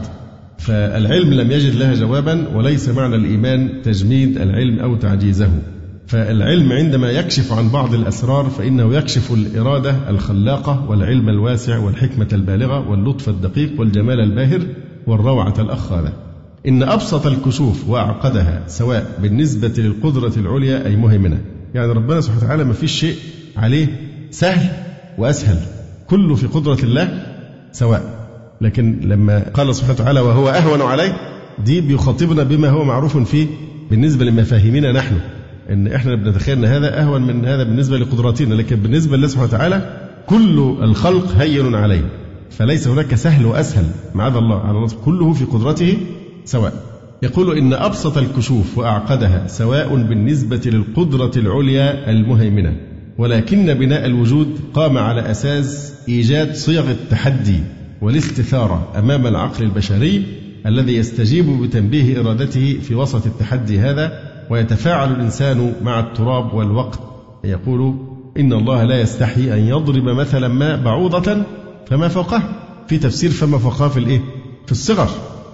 فالعلم 0.57 1.33
لم 1.33 1.51
يجد 1.51 1.75
لها 1.75 1.93
جوابا 1.93 2.47
وليس 2.55 2.89
معنى 2.89 3.15
الإيمان 3.15 3.81
تجميد 3.83 4.37
العلم 4.37 4.79
أو 4.79 4.95
تعجيزه. 4.95 5.49
فالعلم 6.07 6.71
عندما 6.71 7.11
يكشف 7.11 7.53
عن 7.53 7.69
بعض 7.69 7.93
الأسرار 7.93 8.45
فإنه 8.45 8.95
يكشف 8.95 9.31
الإرادة 9.31 10.09
الخلاقة 10.09 10.85
والعلم 10.89 11.29
الواسع 11.29 11.77
والحكمة 11.77 12.27
البالغة 12.33 12.89
واللطف 12.89 13.29
الدقيق 13.29 13.79
والجمال 13.79 14.19
الباهر 14.19 14.61
والروعة 15.07 15.53
الأخاذة. 15.59 16.13
إن 16.67 16.83
أبسط 16.83 17.27
الكشوف 17.27 17.89
وأعقدها 17.89 18.63
سواء 18.67 19.17
بالنسبة 19.21 19.73
للقدرة 19.77 20.33
العليا 20.37 20.85
أي 20.85 20.95
مهمنة. 20.95 21.41
يعني 21.73 21.91
ربنا 21.91 22.21
سبحانه 22.21 22.43
وتعالى 22.43 22.63
ما 22.63 22.73
فيش 22.73 22.91
شيء 22.91 23.15
عليه 23.57 23.87
سهل 24.31 24.69
وأسهل. 25.17 25.57
كله 26.07 26.35
في 26.35 26.47
قدرة 26.47 26.77
الله 26.83 27.25
سواء. 27.71 28.27
لكن 28.61 28.99
لما 29.03 29.45
قال 29.53 29.75
سبحانه 29.75 29.93
وتعالى 29.93 30.19
وهو 30.19 30.49
أهون 30.49 30.81
عليه 30.81 31.17
دي 31.65 31.81
بيخاطبنا 31.81 32.43
بما 32.43 32.69
هو 32.69 32.83
معروف 32.83 33.17
فيه 33.17 33.47
بالنسبة 33.89 34.25
لمفاهيمنا 34.25 34.91
نحن. 34.91 35.15
إن 35.69 35.87
إحنا 35.87 36.15
بنتخيل 36.15 36.57
إن 36.57 36.65
هذا 36.65 37.01
أهون 37.01 37.21
من 37.21 37.45
هذا 37.45 37.63
بالنسبة 37.63 37.97
لقدراتنا 37.97 38.53
لكن 38.53 38.75
بالنسبة 38.75 39.17
لله 39.17 39.27
سبحانه 39.27 39.47
وتعالى 39.47 39.99
كل 40.27 40.77
الخلق 40.81 41.31
هين 41.37 41.75
عليه. 41.75 42.09
فليس 42.51 42.87
هناك 42.87 43.15
سهل 43.15 43.45
وأسهل 43.45 43.85
معاذ 44.15 44.35
الله 44.35 44.59
على 44.59 44.77
الله 44.77 44.87
كله 45.05 45.33
في 45.33 45.45
قدرته 45.45 45.97
سواء. 46.45 46.73
يقول 47.23 47.57
إن 47.57 47.73
أبسط 47.73 48.17
الكشوف 48.17 48.77
وأعقدها 48.77 49.47
سواء 49.47 49.95
بالنسبة 49.95 50.61
للقدرة 50.65 51.31
العليا 51.37 52.09
المهيمنة. 52.09 52.73
ولكن 53.17 53.73
بناء 53.73 54.05
الوجود 54.05 54.59
قام 54.73 54.97
على 54.97 55.31
أساس 55.31 55.93
إيجاد 56.09 56.55
صيغ 56.55 56.91
التحدي 56.91 57.59
والاستثاره 58.01 58.87
أمام 58.99 59.27
العقل 59.27 59.63
البشري 59.63 60.23
الذي 60.65 60.95
يستجيب 60.95 61.61
بتنبيه 61.61 62.19
إرادته 62.19 62.77
في 62.81 62.95
وسط 62.95 63.25
التحدي 63.25 63.79
هذا 63.79 64.32
ويتفاعل 64.49 65.11
الإنسان 65.11 65.73
مع 65.83 65.99
التراب 65.99 66.53
والوقت. 66.53 66.99
يقول 67.43 67.95
إن 68.39 68.53
الله 68.53 68.83
لا 68.83 69.01
يستحي 69.01 69.53
أن 69.53 69.59
يضرب 69.59 70.03
مثلا 70.03 70.47
ما 70.47 70.75
بعوضة 70.75 71.43
فما 71.87 72.07
فوقه. 72.07 72.41
في 72.87 72.97
تفسير 72.97 73.31
فما 73.31 73.57
فوقه 73.57 73.87
في 73.87 73.97
الإيه؟ 73.97 74.21
في 74.65 74.71
الصغر. 74.71 75.09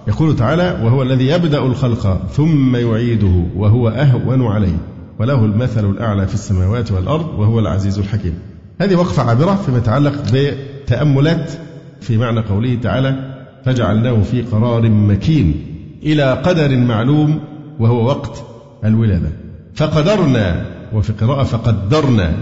يقول 0.08 0.36
تعالى 0.36 0.80
وهو 0.84 1.02
الذي 1.02 1.28
يبدأ 1.28 1.58
الخلق 1.58 2.26
ثم 2.26 2.76
يعيده 2.76 3.44
وهو 3.56 3.88
أهون 3.88 4.46
عليه. 4.46 4.78
وله 5.18 5.44
المثل 5.44 5.90
الأعلى 5.90 6.26
في 6.26 6.34
السماوات 6.34 6.92
والأرض 6.92 7.38
وهو 7.38 7.58
العزيز 7.58 7.98
الحكيم. 7.98 8.38
هذه 8.80 8.94
وقفة 8.94 9.22
عابرة 9.22 9.54
فيما 9.54 9.78
يتعلق 9.78 10.14
بتأملات. 10.32 11.52
في 12.00 12.16
معنى 12.16 12.40
قوله 12.40 12.74
تعالى 12.74 13.36
فجعلناه 13.64 14.22
في 14.22 14.42
قرار 14.42 14.90
مكين 14.90 15.66
إلى 16.02 16.32
قدر 16.32 16.76
معلوم 16.76 17.40
وهو 17.78 18.06
وقت 18.06 18.42
الولادة. 18.84 19.30
فقدرنا 19.74 20.66
وفي 20.92 21.12
قراءة 21.12 21.42
فقدرنا 21.42 22.32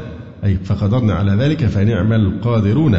أي 0.45 0.57
فقدرنا 0.65 1.15
على 1.15 1.33
ذلك 1.33 1.67
فنعم 1.67 2.13
القادرون. 2.13 2.99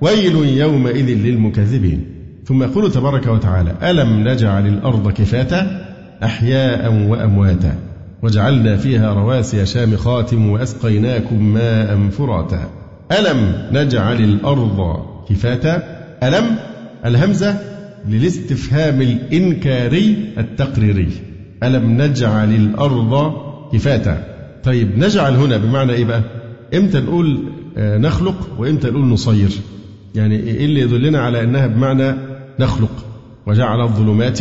ويل 0.00 0.34
يومئذ 0.34 1.06
للمكذبين. 1.06 2.04
ثم 2.44 2.62
يقول 2.62 2.92
تبارك 2.92 3.26
وتعالى 3.26 3.74
ألم 3.82 4.28
نجعل 4.28 4.66
الأرض 4.66 5.12
كفاتا 5.12 5.86
أحياء 6.24 7.06
وأمواتا 7.08 7.74
وجعلنا 8.22 8.76
فيها 8.76 9.14
رواسي 9.14 9.66
شامخات 9.66 10.34
وأسقيناكم 10.34 11.54
ماء 11.54 12.08
فراتا. 12.08 12.68
ألم 13.12 13.68
نجعل 13.72 14.20
الأرض 14.20 15.06
كفاتا؟ 15.28 15.82
ألم؟ 16.22 16.56
الهمزة 17.04 17.58
للاستفهام 18.08 19.02
الإنكاري 19.02 20.16
التقريري. 20.38 21.10
ألم 21.62 22.02
نجعل 22.02 22.54
الأرض 22.54 23.32
كفاتا؟ 23.72 24.24
طيب 24.64 24.98
نجعل 24.98 25.34
هنا 25.34 25.56
بمعنى 25.56 25.92
إيه 25.92 26.04
بقى؟ 26.04 26.22
إمتى 26.74 27.00
نقول 27.00 27.38
آه، 27.76 27.98
نخلق 27.98 28.48
وإمتى 28.58 28.90
نقول 28.90 29.04
نصير؟ 29.04 29.50
يعني 30.14 30.36
إيه 30.36 30.64
اللي 30.64 30.80
يدلنا 30.80 31.18
على 31.20 31.42
أنها 31.42 31.66
بمعنى 31.66 32.14
نخلق؟ 32.60 32.90
وجعل 33.46 33.80
الظلمات 33.80 34.38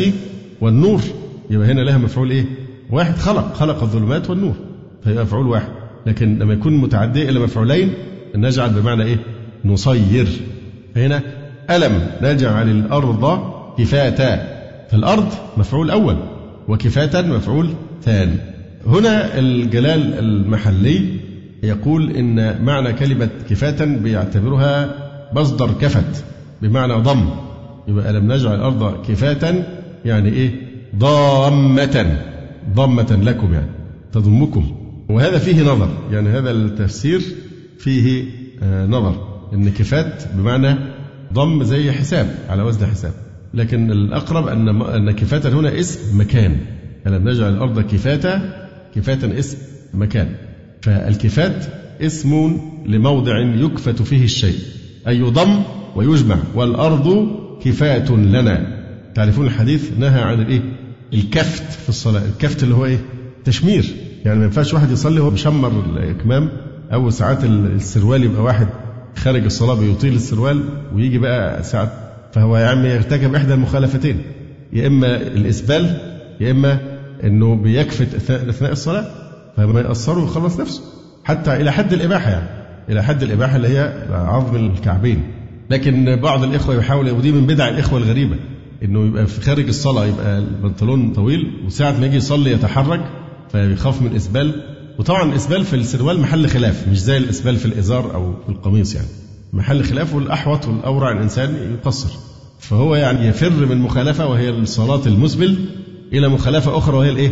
والنور. 0.61 1.01
يبقى 1.49 1.67
هنا 1.71 1.81
لها 1.81 1.97
مفعول 1.97 2.31
إيه؟ 2.31 2.45
واحد 2.91 3.15
خلق. 3.17 3.53
خلق 3.53 3.81
الظلمات 3.83 4.29
والنور. 4.29 4.53
فيبقى 5.03 5.23
مفعول 5.23 5.47
واحد. 5.47 5.69
لكن 6.05 6.39
لما 6.39 6.53
يكون 6.53 6.73
متعدي 6.77 7.29
إلى 7.29 7.39
مفعولين 7.39 7.93
نجعل 8.35 8.69
بمعنى 8.69 9.03
إيه؟ 9.03 9.17
نصير. 9.65 10.27
هنا 10.95 11.21
ألم 11.69 12.07
نجعل 12.21 12.69
الأرض 12.69 13.39
كفاتا؟ 13.77 14.59
فالأرض 14.91 15.27
مفعول 15.57 15.89
أول. 15.91 16.15
وكفاة 16.69 17.21
مفعول 17.21 17.73
ثاني. 18.03 18.35
هنا 18.87 19.39
الجلال 19.39 20.19
المحلي 20.19 21.05
يقول 21.63 22.11
إن 22.11 22.63
معنى 22.63 22.93
كلمة 22.93 23.29
كفاة 23.49 23.85
بيعتبرها 23.85 24.95
مصدر 25.33 25.71
كفت 25.81 26.25
بمعنى 26.61 26.93
ضم. 26.93 27.29
يبقى 27.87 28.09
ألم 28.09 28.31
نجعل 28.31 28.55
الأرض 28.55 29.05
كفاة 29.05 29.65
يعني 30.05 30.29
إيه؟ 30.29 30.51
ضامة. 30.95 32.17
ضمة 32.75 33.19
لكم 33.23 33.53
يعني 33.53 33.71
تضمكم. 34.11 34.75
وهذا 35.09 35.37
فيه 35.37 35.61
نظر 35.63 35.89
يعني 36.11 36.29
هذا 36.29 36.51
التفسير 36.51 37.21
فيه 37.79 38.23
آه، 38.63 38.85
نظر. 38.85 39.27
إن 39.53 39.69
كفات 39.69 40.23
بمعنى 40.33 40.75
ضم 41.33 41.63
زي 41.63 41.91
حساب 41.91 42.35
على 42.49 42.63
وزن 42.63 42.85
حساب. 42.85 43.13
لكن 43.53 43.91
الأقرب 43.91 44.47
أن 44.47 44.81
أن 44.81 45.11
كفاة 45.11 45.49
هنا 45.49 45.79
اسم 45.79 46.19
مكان. 46.19 46.57
ألم 47.07 47.29
نجعل 47.29 47.53
الأرض 47.53 47.79
كفاة 47.81 48.41
كفاة 48.95 49.39
اسم 49.39 49.57
مكان. 49.93 50.27
فالكفات 50.81 51.65
اسم 52.01 52.57
لموضع 52.85 53.39
يكفت 53.39 54.01
فيه 54.01 54.23
الشيء 54.23 54.55
أي 55.07 55.17
يضم 55.19 55.61
ويجمع. 55.95 56.37
والأرض 56.55 57.27
كفاة 57.63 58.11
لنا. 58.11 58.79
تعرفون 59.15 59.45
الحديث 59.45 59.91
نهى 59.99 60.21
عن 60.21 60.41
الإيه؟ 60.41 60.61
الكفت 61.13 61.71
في 61.71 61.89
الصلاة. 61.89 62.25
الكفت 62.25 62.63
اللي 62.63 62.75
هو 62.75 62.85
إيه؟ 62.85 62.97
تشمير. 63.45 63.85
يعني 64.25 64.39
ما 64.39 64.45
ينفعش 64.45 64.73
واحد 64.73 64.91
يصلي 64.91 65.19
وهو 65.19 65.31
مشمر 65.31 65.71
الإكمام. 65.97 66.49
أو 66.93 67.09
ساعات 67.09 67.43
السروال 67.43 68.23
يبقى 68.23 68.41
واحد 68.43 68.67
خارج 69.15 69.43
الصلاة 69.43 69.73
بيطيل 69.73 70.13
السروال 70.13 70.63
ويجي 70.95 71.17
بقى 71.17 71.63
ساعة 71.63 72.08
فهو 72.33 72.57
يا 72.57 72.67
عم 72.67 72.85
يرتكب 72.85 73.35
إحدى 73.35 73.53
المخالفتين 73.53 74.21
يا 74.73 74.87
إما 74.87 75.15
الإسبال 75.15 75.97
يا 76.41 76.51
إما 76.51 76.79
إنه 77.23 77.55
بيكفت 77.55 78.31
أثناء 78.31 78.71
الصلاة 78.71 79.05
فما 79.57 79.81
يأثره 79.81 80.21
ويخلص 80.21 80.59
نفسه 80.59 80.81
حتى 81.23 81.55
إلى 81.55 81.71
حد 81.71 81.93
الإباحة 81.93 82.29
يعني 82.31 82.49
إلى 82.89 83.03
حد 83.03 83.23
الإباحة 83.23 83.55
اللي 83.55 83.67
هي 83.67 84.07
عظم 84.11 84.55
الكعبين. 84.55 85.23
لكن 85.69 86.15
بعض 86.15 86.43
الإخوة 86.43 86.75
يحاول 86.75 87.11
ودي 87.11 87.31
من 87.31 87.47
بدع 87.47 87.67
الإخوة 87.69 87.99
الغريبة 87.99 88.35
إنه 88.83 89.05
يبقى 89.05 89.27
في 89.27 89.41
خارج 89.41 89.67
الصلاة 89.67 90.05
يبقى 90.05 90.37
البنطلون 90.39 91.13
طويل 91.13 91.51
وساعة 91.65 91.99
ما 91.99 92.05
يجي 92.05 92.17
يصلي 92.17 92.51
يتحرك 92.51 93.01
فيخاف 93.51 94.01
من 94.01 94.07
الإسبال 94.11 94.63
وطبعا 94.99 95.23
الإسبال 95.31 95.63
في 95.63 95.75
السروال 95.75 96.19
محل 96.19 96.47
خلاف 96.47 96.87
مش 96.87 97.01
زي 97.01 97.17
الإسبال 97.17 97.57
في 97.57 97.65
الإزار 97.65 98.13
أو 98.15 98.33
في 98.45 98.49
القميص 98.49 98.95
يعني. 98.95 99.07
محل 99.53 99.83
خلاف 99.83 100.15
والأحوط 100.15 100.67
والأورع 100.67 101.11
الإنسان 101.11 101.55
يقصر. 101.73 102.09
فهو 102.59 102.95
يعني 102.95 103.27
يفر 103.27 103.65
من 103.65 103.77
مخالفة 103.77 104.27
وهي 104.27 104.49
الصلاة 104.49 105.01
المسبل 105.05 105.65
إلى 106.13 106.27
مخالفة 106.27 106.77
أخرى 106.77 106.97
وهي 106.97 107.09
الإيه؟ 107.09 107.31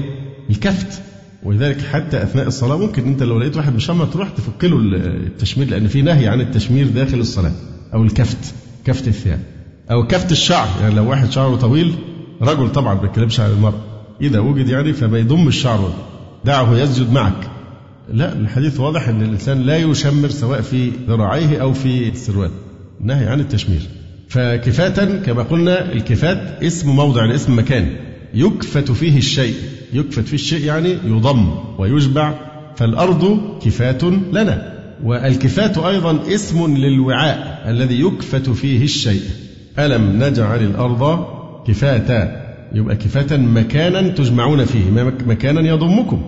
الكفت. 0.50 1.02
ولذلك 1.44 1.82
حتى 1.82 2.24
أثناء 2.24 2.48
الصلاة 2.48 2.78
ممكن 2.78 3.08
أنت 3.08 3.24
لو 3.24 3.40
لقيت 3.40 3.58
واحد 3.58 3.76
مشمر 3.76 4.06
تروح 4.06 4.30
تفك 4.30 4.64
له 4.64 4.78
التشمير 4.78 5.70
لأن 5.70 5.88
في 5.88 6.02
نهي 6.02 6.28
عن 6.28 6.42
التشمير 6.42 6.88
داخل 6.88 7.20
الصلاة 7.20 7.52
أو 7.94 8.04
الكفت 8.04 8.54
كفت 8.86 9.08
الثياب 9.08 9.40
أو 9.92 10.08
كفت 10.08 10.32
الشعر. 10.32 10.68
يعني 10.82 10.96
لو 10.96 11.10
واحد 11.10 11.32
شعره 11.32 11.56
طويل 11.56 11.96
رجل 12.42 12.72
طبعا 12.72 12.94
ما 12.94 13.02
بيتكلمش 13.02 13.40
عن 13.40 13.50
المرأة 13.50 13.82
إذا 14.22 14.40
وجد 14.40 14.70
يعني 14.70 14.94
فما 14.94 15.20
الشعر 15.48 15.94
دعه 16.46 16.78
يسجد 16.78 17.12
معك. 17.12 17.57
لا 18.14 18.34
الحديث 18.34 18.80
واضح 18.80 19.08
أن 19.08 19.22
الإنسان 19.22 19.62
لا 19.62 19.78
يشمر 19.78 20.30
سواء 20.30 20.62
في 20.62 20.92
ذراعيه 21.08 21.62
أو 21.62 21.74
في 21.74 22.10
السروال 22.10 22.52
نهي 23.02 23.28
عن 23.28 23.40
التشمير. 23.40 23.82
فكفاة 24.30 25.06
كما 25.26 25.44
قلنا 25.44 25.92
الكفات 25.94 26.64
اسم 26.64 26.90
موضع 26.90 27.36
اسم 27.36 27.58
مكان. 27.58 27.96
يكفت 28.34 28.92
فيه 28.92 29.18
الشيء 29.18 29.56
يكفت 29.94 30.28
فيه 30.28 30.36
الشيء 30.36 30.66
يعني 30.66 30.90
يضم 31.06 31.56
ويشبع. 31.78 32.34
فالأرض 32.76 33.40
كفات 33.66 34.04
لنا 34.04 34.74
والكفات 35.04 35.78
أيضا 35.78 36.20
اسم 36.28 36.78
للوعاء 36.78 37.64
الذي 37.68 38.02
يكفت 38.02 38.50
فيه 38.50 38.84
الشيء. 38.84 39.22
ألم 39.80 40.24
نجعل 40.24 40.64
الأرض 40.64 41.26
كفاتا؟ 41.68 42.48
يبقى 42.74 42.96
كفاتا 42.96 43.38
مكانا 43.38 44.08
تجمعون 44.08 44.66
فيه 44.66 44.92
مكانا 45.28 45.70
يضمكم. 45.70 46.22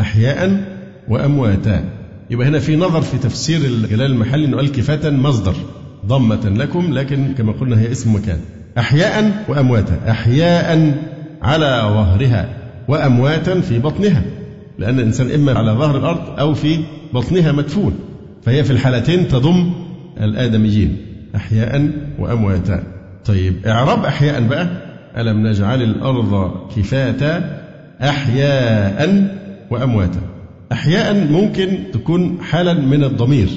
أحياء 0.00 0.75
وأمواتا. 1.08 1.84
يبقى 2.30 2.48
هنا 2.48 2.58
في 2.58 2.76
نظر 2.76 3.02
في 3.02 3.18
تفسير 3.18 3.60
الجلال 3.60 4.10
المحلي 4.10 4.44
أنه 4.44 4.56
قال 4.56 4.72
كفاتا 4.72 5.10
مصدر 5.10 5.54
ضمة 6.06 6.48
لكم 6.48 6.92
لكن 6.94 7.34
كما 7.38 7.52
قلنا 7.52 7.80
هي 7.80 7.92
اسم 7.92 8.14
مكان. 8.14 8.38
أحياء 8.78 9.44
وأمواتا. 9.48 10.10
أحياء 10.10 10.94
على 11.42 11.80
ظهرها 11.84 12.48
وأمواتا 12.88 13.60
في 13.60 13.78
بطنها 13.78 14.22
لأن 14.78 14.98
الإنسان 14.98 15.30
إما 15.30 15.52
على 15.52 15.72
ظهر 15.72 15.98
الأرض 15.98 16.38
أو 16.40 16.54
في 16.54 16.78
بطنها 17.14 17.52
مدفون 17.52 17.98
فهي 18.42 18.64
في 18.64 18.70
الحالتين 18.70 19.28
تضم 19.28 19.72
الآدميين. 20.20 20.96
أحياء 21.36 21.90
وأمواتا. 22.18 22.82
طيب 23.24 23.66
إعراب 23.66 24.04
أحياء 24.04 24.42
بقى. 24.46 24.68
ألم 25.16 25.46
نجعل 25.46 25.82
الأرض 25.82 26.50
كفاتا؟ 26.76 27.60
أحياء 28.02 29.28
وأمواتا. 29.70 30.20
أحياء 30.72 31.26
ممكن 31.32 31.78
تكون 31.92 32.38
حالا 32.42 32.72
من 32.72 33.04
الضمير 33.04 33.48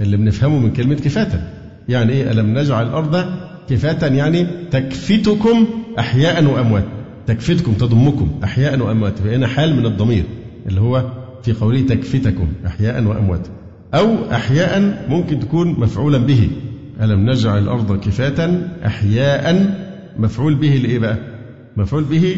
اللي 0.00 0.16
بنفهمه 0.16 0.58
من 0.58 0.72
كلمة 0.72 0.94
كفاتا. 0.94 1.48
يعني 1.88 2.12
إيه؟ 2.12 2.30
ألم 2.30 2.58
نجعل 2.58 2.86
الأرض 2.86 3.24
كفاتا؟ 3.70 4.06
يعني 4.06 4.46
تكفتكم 4.70 5.66
أحياء 5.98 6.44
وأمواتا 6.44 6.88
تكفتكم 7.26 7.72
تضمكم 7.72 8.28
أحياء 8.44 8.80
وأمواتا 8.80 9.22
فهنا 9.22 9.46
حال 9.46 9.76
من 9.76 9.86
الضمير 9.86 10.24
اللي 10.66 10.80
هو 10.80 11.04
في 11.42 11.52
قوله 11.52 11.80
تكفتكم 11.80 12.48
أحياء 12.66 13.04
وأمواتا 13.04 13.50
أو 13.94 14.30
أحياء 14.32 15.06
ممكن 15.08 15.40
تكون 15.40 15.68
مفعولا 15.80 16.18
به. 16.18 16.50
ألم 17.02 17.30
نجعل 17.30 17.58
الأرض 17.58 18.00
كفاتا؟ 18.00 18.68
أحياء. 18.86 19.76
مفعول 20.18 20.54
به 20.54 20.68
لإيه 20.82 20.98
بقى؟ 20.98 21.18
مفعول 21.76 22.04
به 22.04 22.36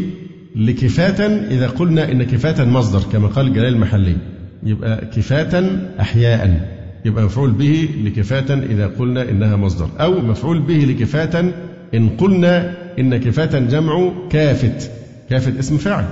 لكفاتا 0.54 1.46
إذا 1.50 1.68
قلنا 1.68 2.12
إن 2.12 2.22
كفاتا 2.22 2.64
مصدر 2.64 3.12
كما 3.12 3.28
قال 3.28 3.52
جلال 3.52 3.72
المحلي. 3.74 4.16
يبقى 4.62 5.06
كفاتا 5.16 5.90
أحياء. 6.00 6.70
يبقى 7.04 7.24
مفعول 7.24 7.50
به 7.50 7.88
لكفاتا 8.04 8.54
إذا 8.54 8.86
قلنا 8.86 9.30
إنها 9.30 9.56
مصدر. 9.56 9.88
أو 10.00 10.20
مفعول 10.20 10.58
به 10.58 10.74
لكفاتا 10.74 11.52
إن 11.94 12.08
قلنا 12.08 12.74
إن 12.98 13.16
كفاتا 13.16 13.58
جمع 13.58 14.12
كافت. 14.30 14.90
كافت 15.30 15.58
اسم 15.58 15.76
فاعل. 15.76 16.04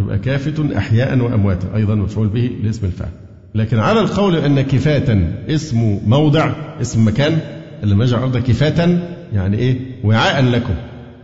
يبقى 0.00 0.18
كافت 0.18 0.60
أحياء 0.76 1.18
وأمواتا. 1.18 1.76
أيضا 1.76 1.94
مفعول 1.94 2.28
به 2.28 2.50
لاسم 2.64 2.86
الفاعل. 2.86 3.10
لكن 3.54 3.78
على 3.78 4.00
القول 4.00 4.36
أن 4.36 4.60
كفاتا 4.60 5.32
اسم 5.48 5.98
موضع 6.06 6.52
اسم 6.80 7.06
مكان 7.08 7.38
اللي 7.82 7.94
نجعل 7.94 8.18
الأرض 8.18 8.38
كفاتا 8.38 9.00
يعني 9.32 9.58
إيه؟ 9.58 9.78
وعاء 10.04 10.44
لكم. 10.44 10.74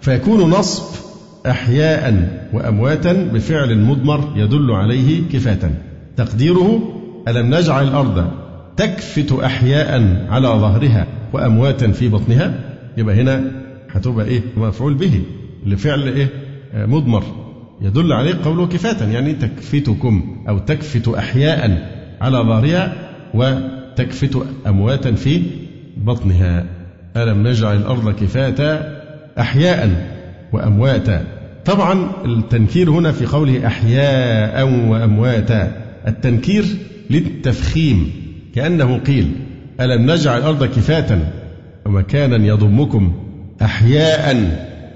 فيكون 0.00 0.50
نصب 0.50 1.03
أحياء 1.46 2.28
وأمواتا 2.52 3.12
بفعل 3.12 3.78
مضمر 3.78 4.32
يدل 4.36 4.70
عليه 4.70 5.22
كفاة 5.32 5.70
تقديره 6.16 7.00
ألم 7.28 7.54
نجعل 7.54 7.88
الأرض 7.88 8.30
تكفت 8.76 9.32
أحياء 9.32 10.26
على 10.30 10.48
ظهرها 10.48 11.06
وأمواتا 11.32 11.90
في 11.92 12.08
بطنها؟ 12.08 12.54
يبقى 12.96 13.14
هنا 13.14 13.42
هتبقى 13.90 14.24
إيه؟ 14.26 14.40
مفعول 14.56 14.94
به 14.94 15.22
لفعل 15.66 16.02
إيه؟ 16.02 16.28
مضمر. 16.74 17.22
يدل 17.82 18.12
عليه 18.12 18.34
قوله 18.44 18.66
كفاة 18.66 19.10
يعني 19.12 19.32
تكفتكم 19.32 20.36
أو 20.48 20.58
تكفت 20.58 21.08
أحياء 21.08 21.90
على 22.20 22.38
ظهرها 22.38 22.92
وتكفت 23.34 24.46
أمواتا 24.66 25.12
في 25.12 25.42
بطنها. 25.96 26.64
ألم 27.16 27.48
نجعل 27.48 27.76
الأرض 27.76 28.10
كفاتا 28.14 29.00
أحياء؟ 29.38 30.13
وأمواتا. 30.54 31.24
طبعا 31.64 32.10
التنكير 32.24 32.90
هنا 32.90 33.12
في 33.12 33.26
قوله 33.26 33.66
أحياء 33.66 34.64
وأمواتا. 34.88 35.72
التنكير 36.08 36.64
للتفخيم 37.10 38.10
كأنه 38.54 38.98
قيل 38.98 39.30
ألم 39.80 40.10
نجعل 40.10 40.38
الأرض 40.38 40.64
كفاتا 40.64 41.32
ومكانا 41.86 42.46
يضمكم؟ 42.46 43.12
أحياء 43.62 44.36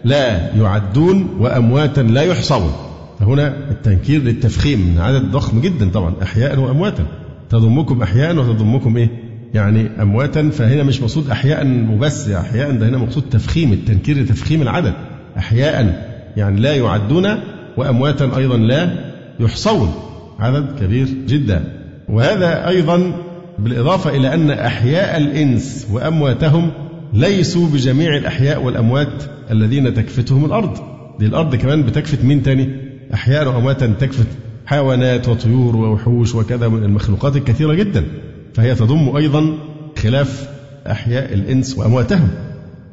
لا 0.05 0.55
يعدون 0.57 1.29
وأمواتا 1.39 2.01
لا 2.01 2.23
يحصون. 2.23 2.73
فهنا 3.21 3.71
التنكير 3.71 4.23
للتفخيم 4.23 4.95
عدد 4.99 5.31
ضخم 5.31 5.61
جدا 5.61 5.91
طبعا 5.91 6.15
أحياء 6.23 6.59
وأمواتا. 6.59 7.07
تضمكم 7.51 8.03
أحياء 8.03 8.37
وتضمكم 8.37 8.97
إيه؟ 8.97 9.09
يعني 9.55 9.89
أمواتا 10.03 10.51
فهنا 10.51 10.83
مش 10.83 11.01
مقصود 11.03 11.31
أحياء 11.31 11.87
وبس 11.93 12.29
أحياء 12.29 12.73
ده 12.73 12.89
هنا 12.89 12.99
مقصود 12.99 13.23
تفخيم 13.31 13.73
التنكير 13.73 14.19
لتفخيم 14.19 14.63
العدد. 14.63 14.95
أحياء 15.39 16.09
يعني 16.37 16.61
لا 16.61 16.75
يعدون 16.75 17.27
وأمواتا 17.77 18.37
أيضا 18.37 18.57
لا 18.57 18.91
يحصون. 19.41 19.95
عدد 20.39 20.81
كبير 20.81 21.07
جدا. 21.07 21.65
وهذا 22.09 22.69
أيضا 22.69 23.13
بالإضافة 23.59 24.17
إلى 24.17 24.35
أن 24.35 24.51
أحياء 24.51 25.17
الإنس 25.19 25.87
وأمواتهم 25.93 26.71
ليسوا 27.13 27.69
بجميع 27.69 28.17
الأحياء 28.17 28.63
والأموات 28.63 29.23
الذين 29.51 29.95
تكفتهم 29.95 30.45
الأرض. 30.45 30.79
دي 31.19 31.27
الأرض 31.27 31.55
كمان 31.55 31.83
بتكفت 31.83 32.25
مين 32.25 32.43
تاني؟ 32.43 32.69
أحياء 33.15 33.49
وأمواتا 33.49 33.87
تكفت 33.87 34.27
حيوانات 34.67 35.29
وطيور 35.29 35.77
ووحوش 35.77 36.35
وكذا 36.35 36.69
من 36.69 36.85
المخلوقات 36.85 37.37
الكثيرة 37.37 37.75
جدا. 37.75 38.05
فهي 38.55 38.75
تضم 38.75 39.17
أيضا 39.17 39.55
خلاف 39.99 40.49
أحياء 40.91 41.35
الإنس 41.35 41.79
وأمواتهم. 41.79 42.29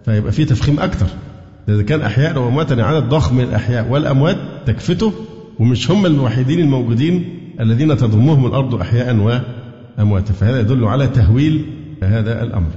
فيبقى 0.06 0.32
في 0.32 0.46
تفخيم 0.46 0.80
أكثر. 0.80 1.08
إذا 1.70 1.82
كان 1.84 2.02
أحياء 2.02 2.40
وأمواتا 2.40 2.74
عدد 2.74 3.10
ضخم 3.10 3.36
من 3.36 3.44
الأحياء 3.44 3.88
والأموات 3.90 4.38
تكفته 4.66 5.14
ومش 5.60 5.92
هم 5.92 6.06
الوحيدين 6.06 6.60
الموجودين 6.60 7.40
الذين 7.60 7.98
تضمهم 7.98 8.46
الأرض 8.46 8.76
أحياء 8.76 9.16
وأمواتا 10.00 10.34
فهذا 10.34 10.60
يدل 10.60 10.86
على 10.86 11.08
تهويل 11.08 11.66
هذا 12.04 12.44
الأمر. 12.44 12.70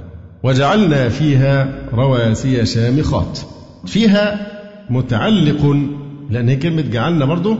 وجعلنا 0.43 1.09
فيها 1.09 1.75
رواسي 1.93 2.65
شامخات. 2.65 3.39
فيها 3.85 4.47
متعلق 4.89 5.77
لأن 6.29 6.49
هي 6.49 6.55
كلمة 6.55 6.81
جعلنا 6.81 7.25
برضه 7.25 7.57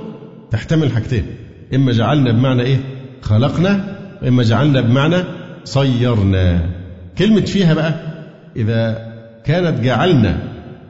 تحتمل 0.52 0.92
حاجتين. 0.92 1.26
إما 1.76 1.92
جعلنا 1.92 2.32
بمعنى 2.32 2.62
إيه؟ 2.62 2.78
خلقنا 3.22 3.98
وإما 4.22 4.44
جعلنا 4.44 4.82
بمعنى 4.82 5.24
صيرنا. 5.64 6.70
كلمة 7.18 7.42
فيها 7.42 7.74
بقى 7.74 7.94
إذا 8.56 9.10
كانت 9.46 9.80
جعلنا 9.80 10.38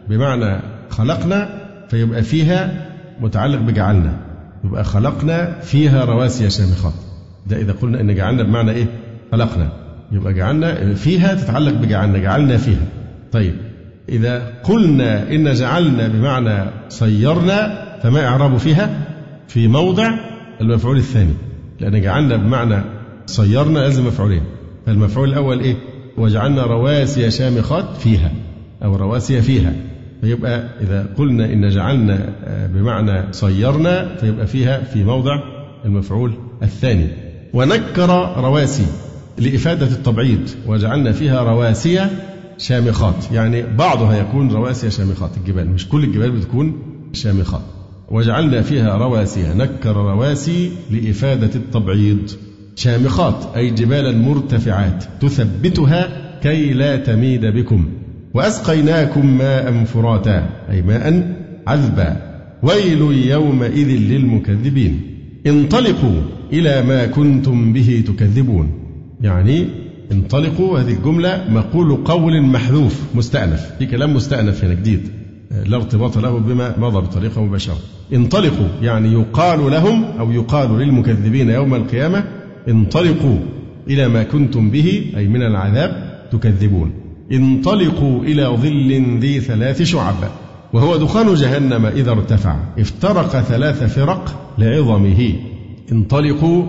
بمعنى 0.10 0.62
خلقنا 0.90 1.50
فيبقى 1.90 2.24
فيها 2.24 2.88
متعلق 3.22 3.60
بجعلنا. 3.60 4.18
يبقى 4.64 4.84
خلقنا 4.84 5.60
فيها 5.60 6.06
رواسي 6.06 6.50
شامخات 6.50 6.94
ده 7.48 7.58
إذا 7.58 7.72
قلنا 7.72 8.02
إن 8.02 8.16
جعلنا 8.16 8.44
بمعنى 8.44 8.72
إيه؟ 8.72 8.86
خلقنا. 9.32 9.70
يبقى 10.12 10.34
جعلنا 10.34 10.94
فيها 10.94 11.34
تتعلق 11.34 11.74
بجعلنا 11.74 12.18
جعلنا 12.18 12.58
فيها. 12.58 12.86
طيب 13.32 13.56
إذا 14.10 14.54
قلنا 14.64 15.32
إن 15.32 15.54
جعلنا 15.54 16.08
بمعنى 16.08 16.72
صيرنا 16.90 17.86
فما 18.04 18.26
إعراب 18.28 18.58
فيها؟ 18.58 18.90
في 19.48 19.68
موضع 19.68 20.12
المفعول 20.62 20.98
الثاني. 20.98 21.34
لأن 21.80 22.02
جعلنا 22.02 22.36
بمعنى 22.36 22.84
صيرنا 23.26 23.80
لازم 23.80 24.08
مفعولين. 24.08 24.44
فالمفعول 24.86 25.30
الأول 25.30 25.60
إيه؟ 25.60 25.76
وجعلنا 26.18 26.64
رواسي 26.64 27.32
شامخات 27.32 27.98
فيها 27.98 28.32
أو 28.84 28.96
رواسي 28.96 29.42
فيها. 29.42 29.74
فيبقى 30.22 30.70
إذا 30.82 31.08
قلنا 31.18 31.46
إن 31.46 31.70
جعلنا 31.70 32.34
آه، 32.44 32.68
بمعنى 32.68 33.34
صيرنا 33.34 34.16
فيبقى 34.16 34.48
فيها 34.48 34.84
في 34.84 35.04
موضع 35.04 35.40
المفعول 35.86 36.34
الثاني. 36.64 37.08
ونكر 37.54 38.34
رواسي 38.38 38.86
لإفادة 39.38 39.86
التبعيض 39.86 40.50
وجعلنا 40.68 41.12
فيها 41.12 41.44
رواسي 41.44 42.08
شامخات. 42.58 43.32
يعني 43.32 43.64
بعضها 43.78 44.18
يكون 44.18 44.52
رواسي 44.52 44.92
شامخات 44.92 45.38
الجبال. 45.38 45.70
مش 45.70 45.88
كل 45.90 46.04
الجبال 46.04 46.32
بتكون 46.32 46.82
شامخات. 47.14 47.62
وجعلنا 48.10 48.62
فيها 48.62 48.98
رواسي 48.98 49.54
نكر 49.54 49.96
رواسي 49.96 50.72
لإفادة 50.92 51.56
التبعيض. 51.56 52.32
شامخات 52.76 53.56
أي 53.56 53.70
جبالا 53.70 54.12
مرتفعات 54.12 55.04
تثبتها 55.22 56.08
كي 56.42 56.74
لا 56.74 56.96
تميد 56.96 57.46
بكم. 57.46 57.90
وأسقيناكم 58.34 59.38
ماء 59.38 59.84
فراتا 59.84 60.50
أي 60.72 60.82
ماء 60.82 61.36
عذبا. 61.68 62.18
ويل 62.64 63.02
يومئذ 63.28 63.88
للمكذبين. 63.88 65.02
انطلقوا 65.48 66.22
إلى 66.54 66.84
ما 66.84 67.06
كنتم 67.06 67.74
به 67.74 68.04
تكذبون. 68.08 68.72
يعني 69.22 69.68
انطلقوا 70.12 70.80
هذه 70.80 70.94
الجملة 70.94 71.44
مقول 71.50 71.96
قول 71.96 72.42
محذوف 72.42 73.02
مستأنف. 73.16 73.72
في 73.80 73.86
كلام 73.86 74.14
مستأنف 74.14 74.64
هنا 74.64 74.74
جديد. 74.74 75.02
لا 75.66 75.78
ارتباط 75.78 76.18
له 76.18 76.38
بما 76.38 76.80
مضى 76.80 77.02
بطريقة 77.02 77.44
مباشرة. 77.44 77.78
انطلقوا 78.14 78.68
يعني 78.82 79.14
يقال 79.14 79.72
لهم 79.72 80.04
أو 80.20 80.32
يقال 80.32 80.80
للمكذبين 80.80 81.50
يوم 81.50 81.76
القيامة 81.76 82.24
انطلقوا 82.70 83.38
إلى 83.88 84.08
ما 84.08 84.24
كنتم 84.24 84.70
به 84.72 85.12
أي 85.18 85.28
من 85.28 85.42
العذاب 85.42 85.92
تكذبون. 86.32 86.92
انطلقوا 87.32 88.24
إلى 88.24 88.44
ظل 88.44 89.20
ذي 89.20 89.40
ثلاث 89.40 89.82
شعب 89.82 90.16
وهو 90.74 90.98
دخان 90.98 91.34
جهنم 91.34 91.86
إذا 91.86 92.12
ارتفع. 92.12 92.60
افترق 92.80 93.42
ثلاث 93.42 93.84
فرق 93.84 94.54
لعظمه. 94.58 95.34
انطلقوا 95.92 96.66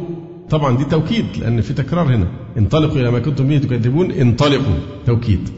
طبعا 0.51 0.77
دي 0.77 0.85
توكيد 0.85 1.25
لأن 1.41 1.61
في 1.61 1.75
تكرار 1.75 2.15
هنا. 2.17 2.27
انطلقوا 2.59 3.01
إلى 3.01 3.11
ما 3.11 3.19
كنتم 3.19 3.49
به 3.49 3.59
تكذبون 3.59 4.11
انطلقوا. 4.11 4.75
توكيد. 5.07 5.49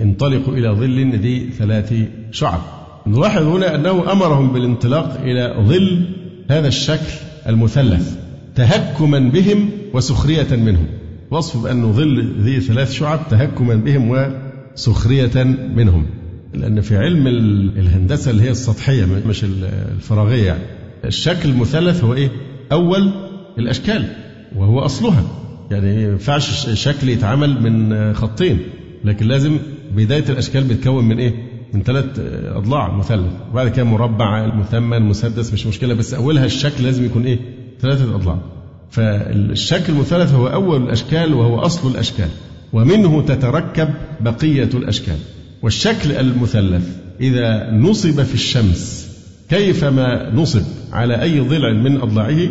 انطلقوا 0.00 0.54
إلى 0.54 0.68
ظل 0.68 1.10
ذي 1.16 1.50
ثلاث 1.58 1.94
شعب. 2.30 2.60
نلاحظ 3.06 3.42
هنا 3.42 3.74
أنه 3.74 4.12
أمرهم 4.12 4.52
بالانطلاق 4.52 5.20
إلى 5.22 5.54
ظل 5.60 6.04
هذا 6.50 6.68
الشكل 6.68 7.12
المثلث 7.48 8.16
تهكما 8.54 9.18
بهم 9.18 9.70
وسخرية 9.94 10.56
منهم. 10.56 10.86
وصف 11.30 11.62
بأنه 11.62 11.92
ظل 11.92 12.32
ذي 12.40 12.60
ثلاث 12.60 12.92
شعب 12.92 13.20
تهكما 13.30 13.74
بهم 13.74 14.10
وسخرية 14.78 15.44
منهم 15.74 16.06
لأن 16.54 16.80
في 16.80 16.96
علم 16.96 17.26
الهندسة 17.78 18.30
اللي 18.30 18.42
هي 18.42 18.50
السطحية 18.50 19.04
مش 19.26 19.44
الفراغية 19.44 20.46
يعني 20.46 20.62
الشكل 21.04 21.48
المثلث 21.48 22.04
هو 22.04 22.14
إيه؟ 22.14 22.30
أول 22.72 23.10
الأشكال 23.58 24.04
وهو 24.56 24.78
أصلها 24.80 25.22
يعني 25.70 25.96
ما 25.96 26.02
ينفعش 26.12 26.70
شكل 26.70 27.08
يتعمل 27.08 27.62
من 27.62 28.14
خطين 28.14 28.58
لكن 29.04 29.26
لازم 29.26 29.58
بداية 29.96 30.24
الأشكال 30.28 30.64
بتكون 30.64 31.04
من 31.04 31.18
إيه؟ 31.18 31.34
من 31.74 31.82
ثلاث 31.82 32.04
أضلاع 32.44 32.96
مثلث 32.96 33.32
وبعد 33.50 33.68
كده 33.68 33.84
مربع 33.84 34.54
مثمن 34.54 35.02
مسدس 35.02 35.52
مش 35.52 35.66
مشكلة 35.66 35.94
بس 35.94 36.14
أولها 36.14 36.44
الشكل 36.44 36.84
لازم 36.84 37.04
يكون 37.04 37.24
إيه؟ 37.24 37.38
ثلاثة 37.80 38.14
أضلاع 38.14 38.38
فالشكل 38.90 39.92
المثلث 39.92 40.32
هو 40.34 40.46
أول 40.46 40.82
الأشكال 40.82 41.34
وهو 41.34 41.58
أصل 41.58 41.90
الأشكال 41.90 42.28
ومنه 42.72 43.22
تتركب 43.22 43.88
بقية 44.20 44.70
الأشكال. 44.74 45.18
والشكل 45.62 46.12
المثلث 46.12 46.96
إذا 47.20 47.70
نصب 47.70 48.22
في 48.22 48.34
الشمس 48.34 49.08
كيفما 49.50 50.34
نصب 50.34 50.62
على 50.92 51.22
أي 51.22 51.40
ضلع 51.40 51.72
من 51.72 52.00
أضلاعه؟ 52.00 52.48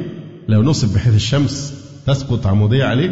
لو 0.47 0.63
نصب 0.63 0.93
بحيث 0.93 1.15
الشمس 1.15 1.73
تسقط 2.07 2.47
عمودية 2.47 2.83
عليه 2.83 3.09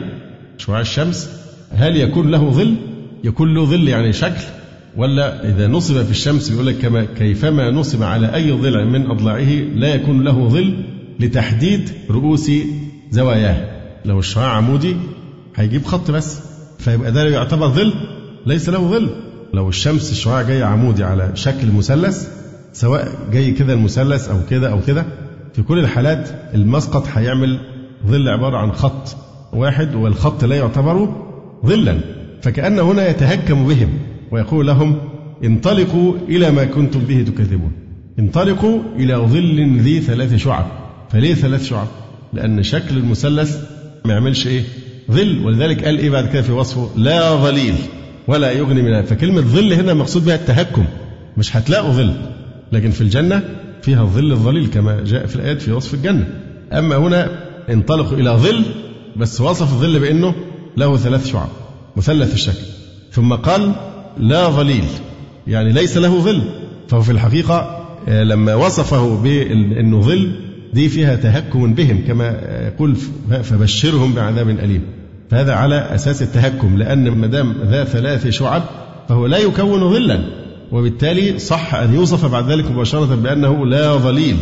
شعاع 0.58 0.82
الشمس 0.82 1.30
هل 1.72 1.98
يكون 1.98 2.32
له 2.32 2.50
ظل؟ 2.50 2.76
يكون 3.24 3.54
له 3.54 3.66
ظل 3.66 3.88
يعني 3.88 4.14
شكل؟ 4.14 4.44
ولا 4.98 5.50
إذا 5.50 5.68
نصب 5.68 6.04
في 6.04 6.12
الشمس 6.12 6.52
يقول 6.52 6.68
لك 6.68 6.78
كما 6.78 7.06
كيفما 7.06 7.72
نصب 7.72 8.04
على 8.04 8.36
أي 8.36 8.52
ضلع 8.52 8.84
من 8.84 9.12
أضلاعه 9.12 9.52
لا 9.76 9.96
يكون 9.96 10.24
له 10.24 10.48
ظل 10.48 10.78
لتحديد 11.20 11.90
رؤوس 12.10 12.52
زواياه. 13.12 13.76
لو 14.06 14.20
الشعاع 14.20 14.52
عمودي 14.52 14.96
هيجيب 15.56 15.86
خط 15.86 16.12
بس. 16.12 16.55
فيبقى 16.80 17.12
ده 17.12 17.30
يعتبر 17.30 17.68
ظل 17.68 17.94
ليس 18.46 18.70
له 18.70 18.80
ظل. 18.80 19.10
لو 19.54 19.70
الشمس 19.70 20.12
الشعاع 20.12 20.42
جاي 20.42 20.64
عمودي 20.64 21.04
على 21.04 21.32
شكل 21.34 21.72
مثلث 21.72 22.28
سواء 22.74 23.08
جاي 23.32 23.52
كده 23.52 23.74
المثلث 23.74 24.30
أو 24.30 24.38
كده 24.50 24.72
أو 24.72 24.82
كده 24.88 25.06
في 25.54 25.62
كل 25.64 25.80
الحالات 25.80 26.30
المسقط 26.54 27.08
هيعمل 27.16 27.60
ظل 28.08 28.30
عبارة 28.30 28.58
عن 28.58 28.72
خط 28.72 29.16
واحد 29.54 29.96
والخط 29.96 30.44
لا 30.44 30.56
يعتبر 30.56 31.16
ظلا. 31.66 32.00
فكأن 32.42 32.80
هنا 32.80 33.10
يتهكم 33.10 33.68
بهم 33.68 33.90
ويقول 34.32 34.68
لهم 34.68 34.98
انطلقوا 35.44 36.14
إلى 36.30 36.52
ما 36.52 36.66
كنتم 36.66 37.00
به 37.00 37.22
تكذبون. 37.28 37.72
انطلقوا 38.20 38.80
إلى 38.96 39.16
ظل 39.16 39.78
ذي 39.80 40.00
ثلاث 40.00 40.36
شعب. 40.36 40.66
فليه 41.10 41.34
ثلاث 41.34 41.64
شعب؟ 41.66 41.88
لأن 42.34 42.64
شكل 42.64 42.98
المثلث 42.98 43.64
ما 44.06 44.14
يعملش 44.14 44.48
إيه؟ 44.48 44.64
ظل 45.12 45.46
ولذلك 45.46 45.86
قال 45.86 45.98
إيه 45.98 46.10
بعد 46.10 46.30
كده 46.30 46.42
في 46.42 46.52
وصفه؟ 46.52 46.90
لا 46.96 47.36
ظليل 47.36 47.76
ولا 48.28 48.52
يغني 48.52 48.82
من 48.82 49.02
فكلمة 49.02 49.42
ظل 49.42 49.74
هنا 49.74 49.94
مقصود 49.94 50.26
بها 50.26 50.36
التهكم 50.36 50.86
مش 51.38 51.58
هتلاقوا 51.58 51.92
ظل 51.92 52.14
لكن 52.72 52.92
في 52.92 53.02
الجنة 53.02 53.44
فيها 53.82 54.02
الظل 54.02 54.32
الظليل 54.32 54.68
كما 54.68 55.04
جاء 55.04 55.26
في 55.26 55.36
الآيات 55.36 55.62
في 55.62 55.72
وصف 55.72 55.94
الجنة. 55.94 56.28
أما 56.74 56.96
هنا 56.96 57.32
انطلقوا 57.70 58.18
إلى 58.18 58.30
ظل 58.30 58.64
بس 59.18 59.42
وصف 59.42 59.74
الظل 59.74 60.00
بأنه 60.00 60.36
له 60.78 60.98
ثلاث 60.98 61.28
شعب 61.28 61.50
مثلث 61.96 62.34
الشكل. 62.34 62.66
ثم 63.12 63.34
قال 63.34 63.76
لا 64.18 64.50
ظليل 64.50 64.86
يعني 65.48 65.72
ليس 65.72 65.98
له 65.98 66.20
ظل. 66.20 66.42
فهو 66.88 67.02
في 67.02 67.12
الحقيقة 67.12 67.86
آه، 68.08 68.24
لما 68.24 68.56
وصفه 68.56 69.18
بأنه 69.24 70.02
ظل 70.02 70.32
دي 70.76 70.90
فيها 70.90 71.16
تهكم 71.16 71.74
بهم 71.74 72.04
كما 72.08 72.28
يقول 72.68 72.96
فبشرهم 73.44 74.14
بعذاب 74.14 74.50
أليم. 74.50 74.82
فهذا 75.30 75.54
على 75.54 75.76
أساس 75.76 76.22
التهكم 76.22 76.78
لأن 76.78 77.10
ما 77.10 77.28
دام 77.28 77.56
ذا 77.66 77.84
ثلاث 77.84 78.28
شعب 78.28 78.64
فهو 79.10 79.26
لا 79.26 79.38
يكون 79.38 79.80
ظلا. 79.94 80.20
وبالتالي 80.72 81.40
صح 81.40 81.76
أن 81.76 81.94
يوصف 81.94 82.32
بعد 82.32 82.52
ذلك 82.52 82.72
مباشرة 82.72 83.16
بأنه 83.16 83.66
لا 83.66 83.94
ظليل. 83.94 84.38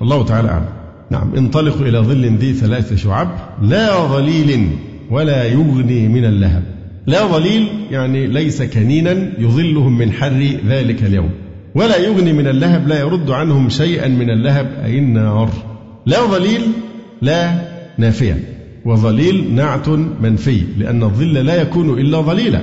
والله 0.00 0.24
تعالى 0.24 0.48
أعلم. 0.48 0.68
نعم 1.10 1.34
انطلقوا 1.34 1.86
إلى 1.86 1.98
ظل 1.98 2.36
ذي 2.36 2.52
ثلاث 2.52 2.94
شعب 2.94 3.28
لا 3.62 4.06
ظليل 4.06 4.68
ولا 5.10 5.44
يغني 5.44 6.08
من 6.08 6.24
اللهب. 6.24 6.62
لا 7.06 7.26
ظليل 7.26 7.68
يعني 7.90 8.26
ليس 8.26 8.62
كنينا 8.62 9.32
يظلهم 9.38 9.98
من 9.98 10.12
حر 10.12 10.48
ذلك 10.68 11.04
اليوم. 11.04 11.30
ولا 11.74 11.96
يغني 11.96 12.32
من 12.32 12.46
اللهب 12.46 12.88
لا 12.88 13.00
يرد 13.00 13.30
عنهم 13.30 13.68
شيئا 13.68 14.08
من 14.08 14.30
اللهب 14.30 14.66
أي 14.84 14.98
النار. 14.98 15.50
لا 16.08 16.20
ظليل 16.26 16.62
لا 17.22 17.54
نافية 17.98 18.36
وظليل 18.84 19.54
نعت 19.54 19.88
منفي 20.22 20.62
لأن 20.78 21.02
الظل 21.02 21.34
لا 21.34 21.62
يكون 21.62 21.98
إلا 21.98 22.20
ظليلا. 22.20 22.62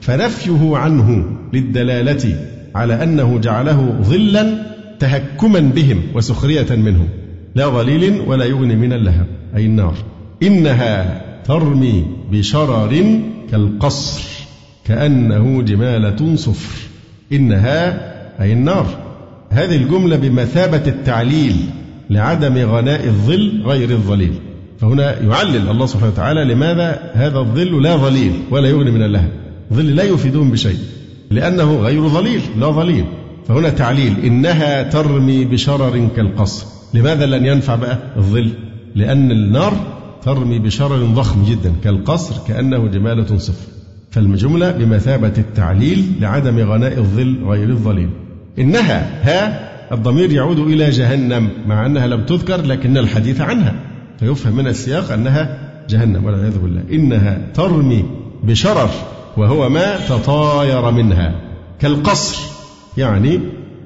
فنفيه 0.00 0.76
عنه 0.76 1.24
للدلالة 1.52 2.36
على 2.74 3.02
أنه 3.02 3.38
جعله 3.38 3.98
ظلا 4.02 4.54
تهكما 4.98 5.60
بهم 5.60 6.02
وسخرية 6.14 6.66
منهم. 6.70 7.08
لا 7.54 7.66
ظليل 7.66 8.20
ولا 8.26 8.44
يغني 8.44 8.76
من 8.76 8.92
اللهب 8.92 9.26
أي 9.56 9.66
النار. 9.66 9.94
إنها 10.42 11.22
ترمي 11.44 12.06
بشرر 12.30 13.20
كالقصر 13.50 14.22
كأنه 14.84 15.62
جمالة 15.62 16.36
صفر. 16.36 16.78
إنها 17.32 18.00
أي 18.42 18.52
النار. 18.52 18.86
هذه 19.50 19.76
الجملة 19.76 20.16
بمثابة 20.16 20.82
التعليل. 20.86 21.56
لعدم 22.10 22.58
غناء 22.58 23.04
الظل 23.06 23.62
غير 23.66 23.90
الظليل. 23.90 24.34
فهنا 24.80 25.20
يعلل 25.22 25.68
الله 25.68 25.86
سبحانه 25.86 26.12
وتعالى 26.12 26.44
لماذا 26.44 27.10
هذا 27.14 27.38
الظل 27.38 27.82
لا 27.82 27.96
ظليل 27.96 28.32
ولا 28.50 28.68
يغني 28.68 28.90
من 28.90 29.02
اللهب. 29.02 29.30
الظل 29.70 29.96
لا 29.96 30.02
يفيدهم 30.02 30.50
بشيء 30.50 30.78
لأنه 31.30 31.76
غير 31.76 32.08
ظليل 32.08 32.40
لا 32.60 32.66
ظليل. 32.66 33.04
فهنا 33.48 33.68
تعليل 33.68 34.24
إنها 34.24 34.82
ترمي 34.82 35.44
بشرر 35.44 36.08
كالقصر. 36.16 36.66
لماذا 36.94 37.26
لن 37.26 37.46
ينفع 37.46 37.74
بقى 37.74 37.98
الظل؟ 38.16 38.50
لأن 38.94 39.30
النار 39.30 39.72
ترمي 40.24 40.58
بشرر 40.58 41.04
ضخم 41.04 41.44
جدا 41.44 41.72
كالقصر 41.84 42.34
كأنه 42.48 42.88
جمالة 42.88 43.38
صفر. 43.38 43.72
فالجملة 44.10 44.70
بمثابة 44.70 45.32
التعليل 45.38 46.04
لعدم 46.20 46.58
غناء 46.58 46.98
الظل 46.98 47.44
غير 47.44 47.68
الظليل. 47.68 48.10
إنها 48.58 49.20
ها 49.22 49.73
الضمير 49.94 50.32
يعود 50.32 50.58
إلى 50.58 50.90
جهنم 50.90 51.50
مع 51.66 51.86
أنها 51.86 52.06
لم 52.06 52.24
تذكر 52.24 52.66
لكن 52.66 52.98
الحديث 52.98 53.40
عنها 53.40 53.74
فيفهم 54.20 54.56
من 54.56 54.66
السياق 54.66 55.12
أنها 55.12 55.58
جهنم 55.88 56.24
والعياذ 56.24 56.58
بالله. 56.58 56.82
إنها 56.92 57.38
ترمي 57.54 58.04
بشرر 58.42 58.90
وهو 59.36 59.68
ما 59.68 59.96
تطاير 60.08 60.90
منها 60.90 61.40
كالقصر 61.80 62.42
يعني 62.96 63.40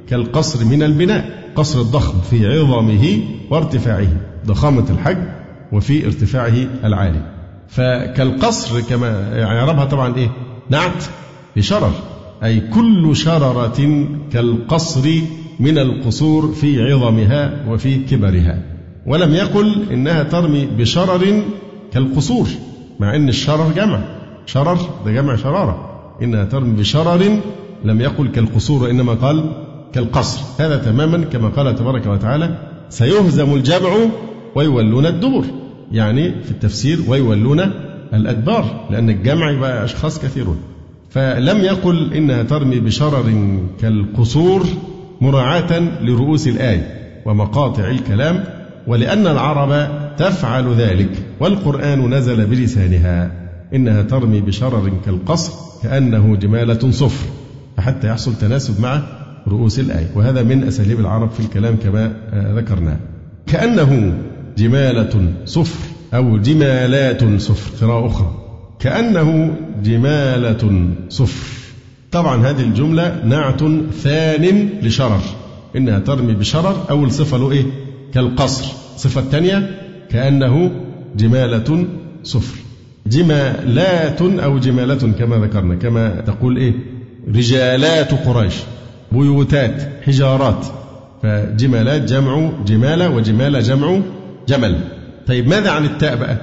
كالقصر 0.08 0.64
من 0.64 0.82
البناء 0.82 1.50
قصر 1.56 1.80
الضخم 1.80 2.20
في 2.20 2.46
عظمه 2.46 3.20
وارتفاعه 3.50 4.08
ضخامة 4.46 4.84
الحجم 4.90 5.24
وفي 5.72 6.06
ارتفاعه 6.06 6.66
العالي. 6.84 7.22
فكالقصر 7.68 8.80
كما 8.80 9.36
يعربها 9.36 9.84
طبعا 9.84 10.16
إيه؟ 10.16 10.30
نعت 10.70 11.04
بشرر. 11.56 11.92
أي 12.44 12.60
كل 12.60 13.16
شررة 13.16 14.06
كالقصر 14.32 15.10
من 15.60 15.78
القصور 15.78 16.52
في 16.52 16.92
عظمها 16.92 17.64
وفي 17.68 17.96
كبرها. 17.96 18.62
ولم 19.06 19.34
يقل 19.34 19.82
إنها 19.92 20.22
ترمي 20.22 20.66
بشرر 20.66 21.42
كالقصور 21.92 22.48
مع 23.00 23.16
أن 23.16 23.28
الشرر 23.28 23.72
جمع. 23.76 24.00
شرر 24.46 24.78
ده 25.04 25.12
جمع 25.12 25.36
شرارة. 25.36 26.00
إنها 26.22 26.44
ترمي 26.44 26.76
بشرر 26.76 27.40
لم 27.84 28.00
يقل 28.00 28.28
كالقصور 28.28 28.82
وإنما 28.82 29.12
قال 29.12 29.52
كالقصر. 29.92 30.40
هذا 30.58 30.76
تماما 30.76 31.24
كما 31.24 31.48
قال 31.48 31.74
تبارك 31.74 32.06
وتعالى 32.06 32.58
سيهزم 32.88 33.54
الجمع 33.54 33.96
ويولون 34.54 35.06
الدبر. 35.06 35.44
يعني 35.92 36.42
في 36.42 36.50
التفسير 36.50 36.98
ويولون 37.08 37.60
الأدبار 38.14 38.86
لأن 38.90 39.10
الجمع 39.10 39.50
يبقى 39.50 39.84
أشخاص 39.84 40.18
كثيرون. 40.18 40.58
فلم 41.10 41.58
يقل 41.58 42.14
إنها 42.14 42.42
ترمي 42.42 42.80
بشرر 42.80 43.32
كالقصور 43.80 44.66
مراعاة 45.20 45.78
لرؤوس 46.02 46.48
الآية 46.48 46.98
ومقاطع 47.26 47.90
الكلام 47.90 48.44
ولأن 48.86 49.26
العرب 49.26 49.88
تفعل 50.16 50.74
ذلك 50.74 51.10
والقرآن 51.40 52.14
نزل 52.14 52.46
بلسانها 52.46 53.30
إنها 53.74 54.02
ترمي 54.02 54.40
بشرر 54.40 54.92
كالقصر 55.04 55.52
كأنه 55.82 56.36
جمالة 56.36 56.90
صفر 56.90 57.26
فحتى 57.76 58.08
يحصل 58.08 58.34
تناسب 58.34 58.80
مع 58.80 59.02
رؤوس 59.48 59.78
الآية 59.78 60.10
وهذا 60.14 60.42
من 60.42 60.64
أساليب 60.64 61.00
العرب 61.00 61.30
في 61.30 61.40
الكلام 61.40 61.76
كما 61.76 62.12
ذكرنا. 62.56 63.00
كأنه 63.46 64.18
جمالة 64.58 65.32
صفر 65.44 65.88
أو 66.14 66.38
جمالات 66.38 67.40
صفر 67.40 67.86
قراءة 67.86 68.06
أخرى. 68.06 68.34
كأنه 68.80 69.56
جمالة 69.82 70.90
صفر 71.08 71.58
طبعا 72.12 72.46
هذه 72.46 72.60
الجملة 72.60 73.24
نعت 73.24 73.60
ثان 74.02 74.68
لشرر. 74.82 75.20
إنها 75.76 75.98
ترمي 75.98 76.34
بشرر 76.34 76.84
أول 76.90 77.12
صفة 77.12 77.36
له 77.36 77.50
إيه؟ 77.50 77.64
كالقصر. 78.14 78.72
الصفة 78.94 79.20
الثانية 79.20 79.70
كأنه 80.10 80.70
جمالة 81.16 81.86
صفر. 82.24 82.58
جمالات 83.06 84.22
أو 84.22 84.58
جمالة 84.58 85.12
كما 85.12 85.36
ذكرنا 85.36 85.74
كما 85.74 86.20
تقول 86.20 86.56
إيه؟ 86.56 86.74
رجالات 87.28 88.14
قريش. 88.14 88.54
بيوتات 89.12 89.82
حجارات. 90.06 90.66
فجمالات 91.22 92.02
جمع 92.02 92.50
جمالة 92.66 93.08
وجمالة 93.10 93.60
جمع 93.60 94.00
جمل. 94.48 94.80
طيب 95.26 95.48
ماذا 95.48 95.70
عن 95.70 95.84
التاء 95.84 96.16
بقى؟ 96.16 96.36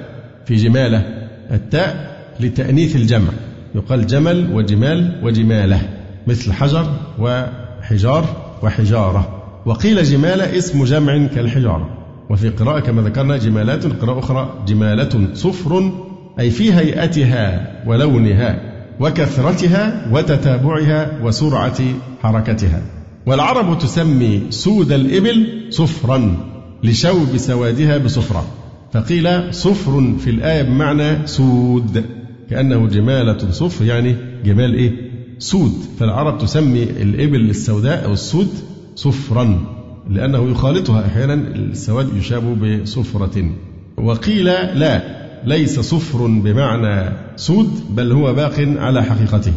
في 0.45 0.55
جمالة 0.55 1.27
التاء 1.51 2.14
لتأنيث 2.39 2.95
الجمع. 2.95 3.29
يقال 3.75 4.07
جمل 4.07 4.53
وجمال 4.53 5.19
وجمالة 5.23 5.81
مثل 6.27 6.53
حجر 6.53 6.91
وحجار 7.19 8.25
وحجارة. 8.63 9.43
وقيل 9.65 10.03
جمالة 10.03 10.57
اسم 10.57 10.83
جمع 10.83 11.27
كالحجارة. 11.27 11.89
وفي 12.29 12.49
قراءة 12.49 12.79
كما 12.79 13.01
ذكرنا 13.01 13.37
جمالات 13.37 13.85
قراءة 13.85 14.19
أخرى 14.19 14.63
جمالة 14.67 15.27
صفر 15.33 15.91
أي 16.39 16.51
في 16.51 16.73
هيئتها 16.73 17.73
ولونها 17.87 18.61
وكثرتها 18.99 20.07
وتتابعها 20.11 21.19
وسرعة 21.23 21.79
حركتها. 22.23 22.81
والعرب 23.25 23.77
تسمي 23.79 24.41
سود 24.49 24.91
الإبل 24.91 25.67
صفرا 25.69 26.37
لشوب 26.83 27.37
سوادها 27.37 27.97
بصفرة. 27.97 28.45
فقيل 28.93 29.53
صفر 29.53 30.13
في 30.19 30.29
الآية 30.29 30.61
بمعنى 30.61 31.27
سود. 31.27 32.05
كأنه 32.49 32.87
جمالة 32.87 33.51
صفر 33.51 33.85
يعني 33.85 34.15
جمال 34.45 34.73
إيه؟ 34.73 34.91
سود. 35.39 35.73
فالعرب 35.99 36.37
تسمي 36.37 36.83
الإبل 36.83 37.49
السوداء 37.49 38.05
أو 38.05 38.13
السود 38.13 38.49
صفرا 38.95 39.65
لأنه 40.09 40.51
يخالطها 40.51 41.05
أحيانا 41.05 41.33
السواد 41.33 42.17
يشابه 42.17 42.81
بصفرة. 42.81 43.49
وقيل 43.97 44.45
لا 44.45 45.01
ليس 45.45 45.79
صفر 45.79 46.27
بمعنى 46.27 47.13
سود 47.35 47.69
بل 47.89 48.11
هو 48.11 48.33
باق 48.33 48.59
على 48.59 49.03
حقيقته. 49.03 49.53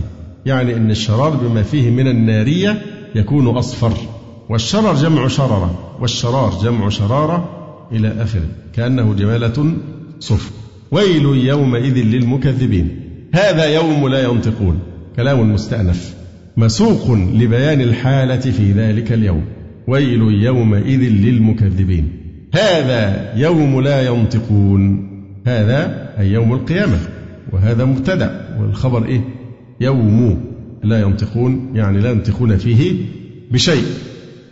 يعني 0.47 0.77
أن 0.77 0.91
الشرار 0.91 1.31
بما 1.31 1.63
فيه 1.63 1.91
من 1.91 2.09
النارية 2.09 2.83
يكون 3.15 3.47
أصفر. 3.47 3.93
والشرر 4.49 4.95
جمع 4.95 5.29
شررة 5.29 5.97
والشرار 6.01 6.59
جمع 6.63 6.89
شرارة 6.89 7.49
إلى 7.93 8.23
آخره 8.23 8.49
كأنه 8.73 9.15
جمالة 9.15 9.77
صفر. 10.21 10.58
ويل 10.91 11.25
يومئذ 11.25 12.05
للمكذبين. 12.05 12.89
هذا 13.35 13.65
يوم 13.65 14.09
لا 14.09 14.25
ينطقون. 14.25 14.79
كلام 15.17 15.53
مستأنف. 15.53 16.15
مسوق 16.57 17.13
لبيان 17.13 17.81
الحالة 17.81 18.41
في 18.41 18.73
ذلك 18.73 19.13
اليوم. 19.13 19.45
ويل 19.87 20.23
يومئذ 20.45 21.01
للمكذبين. 21.01 22.09
هذا 22.55 23.33
يوم 23.37 23.81
لا 23.81 24.07
ينطقون. 24.07 25.09
هذا 25.47 26.09
أي 26.19 26.33
يوم 26.33 26.53
القيامة. 26.53 26.99
وهذا 27.53 27.85
مبتدأ. 27.85 28.57
والخبر 28.61 29.05
إيه؟ 29.05 29.21
يوم 29.81 30.41
لا 30.85 31.01
ينطقون. 31.01 31.73
يعني 31.75 32.01
لا 32.01 32.11
ينطقون 32.11 32.57
فيه 32.57 32.93
بشيء. 33.51 33.85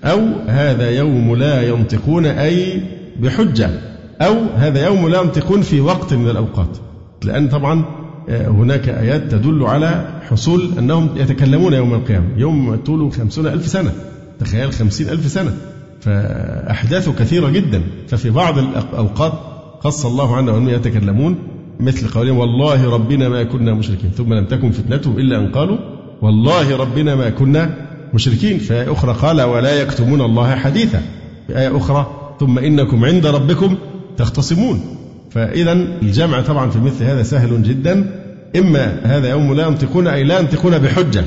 أو 0.05 0.21
هذا 0.47 0.91
يوم 0.91 1.37
لا 1.37 1.69
ينطقون 1.69 2.27
أي 2.27 2.81
بحجة. 3.21 3.96
أو 4.21 4.35
هذا 4.57 4.87
يوم 4.87 5.09
لا 5.09 5.23
ينطقون 5.23 5.63
في 5.63 5.81
وقت 5.81 6.15
من 6.15 6.29
الأوقات. 6.29 6.79
لأن 7.25 7.49
طبعا 7.49 7.85
آه، 8.29 8.49
هناك 8.49 8.89
آيات 8.89 9.23
تدل 9.31 9.63
على 9.63 10.21
حصول 10.31 10.71
أنهم 10.79 11.09
يتكلمون 11.17 11.73
يوم 11.73 11.95
القيامة. 11.95 12.27
يوم 12.37 12.77
طوله 12.77 13.11
خمسون 13.11 13.47
ألف 13.47 13.67
سنة. 13.67 13.93
تخيل 14.41 14.73
خمسين 14.73 15.09
ألف 15.09 15.27
سنة. 15.27 15.55
فأحداث 16.01 17.09
كثيرة 17.09 17.51
جدا. 17.51 17.83
ففي 18.09 18.31
بعض 18.31 18.59
الأوقات 18.59 19.33
قص 19.81 20.07
الله 20.07 20.37
عنه 20.37 20.51
أنهم 20.51 20.69
يتكلمون 20.69 21.37
مثل 21.81 22.09
قولهم 22.09 22.39
والله 22.39 22.91
ربنا 22.91 23.29
ما 23.29 23.43
كنا 23.43 23.75
مشركين. 23.75 24.11
ثم 24.11 24.35
لم 24.35 24.45
تكن 24.45 24.71
فتنتهم 24.71 25.19
إلا 25.19 25.39
أن 25.39 25.49
قالوا 25.49 25.79
والله 26.23 26.77
ربنا 26.77 27.15
ما 27.15 27.31
كنا 27.31 27.75
مشركين. 28.15 28.59
في 28.59 28.75
آية 28.75 28.93
أخرى 28.93 29.13
قال 29.13 29.43
ولا 29.43 29.83
يكتمون 29.83 30.21
الله 30.21 30.57
حديثا. 30.57 31.03
في 31.47 31.59
آية 31.59 31.77
أخرى 31.77 32.07
ثم 32.41 32.59
إنكم 32.59 33.05
عند 33.05 33.27
ربكم 33.27 33.77
تختصمون. 34.17 34.81
فإذا 35.31 35.73
الجمع 35.73 36.41
طبعا 36.41 36.71
في 36.71 36.79
مثل 36.79 37.05
هذا 37.05 37.23
سهل 37.23 37.63
جدا. 37.63 38.11
إما 38.57 39.01
هذا 39.03 39.31
يوم 39.31 39.55
لا 39.55 39.67
ينطقون 39.67 40.07
أي 40.07 40.25
لا 40.25 40.39
ينطقون 40.39 40.79
بحجة 40.79 41.25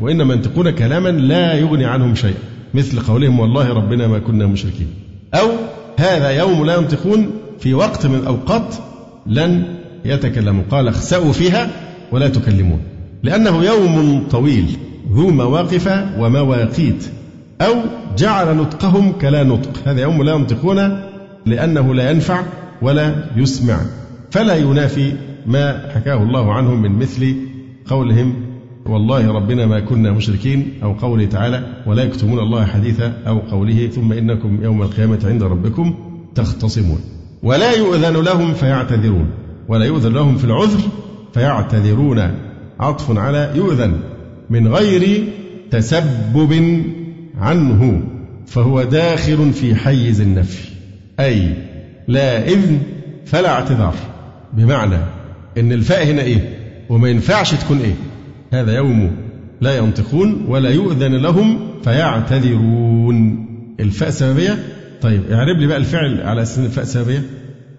وإنما 0.00 0.34
ينطقون 0.34 0.70
كلاما 0.70 1.08
لا 1.08 1.54
يغني 1.54 1.84
عنهم 1.84 2.14
شيء 2.14 2.34
مثل 2.74 3.00
قولهم 3.00 3.40
والله 3.40 3.72
ربنا 3.72 4.06
ما 4.06 4.18
كنا 4.18 4.46
مشركين. 4.46 4.86
أو 5.34 5.48
هذا 5.98 6.30
يوم 6.30 6.66
لا 6.66 6.76
ينطقون 6.76 7.30
في 7.60 7.74
وقت 7.74 8.06
من 8.06 8.14
الأوقات 8.14 8.74
لن 9.26 9.64
يتكلموا. 10.04 10.62
قال 10.70 10.88
اخسأوا 10.88 11.32
فيها 11.32 11.70
ولا 12.12 12.28
تكلمون. 12.28 12.80
لأنه 13.22 13.64
يوم 13.64 14.24
طويل 14.30 14.66
ذو 15.12 15.30
مواقف 15.30 16.04
ومواقيت. 16.18 17.04
أو 17.60 17.74
جعل 18.18 18.56
نطقهم 18.56 19.12
كلا 19.12 19.42
نطق. 19.42 19.70
هذا 19.86 20.00
يوم 20.00 20.22
لا 20.22 20.32
ينطقون 20.32 21.11
لأنه 21.46 21.94
لا 21.94 22.10
ينفع 22.10 22.42
ولا 22.82 23.24
يسمع. 23.36 23.80
فلا 24.30 24.56
ينافي 24.56 25.12
ما 25.46 25.90
حكاه 25.94 26.22
الله 26.22 26.52
عنهم 26.52 26.82
من 26.82 26.98
مثل 26.98 27.34
قولهم 27.86 28.34
والله 28.86 29.32
ربنا 29.32 29.66
ما 29.66 29.80
كنا 29.80 30.12
مشركين 30.12 30.72
أو 30.82 30.92
قوله 30.92 31.24
تعالى 31.24 31.62
ولا 31.86 32.02
يكتمون 32.02 32.38
الله 32.38 32.66
حديثا 32.66 33.12
أو 33.26 33.38
قوله 33.38 33.86
ثم 33.86 34.12
إنكم 34.12 34.58
يوم 34.62 34.82
القيامة 34.82 35.18
عند 35.24 35.42
ربكم 35.42 35.94
تختصمون. 36.34 37.00
ولا 37.42 37.72
يؤذن 37.72 38.16
لهم 38.22 38.54
فيعتذرون. 38.54 39.26
ولا 39.68 39.84
يؤذن 39.84 40.12
لهم 40.12 40.36
في 40.36 40.44
العذر 40.44 40.80
فيعتذرون. 41.34 42.30
عطف 42.80 43.18
على 43.18 43.52
يؤذن 43.54 44.00
من 44.50 44.68
غير 44.68 45.24
تسبب 45.70 46.82
عنه 47.38 48.02
فهو 48.46 48.82
داخل 48.82 49.52
في 49.52 49.74
حيز 49.74 50.20
النفي. 50.20 50.71
أي 51.20 51.54
لا 52.08 52.48
إذن 52.48 52.78
فلا 53.26 53.48
اعتذار. 53.48 53.94
بمعنى 54.52 54.98
إن 55.58 55.72
الفاء 55.72 56.04
هنا 56.06 56.22
إيه؟ 56.22 56.58
وما 56.88 57.08
ينفعش 57.08 57.54
تكون 57.54 57.78
إيه؟ 57.80 57.94
هذا 58.52 58.76
يوم 58.76 59.10
لا 59.60 59.76
ينطقون 59.76 60.44
ولا 60.48 60.70
يؤذن 60.70 61.14
لهم 61.14 61.58
فيعتذرون. 61.84 63.46
الفاء 63.80 64.10
سببية 64.10 64.58
طيب 65.02 65.22
اعرب 65.32 65.58
لي 65.58 65.66
بقى 65.66 65.76
الفعل 65.76 66.20
على 66.20 66.42
أساس 66.42 66.58
الفاء 66.58 66.84
سببية 66.84 67.22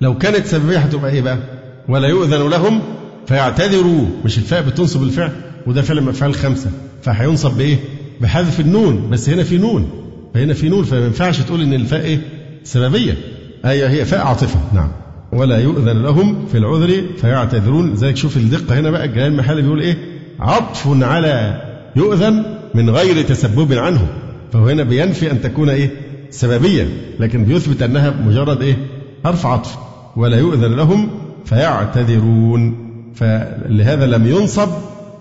لو 0.02 0.18
كانت 0.18 0.46
سببية 0.46 0.78
هتبقى 0.78 1.12
إيه 1.12 1.22
بقى؟ 1.22 1.38
ولا 1.90 2.08
يؤذن 2.08 2.50
لهم 2.50 2.82
فيعتذروا. 3.28 4.06
مش 4.26 4.38
الفاء 4.38 4.62
بتنصب 4.62 5.04
الفعل؟ 5.04 5.32
وده 5.68 5.82
فعل 5.82 6.02
من 6.02 6.08
الأفعال 6.08 6.32
الخمسة 6.32 6.70
فهينصب 7.02 7.58
بإيه؟ 7.58 7.78
بحذف 8.22 8.60
النون. 8.60 9.10
بس 9.10 9.30
هنا 9.30 9.44
في 9.44 9.58
نون. 9.58 9.90
فهنا 10.34 10.54
في 10.54 10.70
نون 10.70 10.84
فما 10.84 11.06
ينفعش 11.06 11.40
تقول 11.40 11.62
إن 11.62 11.74
الفاء 11.74 12.02
إيه؟ 12.06 12.20
سببية 12.64 13.18
أيوة 13.66 13.90
هي 13.90 14.06
فاء 14.06 14.26
عاطفة 14.26 14.60
نعم. 14.74 14.90
ولا 15.32 15.60
يؤذن 15.60 16.04
لهم 16.04 16.46
في 16.52 16.58
العذر 16.58 17.04
فيعتذرون. 17.18 17.96
زيك 17.96 18.18
شوف 18.18 18.38
الدقة 18.38 18.80
هنا 18.80 18.92
بقى 18.92 19.06
الجلال 19.06 19.32
المحلي 19.32 19.62
بيقول 19.62 19.82
إيه؟ 19.82 19.98
عطف 20.40 21.04
على 21.04 21.62
يؤذن 21.96 22.46
من 22.76 22.90
غير 22.90 23.22
تسبب 23.22 23.74
عنه. 23.74 24.08
فهو 24.54 24.68
هنا 24.68 24.84
بينفي 24.84 25.32
أن 25.32 25.42
تكون 25.42 25.70
إيه؟ 25.70 25.92
سببية 26.30 26.88
لكن 27.20 27.46
بيثبت 27.46 27.82
أنها 27.82 28.14
مجرد 28.26 28.62
إيه؟ 28.62 28.78
حرف 29.26 29.46
عطف. 29.46 29.78
ولا 30.16 30.40
يؤذن 30.40 30.76
لهم 30.76 31.10
فيعتذرون. 31.46 32.76
فلهذا 33.16 34.06
لم 34.06 34.28
ينصب 34.28 34.70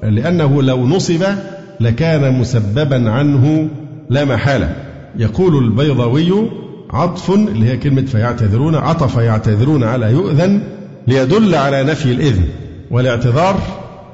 لأنه 0.02 0.62
لو 0.62 0.86
نصب 0.86 1.24
لكان 1.80 2.38
مسببا 2.38 3.10
عنه 3.10 3.68
لا 4.10 4.24
محالة. 4.24 4.76
يقول 5.16 5.64
البيضاوي 5.64 6.61
عطف 6.92 7.30
اللي 7.30 7.66
هي 7.66 7.76
كلمة 7.76 8.02
فيعتذرون 8.02 8.74
عطف 8.74 9.16
يعتذرون 9.16 9.84
على 9.84 10.12
يؤذن 10.12 10.62
ليدل 11.06 11.54
على 11.54 11.82
نفي 11.84 12.12
الإذن 12.12 12.44
والاعتذار 12.90 13.60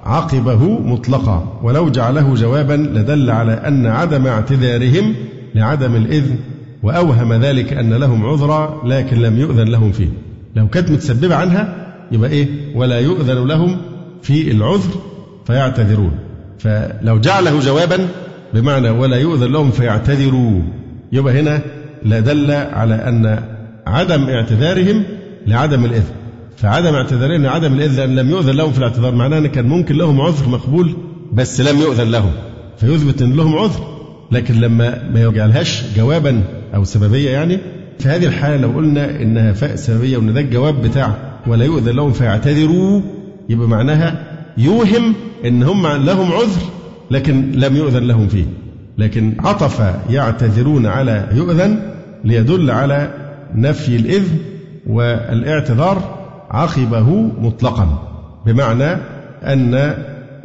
عقبه 0.05 0.79
مطلقا 0.79 1.59
ولو 1.62 1.89
جعله 1.89 2.35
جوابا 2.35 2.72
لدل 2.72 3.31
على 3.31 3.53
أن 3.53 3.87
عدم 3.87 4.26
اعتذارهم 4.26 5.14
لعدم 5.55 5.97
الإذن 5.97 6.37
وأوهم 6.83 7.33
ذلك 7.33 7.72
أن 7.72 7.95
لهم 7.95 8.26
عذرا 8.26 8.83
لكن 8.85 9.16
لم 9.16 9.39
يؤذن 9.39 9.68
لهم 9.68 9.93
فيه. 9.93 10.09
لو 10.57 10.68
كانت 10.68 10.91
متسببة 10.91 11.35
عنها 11.35 11.95
يبقى 12.12 12.31
إيه؟ 12.31 12.49
ولا 12.76 13.01
يؤذن 13.01 13.47
لهم 13.47 13.76
في 14.22 14.51
العذر 14.51 14.91
فيعتذرون. 15.47 16.12
فلو 16.59 17.18
جعله 17.18 17.61
جوابا 17.61 18.09
بمعنى 18.55 18.91
ولا 18.91 19.16
يؤذن 19.16 19.53
لهم 19.53 19.70
فيعتذروا 19.70 20.61
يبقى 21.12 21.41
هنا 21.41 21.61
لا 22.05 22.20
دل 22.20 22.51
على 22.51 22.94
أن 22.94 23.42
عدم 23.86 24.22
اعتذارهم 24.28 25.05
لعدم 25.46 25.84
الإذن. 25.84 26.14
فعدم 26.57 26.94
اعتذارهم 26.94 27.42
لعدم 27.42 27.74
الإذن 27.74 27.96
لأن 27.96 28.16
لم 28.16 28.30
يؤذن 28.30 28.57
لهم 28.57 28.72
في 28.72 28.78
الاعتذار 28.78 29.14
معناه 29.14 29.38
أن 29.38 29.46
كان 29.46 29.66
ممكن 29.66 29.96
لهم 29.96 30.20
عذر 30.20 30.49
مقبول 30.49 30.96
بس 31.32 31.61
لم 31.61 31.80
يؤذن 31.80 32.11
لهم. 32.11 32.32
فيثبت 32.76 33.22
أن 33.22 33.32
لهم 33.32 33.57
عذر 33.59 33.99
لكن 34.32 34.61
لما 34.61 35.11
ما 35.14 35.22
يجعلهاش 35.22 35.82
جوابا 35.96 36.42
أو 36.74 36.84
سببية 36.84 37.30
يعني 37.30 37.59
في 37.99 38.09
هذه 38.09 38.26
الحالة 38.26 38.57
لو 38.57 38.68
قلنا 38.70 39.22
إنها 39.22 39.53
فاء 39.53 39.76
سببية 39.76 40.16
وإن 40.16 40.34
ده 40.34 40.40
الجواب 40.40 40.82
بتاع 40.82 41.14
ولا 41.46 41.64
يؤذن 41.64 41.96
لهم 41.96 42.12
فيعتذروا 42.12 43.01
يبقى 43.49 43.68
معناها 43.68 44.24
يوهم 44.59 45.14
إن 45.44 45.62
هم 45.62 45.86
لهم 45.86 46.32
عذر 46.32 46.61
لكن 47.11 47.53
لم 47.53 47.76
يؤذن 47.76 48.03
لهم 48.03 48.28
فيه. 48.28 48.44
لكن 48.99 49.34
عطف 49.40 49.94
يعتذرون 50.11 50.86
على 50.86 51.28
يؤذن 51.32 51.80
ليدل 52.24 52.70
على 52.70 53.11
نفي 53.55 53.96
الإذن 53.96 54.38
والاعتذار 54.86 56.18
عقبه 56.51 57.11
مطلقا 57.40 58.03
بمعنى 58.46 58.92
أن 59.42 59.74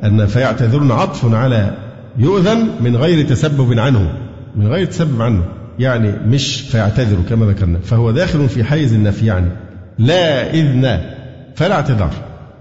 أن 0.04 0.26
فيعتذرون 0.26 0.92
عطف 0.92 1.34
على 1.34 1.78
يؤذن 2.18 2.70
من 2.82 2.96
غير 2.96 3.26
تسبب 3.26 3.80
عنه 3.80 4.14
من 4.56 4.68
غير 4.68 4.86
تسبب 4.86 5.22
عنه 5.22 5.44
يعني 5.80 6.12
مش 6.28 6.62
فيعتذروا 6.62 7.24
كما 7.30 7.46
ذكرنا 7.46 7.80
فهو 7.80 8.12
داخل 8.12 8.50
في 8.50 8.64
حيز 8.64 8.94
النفي 8.94 9.26
يعني. 9.26 9.50
لا 10.00 10.54
إذن 10.54 11.02
فلا 11.56 11.76
اعتذار. 11.76 12.12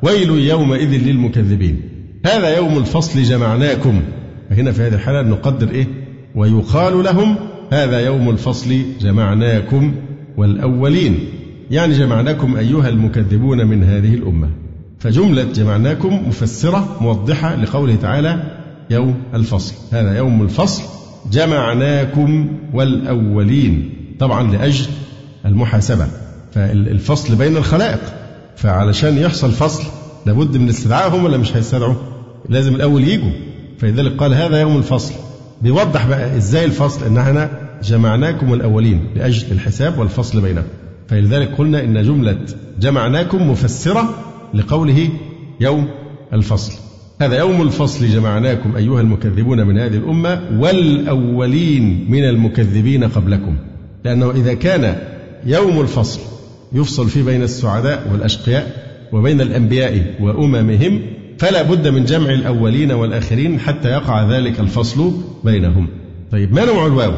ويل 0.03 0.31
يومئذ 0.31 0.89
للمكذبين. 0.89 1.81
هذا 2.27 2.57
يوم 2.57 2.79
الفصل 2.79 3.23
جمعناكم. 3.23 4.03
فهنا 4.53 4.73
في 4.73 4.83
هذه 4.83 4.95
الحالة 4.95 5.23
نقدر 5.23 5.71
إيه؟ 5.71 5.87
ويقال 6.35 7.05
لهم 7.05 7.37
هذا 7.71 8.01
يوم 8.01 8.31
الفصل 8.31 8.83
جمعناكم 9.01 9.95
والأولين. 10.37 11.19
يعني 11.71 11.95
جمعناكم 11.95 12.57
أيها 12.57 12.89
المكذبون 12.89 13.67
من 13.67 13.85
هذه 13.85 14.15
الأمة. 14.15 14.51
فجملة 14.99 15.43
جمعناكم 15.43 16.29
مفسرة 16.29 16.97
موضحة 17.01 17.57
لقوله 17.57 17.95
تعالى 17.95 18.43
يوم 18.91 19.15
الفصل. 19.35 19.75
هذا 19.93 20.17
يوم 20.17 20.43
الفصل 20.43 20.83
جمعناكم 21.31 22.49
والأولين. 22.75 23.91
طبعا 24.19 24.53
لأجل 24.53 24.87
المحاسبة. 25.47 26.07
فالفصل 26.53 27.35
بين 27.35 27.57
الخلائق. 27.57 28.01
فعلشان 28.57 29.19
يحصل 29.19 29.51
فصل 29.51 29.85
لابد 30.27 30.57
من 30.57 30.69
استدعائهم 30.69 31.25
ولا 31.25 31.37
مش 31.37 31.57
هيستدعوا 31.57 31.95
لازم 32.49 32.75
الأول 32.75 33.09
يجوا. 33.09 33.52
فلذلك 33.83 34.17
قال 34.17 34.35
هذا 34.35 34.61
يوم 34.61 34.77
الفصل. 34.77 35.15
بيوضح 35.63 36.07
بقى 36.07 36.37
إزاي 36.37 36.65
الفصل؟ 36.65 37.07
إن 37.07 37.19
إحنا 37.19 37.51
جمعناكم 37.85 38.55
الأولين 38.55 39.05
لأجل 39.17 39.53
الحساب 39.53 39.99
والفصل 39.99 40.41
بينهم 40.41 40.65
فلذلك 41.09 41.49
قلنا 41.59 41.85
إن 41.85 42.03
جملة 42.03 42.39
جمعناكم 42.81 43.51
مفسرة 43.51 44.15
لقوله 44.55 45.09
يوم 45.61 45.89
الفصل. 46.33 46.73
هذا 47.21 47.39
يوم 47.39 47.63
الفصل 47.63 48.07
جمعناكم 48.07 48.77
أيها 48.77 49.01
المكذبون 49.01 49.67
من 49.67 49.79
هذه 49.79 49.97
الأمة 49.97 50.41
والأولين 50.59 52.07
من 52.09 52.25
المكذبين 52.25 53.05
قبلكم. 53.05 53.57
لأنه 54.05 54.31
إذا 54.31 54.55
كان 54.55 54.97
يوم 55.47 55.81
الفصل 55.81 56.21
يفصل 56.73 57.09
فيه 57.09 57.23
بين 57.23 57.43
السعداء 57.43 58.09
والأشقياء 58.13 58.93
وبين 59.13 59.41
الأنبياء 59.41 60.15
وأممهم 60.21 61.01
فلا 61.43 61.63
بد 61.63 61.89
من 61.89 62.05
جمع 62.05 62.31
الأولين 62.31 62.93
والآخرين 62.93 63.61
حتى 63.61 63.89
يقع 63.89 64.37
ذلك 64.37 64.61
الفصل 64.61 65.13
بينهم. 65.45 65.89
طيب 66.33 66.55
ما 66.55 66.65
نوع 66.65 66.87
الواو؟ 66.87 67.13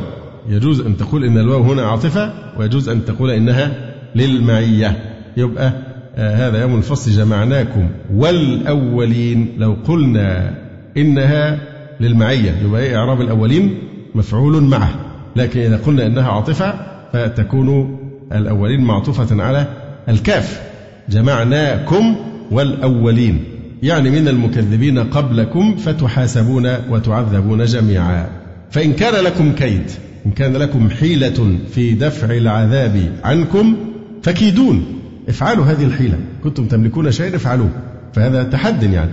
يجوز 0.49 0.81
أن 0.81 0.97
تقول 0.97 1.25
إن 1.25 1.39
الواو 1.39 1.63
هنا 1.63 1.83
عاطفة 1.83 2.33
ويجوز 2.59 2.89
أن 2.89 3.05
تقول 3.05 3.31
إنها 3.31 3.73
للمعية. 4.15 4.97
يبقى 5.37 5.73
آه 6.17 6.49
هذا 6.49 6.61
يوم 6.61 6.77
الفصل 6.79 7.11
جمعناكم. 7.11 7.89
والأولين 8.15 9.53
لو 9.59 9.77
قلنا 9.89 10.55
إنها 10.97 11.59
للمعية 12.01 12.55
يبقى 12.65 12.83
إيه؟ 12.83 12.97
إعراب 12.97 13.21
الأولين 13.21 13.79
مفعول 14.15 14.63
معه. 14.63 14.95
لكن 15.37 15.61
إذا 15.61 15.77
قلنا 15.77 16.07
إنها 16.07 16.31
عاطفة 16.33 16.75
فتكون 17.13 17.99
الأولين 18.33 18.81
معطوفة 18.81 19.43
على 19.43 19.67
الكاف. 20.09 20.63
جمعناكم 21.09 22.17
والأولين. 22.51 23.54
يعني 23.85 24.11
من 24.11 24.29
المكذبين 24.29 24.99
قبلكم 24.99 25.77
فتحاسبون 25.77 26.67
وتعذبون 26.91 27.65
جميعا. 27.65 28.29
فإن 28.71 28.93
كان 28.93 29.25
لكم 29.25 29.53
كيد 29.53 29.91
إن 30.27 30.31
كان 30.31 30.57
لكم 30.57 30.91
حيلة 30.91 31.59
في 31.75 31.95
دفع 31.95 32.31
العذاب 32.31 33.13
عنكم 33.25 33.77
فكيدون. 34.23 34.85
افعلوا 35.29 35.65
هذه 35.65 35.85
الحيلة. 35.85 36.19
كنتم 36.45 36.67
تملكون 36.67 37.13
شيئا 37.13 37.37
افعلوه. 37.37 37.71
فهذا 38.13 38.43
تحد 38.43 38.83
يعني. 38.83 39.11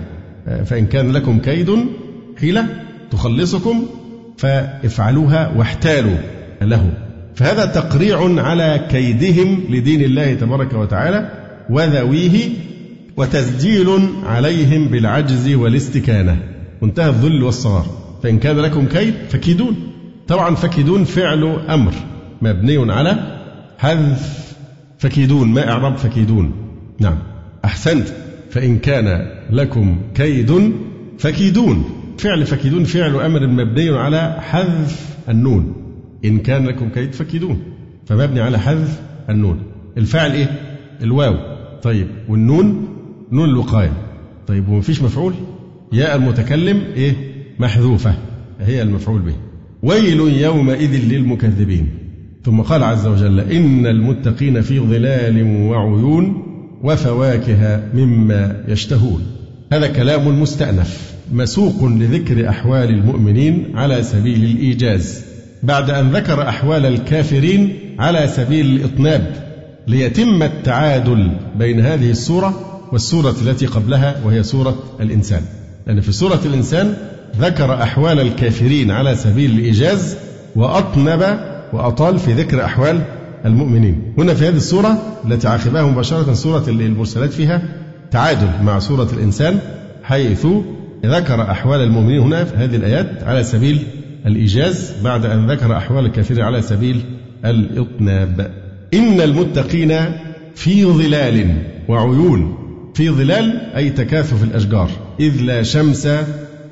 فإن 0.65 0.85
كان 0.85 1.11
لكم 1.11 1.39
كيد 1.39 1.69
حيلة 2.39 2.65
تخلصكم 3.11 3.85
فافعلوها 4.37 5.51
واحتالوا 5.57 6.17
له. 6.61 6.91
فهذا 7.35 7.65
تقريع 7.65 8.41
على 8.41 8.87
كيدهم 8.91 9.63
لدين 9.69 10.01
الله 10.01 10.33
تبارك 10.33 10.73
وتعالى 10.73 11.31
وذويه 11.69 12.49
وتسجيل 13.17 13.89
عليهم 14.23 14.87
بالعجز 14.87 15.53
والاستكانة. 15.53 16.37
منتهى 16.81 17.09
الذل 17.09 17.43
والصغار 17.43 17.85
فإن 18.23 18.39
كان 18.39 18.57
لكم 18.57 18.85
كيد 18.85 19.13
فكيدون. 19.29 19.75
طبعا 20.27 20.55
فكيدون 20.55 21.03
فعل 21.03 21.43
أمر. 21.69 21.93
مبني 22.41 22.91
على 22.91 23.37
حذف 23.77 24.53
فكيدون. 24.99 25.47
ما 25.47 25.69
إعراب 25.71 25.97
فكيدون. 25.97 26.51
نعم. 26.99 27.17
أحسنت. 27.65 28.07
فإن 28.49 28.77
كان 28.77 29.27
لكم 29.49 30.01
كيد 30.15 30.73
فكيدون. 31.19 31.89
فعل 32.17 32.45
فكيدون. 32.45 32.83
فعل 32.83 33.15
أمر 33.15 33.47
مبني 33.47 33.89
على 33.89 34.37
حذف 34.39 35.17
النون. 35.29 35.73
إن 36.25 36.39
كان 36.39 36.67
لكم 36.67 36.89
كيد 36.89 37.13
فكيدون. 37.13 37.61
فمبني 38.05 38.41
على 38.41 38.59
حذف 38.59 39.01
النون. 39.29 39.59
الفاعل 39.97 40.31
إيه؟ 40.31 40.59
الواو. 41.01 41.35
طيب. 41.83 42.07
والنون؟ 42.29 42.87
نون 43.31 43.49
الوقاية. 43.49 43.93
طيب 44.47 44.69
ومفيش 44.69 45.01
مفعول؟ 45.01 45.33
ياء 45.93 46.15
المتكلم 46.15 46.81
إيه؟ 46.95 47.13
محذوفة. 47.59 48.13
هي 48.61 48.81
المفعول 48.81 49.21
به. 49.21 49.35
ويل 49.83 50.19
يومئذ 50.19 51.05
للمكذبين. 51.05 51.87
ثم 52.43 52.61
قال 52.61 52.83
عز 52.83 53.07
وجل 53.07 53.39
إن 53.39 53.87
المتقين 53.87 54.61
في 54.61 54.79
ظلال 54.79 55.43
وعيون 55.43 56.43
وفواكه 56.83 57.83
مما 57.93 58.63
يشتهون. 58.67 59.21
هذا 59.73 59.87
كلام 59.87 60.41
مستأنف 60.41 61.11
مسوق 61.33 61.83
لذكر 61.83 62.49
أحوال 62.49 62.89
المؤمنين 62.89 63.77
على 63.77 64.03
سبيل 64.03 64.43
الإيجاز 64.43 65.25
بعد 65.63 65.89
أن 65.89 66.11
ذكر 66.11 66.49
أحوال 66.49 66.85
الكافرين 66.85 67.73
على 67.99 68.27
سبيل 68.27 68.65
الإطناب 68.65 69.33
ليتم 69.87 70.43
التعادل 70.43 71.31
بين 71.55 71.79
هذه 71.79 72.11
السورة 72.11 72.70
والسورة 72.91 73.35
التي 73.41 73.65
قبلها 73.65 74.15
وهي 74.25 74.43
سورة 74.43 74.75
الإنسان. 74.99 75.41
لأن 75.87 76.01
في 76.01 76.11
سورة 76.11 76.39
الإنسان 76.45 76.93
ذكر 77.39 77.83
أحوال 77.83 78.19
الكافرين 78.19 78.91
على 78.91 79.15
سبيل 79.15 79.51
الإيجاز 79.51 80.17
وأطنب 80.55 81.39
وأطال 81.73 82.19
في 82.19 82.33
ذكر 82.33 82.65
أحوال 82.65 83.01
المؤمنين. 83.45 84.13
هنا 84.17 84.33
في 84.33 84.47
هذه 84.47 84.55
السورة 84.55 84.97
التي 85.25 85.47
عقبها 85.47 85.83
مباشرة 85.83 86.33
سورة 86.33 86.63
المرسلات 86.67 87.33
فيها 87.33 87.61
تعادل 88.11 88.63
مع 88.63 88.79
سورة 88.79 89.09
الإنسان 89.13 89.59
حيث 90.03 90.47
ذكر 91.05 91.41
أحوال 91.41 91.79
المؤمنين 91.79 92.19
هنا 92.19 92.43
في 92.43 92.55
هذه 92.55 92.75
الآيات 92.75 93.23
على 93.23 93.43
سبيل 93.43 93.83
الإيجاز 94.25 94.93
بعد 95.03 95.25
أن 95.25 95.51
ذكر 95.51 95.77
أحوال 95.77 96.05
الكافرين 96.05 96.41
على 96.41 96.61
سبيل 96.61 97.01
الإطناب. 97.45 98.51
إن 98.93 99.21
المتقين 99.21 99.97
في 100.55 100.85
ظلال 100.85 101.55
وعيون. 101.87 102.60
في 102.93 103.09
ظلال 103.09 103.59
أي 103.75 103.89
تكاثف 103.89 104.43
الأشجار 104.43 104.89
إذ 105.19 105.41
لا 105.41 105.63
شمس 105.63 106.07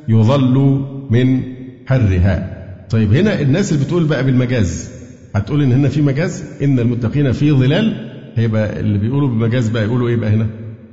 يظل 0.08 0.86
من 1.10 1.42
حرها. 1.88 2.56
طيب 2.90 3.14
هنا 3.14 3.42
الناس 3.42 3.74
اللي 3.74 3.86
بتقول 3.86 4.04
بقى 4.04 4.24
بالمجاز 4.24 4.90
هتقول 5.36 5.62
إن 5.64 5.72
هنا 5.72 5.90
في 5.90 6.02
مجاز؟ 6.02 6.44
إن 6.64 6.80
المتقين 6.80 7.32
في 7.32 7.52
ظلال؟ 7.52 8.12
هيبقى 8.36 8.80
اللي 8.80 8.98
بيقولوا 8.98 9.28
بمجاز 9.28 9.70
بقى 9.70 9.84
يقولوا 9.84 10.10
إيه 10.10 10.16
بقى 10.16 10.30
هنا؟ 10.30 10.48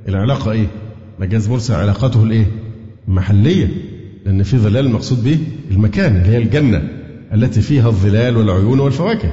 العلاقة 0.07 0.51
إيه؟ 0.51 0.67
مجاز 1.19 1.49
مرسل 1.49 1.73
علاقته 1.73 2.23
الايه 2.23 2.45
محلية 3.07 3.67
لأن 4.25 4.43
في 4.43 4.57
ظلال 4.57 4.85
المقصود 4.85 5.23
به 5.23 5.37
المكان 5.71 6.15
اللي 6.15 6.29
هي 6.29 6.37
الجنة 6.37 6.83
التي 7.33 7.61
فيها 7.61 7.87
الظلال 7.87 8.37
والعيون 8.37 8.79
والفواكه. 8.79 9.31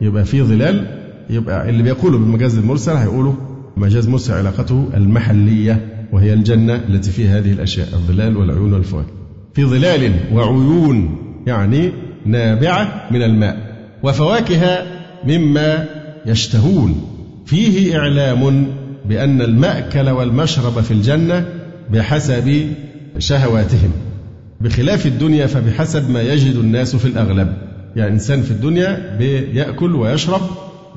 يبقى 0.00 0.24
في 0.24 0.42
ظلال 0.42 0.86
يبقى 1.30 1.68
اللي 1.70 1.82
بيقولوا 1.82 2.18
بالمجاز 2.20 2.58
المرسل 2.58 2.92
هيقولوا 2.92 3.32
مجاز 3.76 4.08
مرسل 4.08 4.34
علاقته 4.34 4.88
المحلية 4.94 5.86
وهي 6.12 6.32
الجنة 6.32 6.80
التي 6.88 7.10
فيها 7.10 7.38
هذه 7.38 7.52
الأشياء 7.52 7.88
الظلال 7.92 8.36
والعيون 8.36 8.72
والفواكه 8.72 9.12
في 9.54 9.64
ظلال 9.64 10.12
وعيون 10.32 11.18
يعني 11.46 11.92
نابعة 12.26 13.08
من 13.10 13.22
الماء 13.22 13.74
وفواكه 14.02 14.82
مما 15.24 15.84
يشتهون. 16.26 17.10
فيه 17.46 17.98
إعلام 17.98 18.66
بأن 19.04 19.42
المأكل 19.42 20.08
والمشرب 20.10 20.80
في 20.80 20.90
الجنة 20.90 21.46
بحسب 21.90 22.66
شهواتهم. 23.18 23.90
بخلاف 24.60 25.06
الدنيا 25.06 25.46
فبحسب 25.46 26.10
ما 26.10 26.22
يجد 26.22 26.56
الناس 26.56 26.96
في 26.96 27.04
الأغلب. 27.04 27.54
يعني 27.96 28.12
إنسان 28.12 28.42
في 28.42 28.50
الدنيا 28.50 29.16
بيأكل 29.18 29.94
ويشرب 29.94 30.40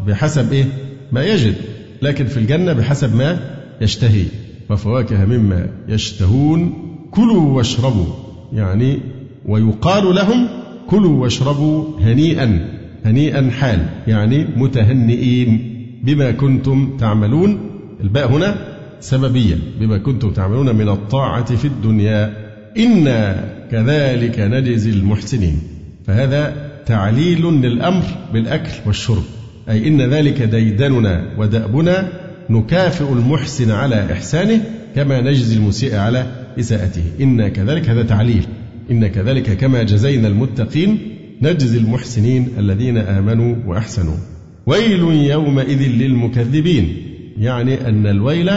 بحسب 0.07 0.53
إيه؟ 0.53 0.65
ما 1.11 1.23
يجد. 1.23 1.55
لكن 2.01 2.25
في 2.25 2.37
الجنة 2.37 2.73
بحسب 2.73 3.15
ما 3.15 3.39
يشتهي 3.81 4.25
وفواكه 4.69 5.25
مما 5.25 5.67
يشتهون 5.87 6.73
كلوا 7.11 7.57
واشربوا 7.57 8.05
يعني 8.53 8.99
ويقال 9.45 10.15
لهم 10.15 10.47
كلوا 10.87 11.21
واشربوا 11.21 11.99
هنيئا 11.99 12.77
هنيئا 13.05 13.49
حال 13.51 13.85
يعني 14.07 14.47
متهنئين 14.55 15.77
بما 16.03 16.31
كنتم 16.31 16.97
تعملون. 16.99 17.59
الباء 18.03 18.31
هنا 18.31 18.55
سببية 18.99 19.55
بما 19.79 19.97
كنتم 19.97 20.31
تعملون 20.31 20.75
من 20.75 20.89
الطاعة 20.89 21.55
في 21.55 21.65
الدنيا. 21.65 22.33
إنا 22.77 23.49
كذلك 23.71 24.39
نجزي 24.39 24.89
المحسنين. 24.89 25.61
فهذا 26.07 26.71
تعليل 26.85 27.45
للأمر 27.45 28.03
بالأكل 28.33 28.71
والشرب. 28.85 29.23
أي 29.69 29.87
إن 29.87 30.01
ذلك 30.01 30.41
ديدننا 30.41 31.21
ودأبنا 31.37 32.07
نكافئ 32.49 33.13
المحسن 33.13 33.71
على 33.71 34.11
إحسانه 34.11 34.61
كما 34.95 35.21
نجزي 35.21 35.57
المسيء 35.57 35.95
على 35.95 36.25
إساءته. 36.59 37.03
إنا 37.21 37.49
كذلك 37.49 37.89
هذا 37.89 38.03
تعليل. 38.03 38.45
إن 38.91 39.07
كذلك 39.07 39.57
كما 39.57 39.83
جزينا 39.83 40.27
المتقين 40.27 40.97
نجزي 41.41 41.77
المحسنين 41.77 42.47
الذين 42.59 42.97
آمنوا 42.97 43.55
وأحسنوا. 43.67 44.17
ويل 44.65 45.01
يومئذ 45.31 45.81
للمكذبين 45.81 46.95
يعني 47.37 47.87
أن 47.87 48.07
الويل 48.07 48.51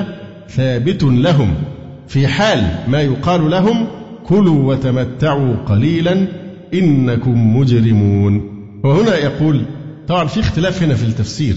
ثابت 0.49 1.03
لهم. 1.03 1.55
في 2.09 2.27
حال 2.27 2.65
ما 2.89 3.01
يقال 3.03 3.51
لهم 3.51 3.87
كلوا 4.25 4.73
وتمتعوا 4.73 5.57
قليلا 5.57 6.27
إنكم 6.75 7.57
مجرمون. 7.57 8.43
وهنا 8.85 9.17
يقول 9.17 9.63
طبعا 10.09 10.27
في 10.27 10.41
اختلاف 10.41 10.83
هنا 10.83 10.95
في 10.95 11.05
التفسير 11.05 11.57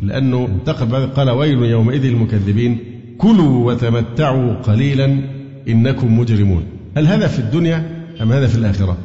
لأنه 0.00 0.46
انتقل 0.46 0.86
بعد 0.86 1.02
قال 1.02 1.30
ويل 1.30 1.62
يومئذ 1.62 2.06
للمكذبين 2.06 2.78
كلوا 3.18 3.72
وتمتعوا 3.72 4.54
قليلا 4.54 5.20
إنكم 5.68 6.18
مجرمون. 6.18 6.62
هل 6.96 7.06
هذا 7.06 7.26
في 7.26 7.38
الدنيا 7.38 8.04
أم 8.22 8.32
هذا 8.32 8.46
في 8.46 8.56
الآخرة؟ 8.56 8.96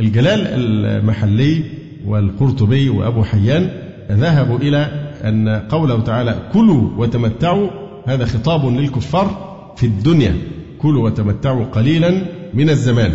الجلال 0.00 0.40
المحلي 0.46 1.62
والقرطبي 2.06 2.88
وأبو 2.88 3.24
حيان 3.24 3.70
ذهبوا 4.10 4.58
إلى 4.58 5.10
أن 5.24 5.48
قوله 5.48 6.00
تعالى 6.00 6.42
كلوا 6.52 6.90
وتمتعوا 6.96 7.68
هذا 8.06 8.24
خطاب 8.24 8.66
للكفار 8.66 9.56
في 9.76 9.86
الدنيا. 9.86 10.34
كلوا 10.78 11.04
وتمتعوا 11.04 11.64
قليلا 11.64 12.22
من 12.54 12.70
الزمان. 12.70 13.12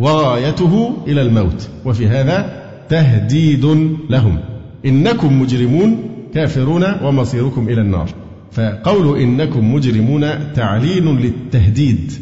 وغايته 0.00 0.96
إلى 1.06 1.22
الموت. 1.22 1.68
وفي 1.84 2.08
هذا 2.08 2.62
تهديد 2.88 3.64
لهم. 4.10 4.38
إنكم 4.86 5.42
مجرمون 5.42 5.96
كافرون 6.34 6.84
ومصيركم 7.02 7.68
إلى 7.68 7.80
النار. 7.80 8.08
فقول 8.52 9.18
إنكم 9.18 9.74
مجرمون 9.74 10.52
تعليل 10.54 11.04
للتهديد 11.04 12.12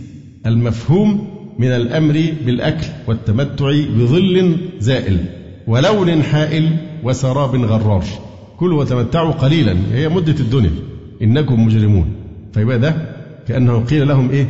المفهوم 0.46 1.28
من 1.58 1.68
الأمر 1.68 2.24
بالأكل 2.46 2.86
والتمتع 3.06 3.70
بظل 3.98 4.56
زائل 4.78 5.18
ولون 5.66 6.22
حائل 6.22 6.70
وسراب 7.04 7.54
غرار. 7.54 8.04
كلوا 8.58 8.80
وتمتعوا 8.80 9.32
قليلا 9.32 9.76
هي 9.92 10.08
مدة 10.08 10.34
الدنيا. 10.40 10.70
إنكم 11.22 11.66
مجرمون. 11.66 12.06
فيبقى 12.52 12.78
ده 12.78 12.94
كأنه 13.48 13.78
قيل 13.78 14.08
لهم 14.08 14.30
إيه؟ 14.30 14.46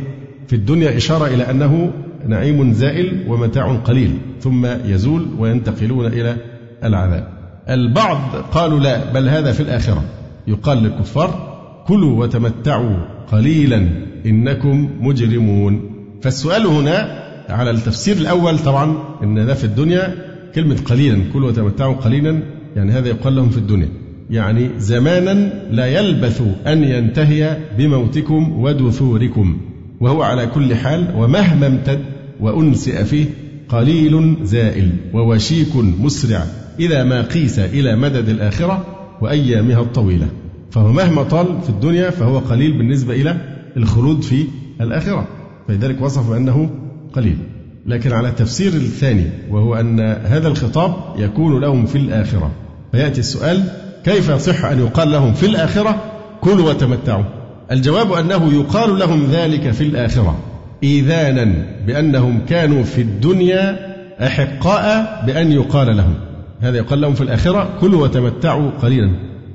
في 0.47 0.55
الدنيا 0.55 0.97
إشارة 0.97 1.27
إلى 1.27 1.49
أنه 1.49 1.91
نعيم 2.27 2.73
زائل 2.73 3.23
ومتاع 3.27 3.75
قليل 3.75 4.11
ثم 4.41 4.65
يزول 4.85 5.27
وينتقلون 5.39 6.05
إلى 6.05 6.37
العذاب. 6.83 7.38
البعض 7.69 8.35
قالوا 8.51 8.79
لا 8.79 9.13
بل 9.13 9.29
هذا 9.29 9.51
في 9.51 9.59
الآخرة. 9.59 10.03
يقال 10.47 10.77
للكفار 10.77 11.57
كلوا 11.87 12.19
وتمتعوا 12.19 12.97
قليلا 13.31 13.89
إنكم 14.25 14.89
مجرمون. 15.01 15.81
فالسؤال 16.21 16.67
هنا 16.67 17.23
على 17.49 17.69
التفسير 17.71 18.17
الأول 18.17 18.59
طبعا 18.59 18.97
أن 19.23 19.45
ده 19.45 19.53
في 19.53 19.63
الدنيا 19.63 20.15
كلمة 20.55 20.77
قليلا 20.85 21.23
كل 21.33 21.43
وتمتعوا 21.43 21.95
قليلا. 21.95 22.39
يعني 22.75 22.91
هذا 22.91 23.07
يقال 23.07 23.35
لهم 23.35 23.49
في 23.49 23.57
الدنيا. 23.57 23.89
يعني 24.29 24.69
زمانا 24.77 25.51
لا 25.71 25.85
يلبث 25.85 26.41
أن 26.67 26.83
ينتهي 26.83 27.57
بموتكم 27.77 28.59
ودثوركم 28.59 29.57
وهو 29.99 30.21
على 30.23 30.47
كل 30.47 30.75
حال 30.75 31.13
ومهما 31.17 31.67
امتد 31.67 31.99
وأنسئ 32.39 33.03
فيه 33.03 33.25
قليل 33.69 34.37
زائل 34.43 34.91
ووشيك 35.13 35.75
مسرع. 35.75 36.43
إذا 36.79 37.03
ما 37.03 37.21
قيس 37.21 37.59
إلى 37.59 37.95
مدد 37.95 38.29
الآخرة 38.29 38.85
وأيامها 39.21 39.81
الطويلة. 39.81 40.27
فهو 40.71 40.91
مهما 40.91 41.23
طال 41.23 41.47
في 41.63 41.69
الدنيا 41.69 42.09
فهو 42.09 42.39
قليل 42.39 42.77
بالنسبة 42.77 43.13
إلى 43.13 43.37
الخلود 43.77 44.21
في 44.21 44.45
الآخرة. 44.81 45.27
فلذلك 45.67 46.01
وصف 46.01 46.31
أنه 46.31 46.69
قليل. 47.13 47.37
لكن 47.85 48.11
على 48.11 48.29
التفسير 48.29 48.73
الثاني 48.73 49.25
وهو 49.49 49.75
أن 49.75 49.99
هذا 50.25 50.47
الخطاب 50.47 50.93
يكون 51.17 51.61
لهم 51.61 51.85
في 51.85 51.97
الآخرة. 51.97 52.51
فيأتي 52.91 53.19
السؤال 53.19 53.63
كيف 54.05 54.29
يصح 54.29 54.65
أن 54.65 54.79
يقال 54.79 55.11
لهم 55.11 55.33
في 55.33 55.45
الآخرة؟ 55.45 56.03
كلوا 56.41 56.69
وتمتعوا. 56.69 57.23
الجواب 57.71 58.11
أنه 58.13 58.53
يقال 58.53 58.99
لهم 58.99 59.25
ذلك 59.31 59.71
في 59.71 59.83
الآخرة. 59.83 60.39
إيذانا 60.83 61.65
بأنهم 61.87 62.39
كانوا 62.49 62.83
في 62.83 63.01
الدنيا 63.01 63.79
أحقاء 64.27 65.23
بأن 65.25 65.51
يقال 65.51 65.97
لهم. 65.97 66.28
هذا 66.61 66.77
يقال 66.77 67.01
لهم 67.01 67.13
في 67.13 67.21
الآخرة 67.21 67.69
كلوا 67.81 68.03
وتمتعوا 68.03 68.71
قليلا. 68.71 69.11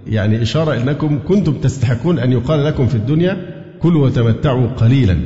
يعني 0.06 0.42
إشارة 0.42 0.74
أنكم 0.82 1.18
كنتم 1.28 1.52
تستحقون 1.52 2.18
أن 2.18 2.32
يقال 2.32 2.64
لكم 2.64 2.86
في 2.86 2.94
الدنيا 2.94 3.36
كلوا 3.80 4.06
وتمتعوا 4.06 4.66
قليلا. 4.66 5.16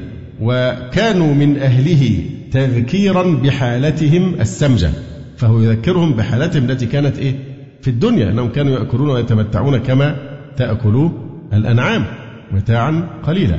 وكانوا 0.41 1.35
من 1.35 1.59
أهله 1.59 2.21
تذكيرا 2.53 3.23
بحالتهم 3.23 4.35
السمجة. 4.41 4.91
فهو 5.37 5.61
يذكرهم 5.61 6.13
بحالتهم 6.13 6.71
التي 6.71 6.87
كانت 6.87 7.19
إيه؟ 7.19 7.35
في 7.83 7.89
الدنيا. 7.89 8.31
أنهم 8.31 8.49
كانوا 8.49 8.79
يأكلون 8.79 9.11
ويتمتعون 9.11 9.79
كما 9.79 10.17
تأكل 10.57 11.11
الأنعام 11.53 12.05
متاعا 12.53 13.09
قليلا. 13.23 13.59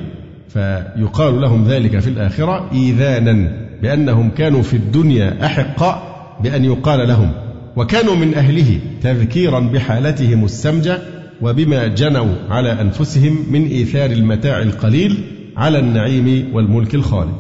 فيقال 0.50 1.42
لهم 1.42 1.68
ذلك 1.68 2.00
في 2.00 2.08
الآخرة 2.08 2.70
إيذانا 2.74 3.52
بأنهم 3.82 4.30
كانوا 4.30 4.62
في 4.62 4.74
الدنيا 4.74 5.46
أحقاء 5.46 6.10
بأن 6.44 6.66
يقال 6.66 7.08
لهم. 7.08 7.32
وكانوا 7.76 8.16
من 8.16 8.34
أهله 8.34 8.80
تذكيرا 9.02 9.60
بحالتهم 9.60 10.46
السمجة 10.46 10.98
وبما 11.42 11.88
جنوا 11.88 12.36
على 12.50 12.82
أنفسهم 12.82 13.38
من 13.52 13.68
إيثار 13.68 14.12
المتاع 14.12 14.62
القليل 14.62 15.18
على 15.58 15.80
النعيم 15.80 16.50
والملك 16.54 16.96
الخالد. 16.96 17.38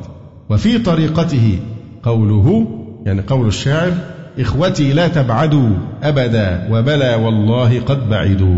وفي 0.50 0.80
طريقته 0.80 1.60
قوله 2.04 2.68
يعني 3.06 3.22
قول 3.22 3.48
الشاعر 3.48 3.92
إخوتي 4.40 4.94
لا 4.94 5.08
تبعدوا 5.08 5.70
أبدا 6.04 6.68
وبلى 6.72 7.16
والله 7.16 7.80
قد 7.80 8.10
بعدوا 8.10 8.56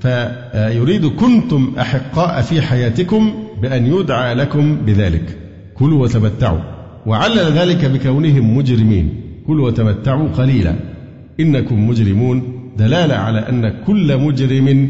فيريد 0.00 1.06
كنتم 1.06 1.72
أحقاء 1.80 2.42
في 2.42 2.62
حياتكم 2.62 3.34
بأن 3.62 3.86
يدعى 3.86 4.34
لكم 4.34 4.76
بذلك. 4.76 5.38
كلوا 5.74 6.02
وتمتعوا. 6.02 6.60
وعلل 7.06 7.52
ذلك 7.52 7.84
بكونهم 7.84 8.56
مجرمين. 8.56 9.20
كلوا 9.46 9.66
وتمتعوا 9.66 10.28
قليلا. 10.28 10.74
إنكم 11.40 11.88
مجرمون. 11.88 12.42
دلالة 12.78 13.14
على 13.14 13.38
أن 13.38 13.74
كل 13.86 14.18
مجرم 14.18 14.88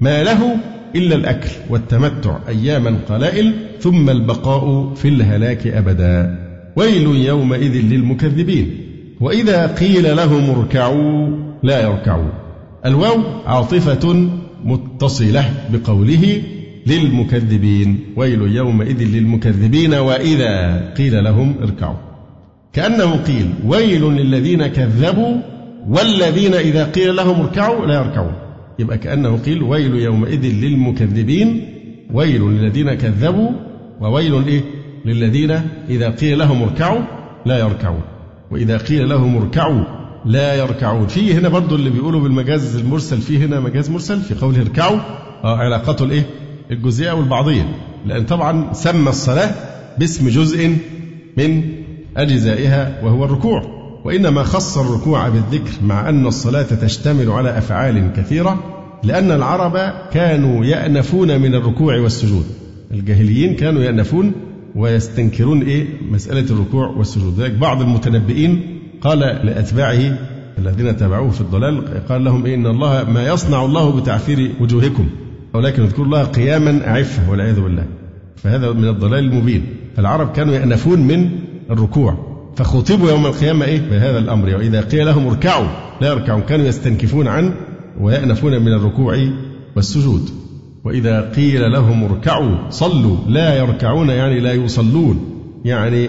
ما 0.00 0.22
له 0.22 0.56
إلا 0.96 1.14
الأكل 1.14 1.50
والتمتع 1.70 2.38
أياما 2.48 2.98
قلائل 3.08 3.52
ثم 3.80 4.10
البقاء 4.10 4.94
في 4.94 5.08
الهلاك 5.08 5.66
أبدا. 5.66 6.38
ويل 6.76 7.06
يومئذ 7.26 7.72
للمكذبين. 7.72 8.70
وإذا 9.20 9.66
قيل 9.66 10.16
لهم 10.16 10.50
اركعوا 10.50 11.28
لا 11.62 11.82
يركعون 11.82 12.32
الواو 12.86 13.20
عاطفة 13.46 14.28
متصلة 14.64 15.50
بقوله 15.72 16.42
للمكذبين. 16.86 17.98
ويل 18.16 18.42
يومئذ 18.42 19.02
للمكذبين. 19.02 19.94
وإذا 19.94 20.84
قيل 20.98 21.24
لهم 21.24 21.54
اركعوا. 21.62 21.96
كأنه 22.72 23.16
قيل 23.16 23.46
ويل 23.66 24.02
للذين 24.02 24.66
كذبوا 24.66 25.55
والذين 25.88 26.54
إذا 26.54 26.84
قيل 26.84 27.16
لهم 27.16 27.40
اركعوا 27.40 27.86
لا 27.86 27.94
يركعون. 27.94 28.32
يبقى 28.78 28.98
كأنه 28.98 29.36
قيل 29.36 29.62
ويل 29.62 29.94
يومئذ 29.94 30.46
للمكذبين 30.46 31.68
ويل 32.12 32.42
للذين 32.42 32.94
كذبوا 32.94 33.50
وويل 34.00 34.46
إيه 34.46 34.60
للذين 35.04 35.60
إذا 35.88 36.10
قيل 36.10 36.38
لهم 36.38 36.62
اركعوا 36.62 37.00
لا 37.46 37.58
يركعون. 37.58 38.00
وإذا 38.50 38.76
قيل 38.76 39.08
لهم 39.08 39.36
اركعوا 39.36 39.84
لا 40.24 40.54
يركعون. 40.54 41.06
في 41.06 41.34
هنا 41.34 41.48
برضو 41.48 41.74
اللي 41.74 41.90
بيقولوا 41.90 42.20
بالمجاز 42.20 42.76
المرسل 42.76 43.20
في 43.20 43.38
هنا 43.38 43.60
مجاز 43.60 43.90
مرسل 43.90 44.20
في 44.20 44.34
قوله 44.34 44.62
اركعوا 44.62 44.98
آه 45.44 45.56
علاقته 45.56 46.04
الإيه؟ 46.04 46.26
الجزئية 46.70 47.12
والبعضيه 47.12 47.76
لأن 48.06 48.24
طبعا 48.24 48.72
سمى 48.72 49.08
الصلاة 49.08 49.50
باسم 49.98 50.28
جزء 50.28 50.76
من 51.36 51.62
أجزائها 52.16 53.04
وهو 53.04 53.24
الركوع. 53.24 53.75
وإنما 54.06 54.42
خص 54.42 54.78
الركوع 54.78 55.28
بالذكر 55.28 55.72
مع 55.82 56.08
أن 56.08 56.26
الصلاة 56.26 56.62
تشتمل 56.62 57.30
على 57.30 57.58
أفعال 57.58 58.12
كثيرة 58.16 58.64
لأن 59.02 59.30
العرب 59.30 59.92
كانوا 60.12 60.64
يأنفون 60.64 61.40
من 61.40 61.54
الركوع 61.54 62.00
والسجود. 62.00 62.44
الجاهليين 62.92 63.54
كانوا 63.56 63.82
يأنفون 63.82 64.32
ويستنكرون 64.74 65.62
إيه؟ 65.62 65.86
مسألة 66.10 66.40
الركوع 66.50 66.86
والسجود. 66.88 67.40
ذلك 67.40 67.52
بعض 67.52 67.80
المتنبئين 67.80 68.80
قال 69.00 69.18
لأتباعه 69.18 70.18
الذين 70.58 70.96
تابعوه 70.96 71.30
في 71.30 71.40
الضلال 71.40 72.06
قال 72.08 72.24
لهم 72.24 72.46
إيه 72.46 72.54
إن 72.54 72.66
الله 72.66 73.04
ما 73.04 73.26
يصنع 73.26 73.64
الله 73.64 74.00
بتعفير 74.00 74.50
وجوهكم 74.60 75.08
ولكن 75.54 75.82
اذكروا 75.82 76.06
الله 76.06 76.24
قياما 76.24 76.88
أعفة 76.88 77.30
والعياذ 77.30 77.60
بالله. 77.60 77.84
فهذا 78.36 78.72
من 78.72 78.88
الضلال 78.88 79.24
المبين. 79.24 79.66
فالعرب 79.96 80.32
كانوا 80.32 80.54
يأنفون 80.54 81.00
من 81.00 81.30
الركوع. 81.70 82.35
فخطبوا 82.56 83.10
يوم 83.10 83.26
القيامة 83.26 83.64
إيه؟ 83.64 83.80
بهذا 83.90 84.18
الأمر. 84.18 84.56
وإذا 84.56 84.80
قيل 84.80 85.06
لهم 85.06 85.26
اركعوا 85.28 85.66
لا 86.00 86.08
يركعون. 86.08 86.42
كانوا 86.42 86.66
يستنكفون 86.66 87.28
عن 87.28 87.54
ويأنفون 88.00 88.62
من 88.62 88.72
الركوع 88.72 89.28
والسجود. 89.76 90.30
وإذا 90.84 91.32
قيل 91.36 91.72
لهم 91.72 92.04
اركعوا 92.04 92.70
صلوا. 92.70 93.16
لا 93.28 93.58
يركعون 93.58 94.08
يعني 94.08 94.40
لا 94.40 94.52
يصلون. 94.52 95.32
يعني 95.64 96.08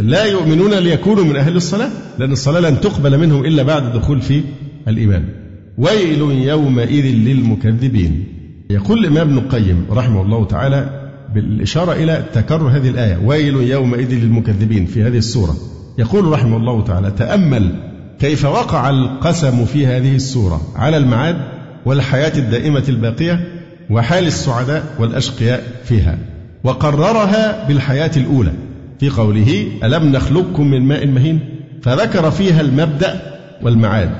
لا 0.00 0.24
يؤمنون 0.24 0.74
ليكونوا 0.74 1.24
من 1.24 1.36
أهل 1.36 1.56
الصلاة 1.56 1.90
لأن 2.18 2.32
الصلاة 2.32 2.60
لن 2.60 2.80
تقبل 2.80 3.18
منهم 3.18 3.44
إلا 3.44 3.62
بعد 3.62 3.84
الدخول 3.84 4.20
في 4.22 4.42
الإيمان. 4.88 5.24
ويل 5.78 6.20
يومئذ 6.48 7.14
للمكذبين. 7.14 8.24
يقول 8.70 8.98
الإمام 8.98 9.28
ابن 9.28 9.38
القيم 9.38 9.86
رحمه 9.90 10.22
الله 10.22 10.44
تعالى 10.44 11.10
بالإشارة 11.34 11.92
إلى 11.92 12.24
تكرر 12.34 12.68
هذه 12.68 12.88
الآية. 12.88 13.18
ويل 13.24 13.54
يومئذ 13.54 14.14
للمكذبين 14.14 14.86
في 14.86 15.02
هذه 15.02 15.18
السورة. 15.18 15.56
يقول 16.00 16.24
رحمه 16.24 16.56
الله 16.56 16.84
تعالى 16.84 17.10
تأمل 17.10 17.70
كيف 18.20 18.44
وقع 18.44 18.90
القسم 18.90 19.64
في 19.64 19.86
هذه 19.86 20.16
السورة 20.16 20.60
على 20.76 20.96
المعاد 20.96 21.36
والحياة 21.86 22.32
الدائمة 22.38 22.84
الباقية 22.88 23.40
وحال 23.90 24.26
السعداء 24.26 24.84
والأشقياء 24.98 25.62
فيها 25.84 26.18
وقررها 26.64 27.68
بالحياة 27.68 28.10
الأولى. 28.16 28.52
في 29.00 29.10
قوله 29.10 29.66
ألم 29.84 30.12
نخلقكم 30.12 30.70
من 30.70 30.80
ماء 30.80 31.06
مهين؟ 31.06 31.40
فذكر 31.82 32.30
فيها 32.30 32.60
المبدأ 32.60 33.20
والمعاد 33.62 34.12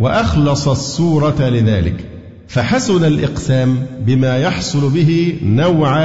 وأخلص 0.00 0.68
السورة 0.68 1.48
لذلك. 1.48 2.04
فحسن 2.48 3.04
الإقسام 3.04 3.76
بما 4.06 4.38
يحصل 4.38 4.90
به 4.90 5.38
نوع 5.42 5.98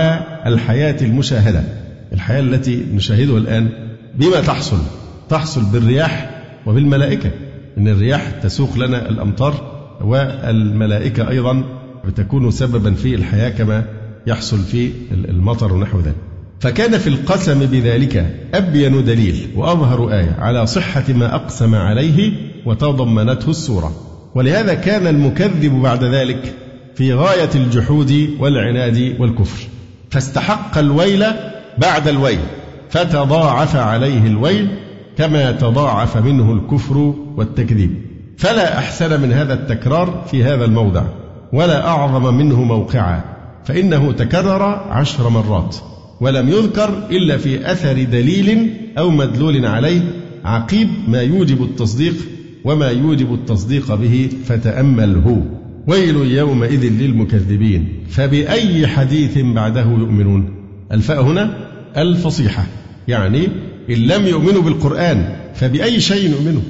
الحياة 0.46 0.98
المشاهدة 1.02 1.64
الحياة 2.14 2.40
التي 2.40 2.86
نشاهدها 2.94 3.38
الآن 3.38 3.70
بما 4.16 4.42
تحصل. 4.42 5.01
تحصل 5.32 5.66
بالرياح 5.66 6.30
وبالملائكة. 6.66 7.32
إن 7.78 7.88
الرياح 7.88 8.30
تسوق 8.44 8.78
لنا 8.78 9.10
الأمطار 9.10 9.54
والملائكة 10.02 11.30
أيضا 11.30 11.64
بتكون 12.06 12.52
سببا 12.52 12.94
في 12.94 13.16
الحياة 13.16 13.50
كما 13.50 13.84
يحصل 14.28 14.60
في 14.60 14.92
المطر 15.12 15.74
ونحو 15.74 16.00
ذلك. 16.00 16.16
فكان 16.60 16.98
في 16.98 17.08
القسم 17.08 17.66
بذلك 17.66 18.36
أبين 18.54 19.06
دليل 19.06 19.48
وأظهر 19.56 20.14
آية 20.14 20.36
على 20.40 20.68
صحة 20.68 21.04
ما 21.14 21.36
أقسم 21.36 21.76
عليه 21.76 22.32
وتضمنته 22.66 23.50
السورة. 23.50 23.92
ولهذا 24.36 24.74
كان 24.74 25.08
المكذب 25.08 25.82
بعد 25.82 26.04
ذلك 26.04 26.54
في 26.96 27.14
غاية 27.14 27.50
الجحود 27.56 28.30
والعناد 28.40 29.16
والكفر. 29.20 29.68
فاستحق 30.10 30.78
الويل 30.78 31.26
بعد 31.78 32.08
الويل 32.08 32.40
فتضاعف 32.90 33.76
عليه 33.76 34.28
الويل 34.28 34.70
كما 35.18 35.52
تضاعف 35.52 36.18
منه 36.18 36.54
الكفر 36.54 37.14
والتكذيب. 37.38 37.92
فلا 38.38 38.78
أحسن 38.78 39.22
من 39.22 39.34
هذا 39.34 39.54
التكرار 39.54 40.26
في 40.32 40.44
هذا 40.44 40.66
الموضع 40.66 41.04
ولا 41.54 41.88
أعظم 41.88 42.38
منه 42.38 42.64
موقعا 42.64 43.24
فإنه 43.66 44.12
تكرر 44.12 44.64
عشر 44.90 45.30
مرات 45.30 45.76
ولم 46.22 46.50
يذكر 46.50 47.08
إلا 47.12 47.38
في 47.38 47.72
أثر 47.72 48.04
دليل 48.04 48.74
أو 48.98 49.10
مدلول 49.10 49.66
عليه 49.66 50.02
عقيب 50.46 50.88
ما 51.08 51.22
يوجب 51.22 51.64
التصديق 51.64 52.16
وما 52.66 52.90
يوجب 52.90 53.34
التصديق 53.34 53.96
به 53.96 54.30
فتأمله. 54.46 55.46
ويل 55.88 56.16
يومئذ 56.16 56.92
للمكذبين 57.02 57.88
فبأي 58.10 58.88
حديث 58.88 59.38
بعده 59.38 59.86
يؤمنون؟ 59.86 60.54
الفاء 60.92 61.22
هنا 61.22 61.58
الفصيحة 61.98 62.66
يعني 63.08 63.48
إن 63.90 63.96
لم 63.96 64.28
يؤمنوا 64.28 64.62
بالقرآن 64.62 65.36
فبأي 65.56 66.00
شيء 66.00 66.32
يؤمنوا؟ 66.32 66.62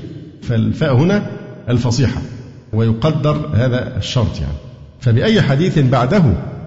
فالفاء 0.41 0.95
هنا 0.95 1.31
الفصيحة 1.69 2.21
ويقدر 2.73 3.49
هذا 3.53 3.97
الشرط 3.97 4.39
يعني. 4.39 4.57
فبأي 4.99 5.41
حديث 5.41 5.79
بعده؟ 5.79 6.23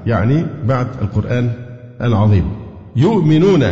يعني 0.06 0.46
بعد 0.66 0.86
القرآن 1.02 1.50
العظيم. 2.02 2.44
يؤمنون 2.96 3.62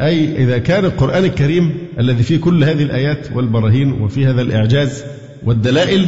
أي 0.00 0.44
إذا 0.44 0.58
كان 0.58 0.84
القرآن 0.84 1.24
الكريم 1.24 1.72
الذي 1.98 2.22
فيه 2.22 2.36
كل 2.36 2.64
هذه 2.64 2.82
الآيات 2.82 3.28
والبراهين 3.34 3.92
وفي 3.92 4.26
هذا 4.26 4.42
الإعجاز 4.42 5.04
والدلائل 5.44 6.06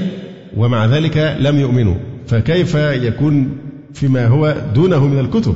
ومع 0.57 0.87
ذلك 0.87 1.37
لم 1.41 1.59
يؤمنوا. 1.61 1.95
فكيف 2.27 2.75
يكون 2.75 3.49
فيما 3.95 4.27
هو 4.27 4.57
دونه 4.75 5.07
من 5.07 5.19
الكتب؟ 5.19 5.55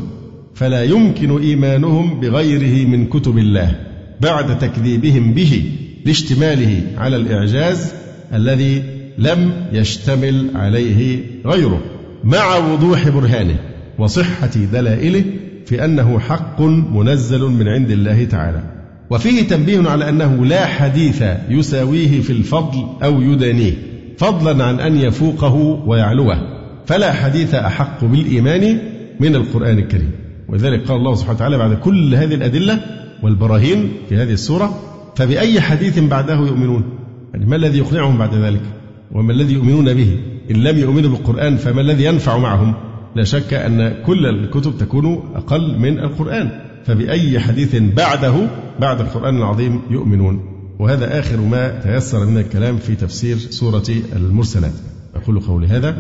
فلا 0.55 0.85
يمكن 0.85 1.43
إيمانهم 1.43 2.21
بغيره 2.21 2.87
من 2.87 3.07
كتب 3.07 3.39
الله. 3.39 3.86
بعد 4.21 4.59
تكذيبهم 4.59 5.35
به 5.35 5.73
لاشتماله 6.07 6.83
على 6.99 7.17
الإعجاز 7.17 7.93
الذي 8.35 8.83
لم 9.19 9.53
يشتمل 9.73 10.51
عليه 10.55 11.21
غيره 11.47 11.81
مع 12.25 12.57
وضوح 12.57 13.09
برهانه 13.09 13.57
وصحة 13.99 14.51
دلائله 14.73 15.25
في 15.67 15.85
أنه 15.85 16.19
حق 16.19 16.61
منزل 16.93 17.41
من 17.41 17.69
عند 17.69 17.91
الله 17.91 18.25
تعالى. 18.25 18.63
وفيه 19.11 19.43
تنبيه 19.43 19.89
على 19.89 20.09
أنه 20.09 20.47
لا 20.47 20.67
حديث 20.67 21.25
يساويه 21.49 22.21
في 22.21 22.31
الفضل 22.31 22.87
أو 23.03 23.23
يدانيه 23.23 23.73
فضلا 24.19 24.65
عن 24.65 24.81
أن 24.81 24.97
يفوقه 24.97 25.55
ويعلوه. 25.87 26.37
فلا 26.87 27.13
حديث 27.13 27.55
أحق 27.55 28.05
بالإيمان 28.05 28.79
من 29.21 29.35
القرآن 29.37 29.79
الكريم. 29.79 30.11
ولذلك 30.49 30.89
قال 30.89 30.97
الله 30.97 31.15
سبحانه 31.15 31.37
وتعالى 31.37 31.59
بعد 31.59 31.75
كل 31.75 32.15
هذه 32.15 32.35
الأدلة 32.35 32.81
والبراهين 33.23 33.93
في 34.09 34.17
هذه 34.17 34.33
السورة 34.33 34.79
فبأي 35.17 35.61
حديث 35.61 35.99
بعده 35.99 36.35
يؤمنون؟ 36.35 36.85
يعني 37.35 37.47
ما 37.47 37.57
الذي 37.57 37.79
يقنعهم 37.79 38.19
بعد 38.19 38.35
ذلك؟ 38.35 38.63
وما 39.13 39.33
الذي 39.33 39.55
يؤمنون 39.55 39.95
به؟ 39.95 40.19
إن 40.51 40.57
لم 40.57 40.79
يؤمنوا 40.79 41.11
بالقرآن 41.11 41.57
فما 41.57 41.81
الذي 41.81 42.05
ينفع 42.05 42.39
معهم؟ 42.39 42.75
لا 43.17 43.25
شك 43.25 43.55
أن 43.55 44.03
كل 44.07 44.27
الكتب 44.27 44.79
تكون 44.79 45.33
أقل 45.35 45.79
من 45.79 45.99
القرآن 45.99 46.51
فبأي 46.85 47.41
حديث 47.41 47.77
بعده 47.77 48.35
بعد 48.81 49.01
القرآن 49.01 49.37
العظيم 49.37 49.81
يؤمنون؟ 49.91 50.41
وهذا 50.79 51.19
آخر 51.19 51.41
ما 51.41 51.81
تيسر 51.81 52.27
من 52.27 52.39
الكلام 52.39 52.77
في 52.77 52.95
تفسير 52.95 53.37
سورة 53.37 53.85
المرسلات. 54.17 54.73
أقول 55.15 55.41
قولي 55.41 55.67
هذا 55.67 55.97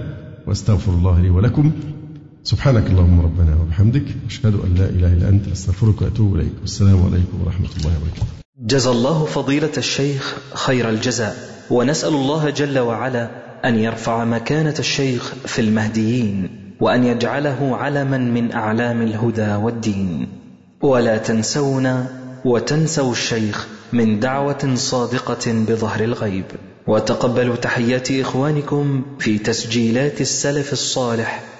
وأستغفر 0.46 0.92
الله 0.92 1.20
لي 1.20 1.30
ولكم 1.30 1.72
سبحانك 2.46 2.86
اللهم 2.86 3.20
ربنا 3.20 3.56
وبحمدك 3.60 4.04
أشهد 4.26 4.54
أن 4.54 4.74
لا 4.74 4.84
إله 4.84 5.12
إلا 5.12 5.28
أنت 5.28 5.48
أستغفرك 5.48 6.02
وأتوب 6.02 6.34
إليك. 6.34 6.52
والسلام 6.60 7.02
عليكم 7.06 7.40
ورحمة 7.44 7.68
الله 7.78 7.92
وبركاته. 7.96 8.26
جزى 8.60 8.90
الله 8.90 9.24
فضيلة 9.24 9.72
الشيخ 9.78 10.36
خير 10.54 10.90
الجزاء 10.90 11.36
ونسأل 11.70 12.14
الله 12.14 12.50
جل 12.50 12.78
وعلا 12.78 13.30
أن 13.64 13.78
يرفع 13.78 14.24
مكانة 14.24 14.74
الشيخ 14.78 15.34
في 15.46 15.58
المهديين 15.58 16.48
وأن 16.80 17.04
يجعله 17.04 17.76
علما 17.76 18.18
من 18.18 18.52
أعلام 18.52 19.02
الهدى 19.02 19.54
والدين. 19.54 20.28
ولا 20.82 21.18
تنسونا 21.18 22.06
وتنسوا 22.44 23.12
الشيخ 23.12 23.66
من 23.92 24.20
دعوة 24.20 24.74
صادقة 24.74 25.52
بظهر 25.68 26.04
الغيب. 26.04 26.44
وتقبلوا 26.86 27.56
تحيات 27.56 28.10
إخوانكم 28.10 29.02
في 29.18 29.38
تسجيلات 29.38 30.20
السلف 30.20 30.72
الصالح 30.72 31.55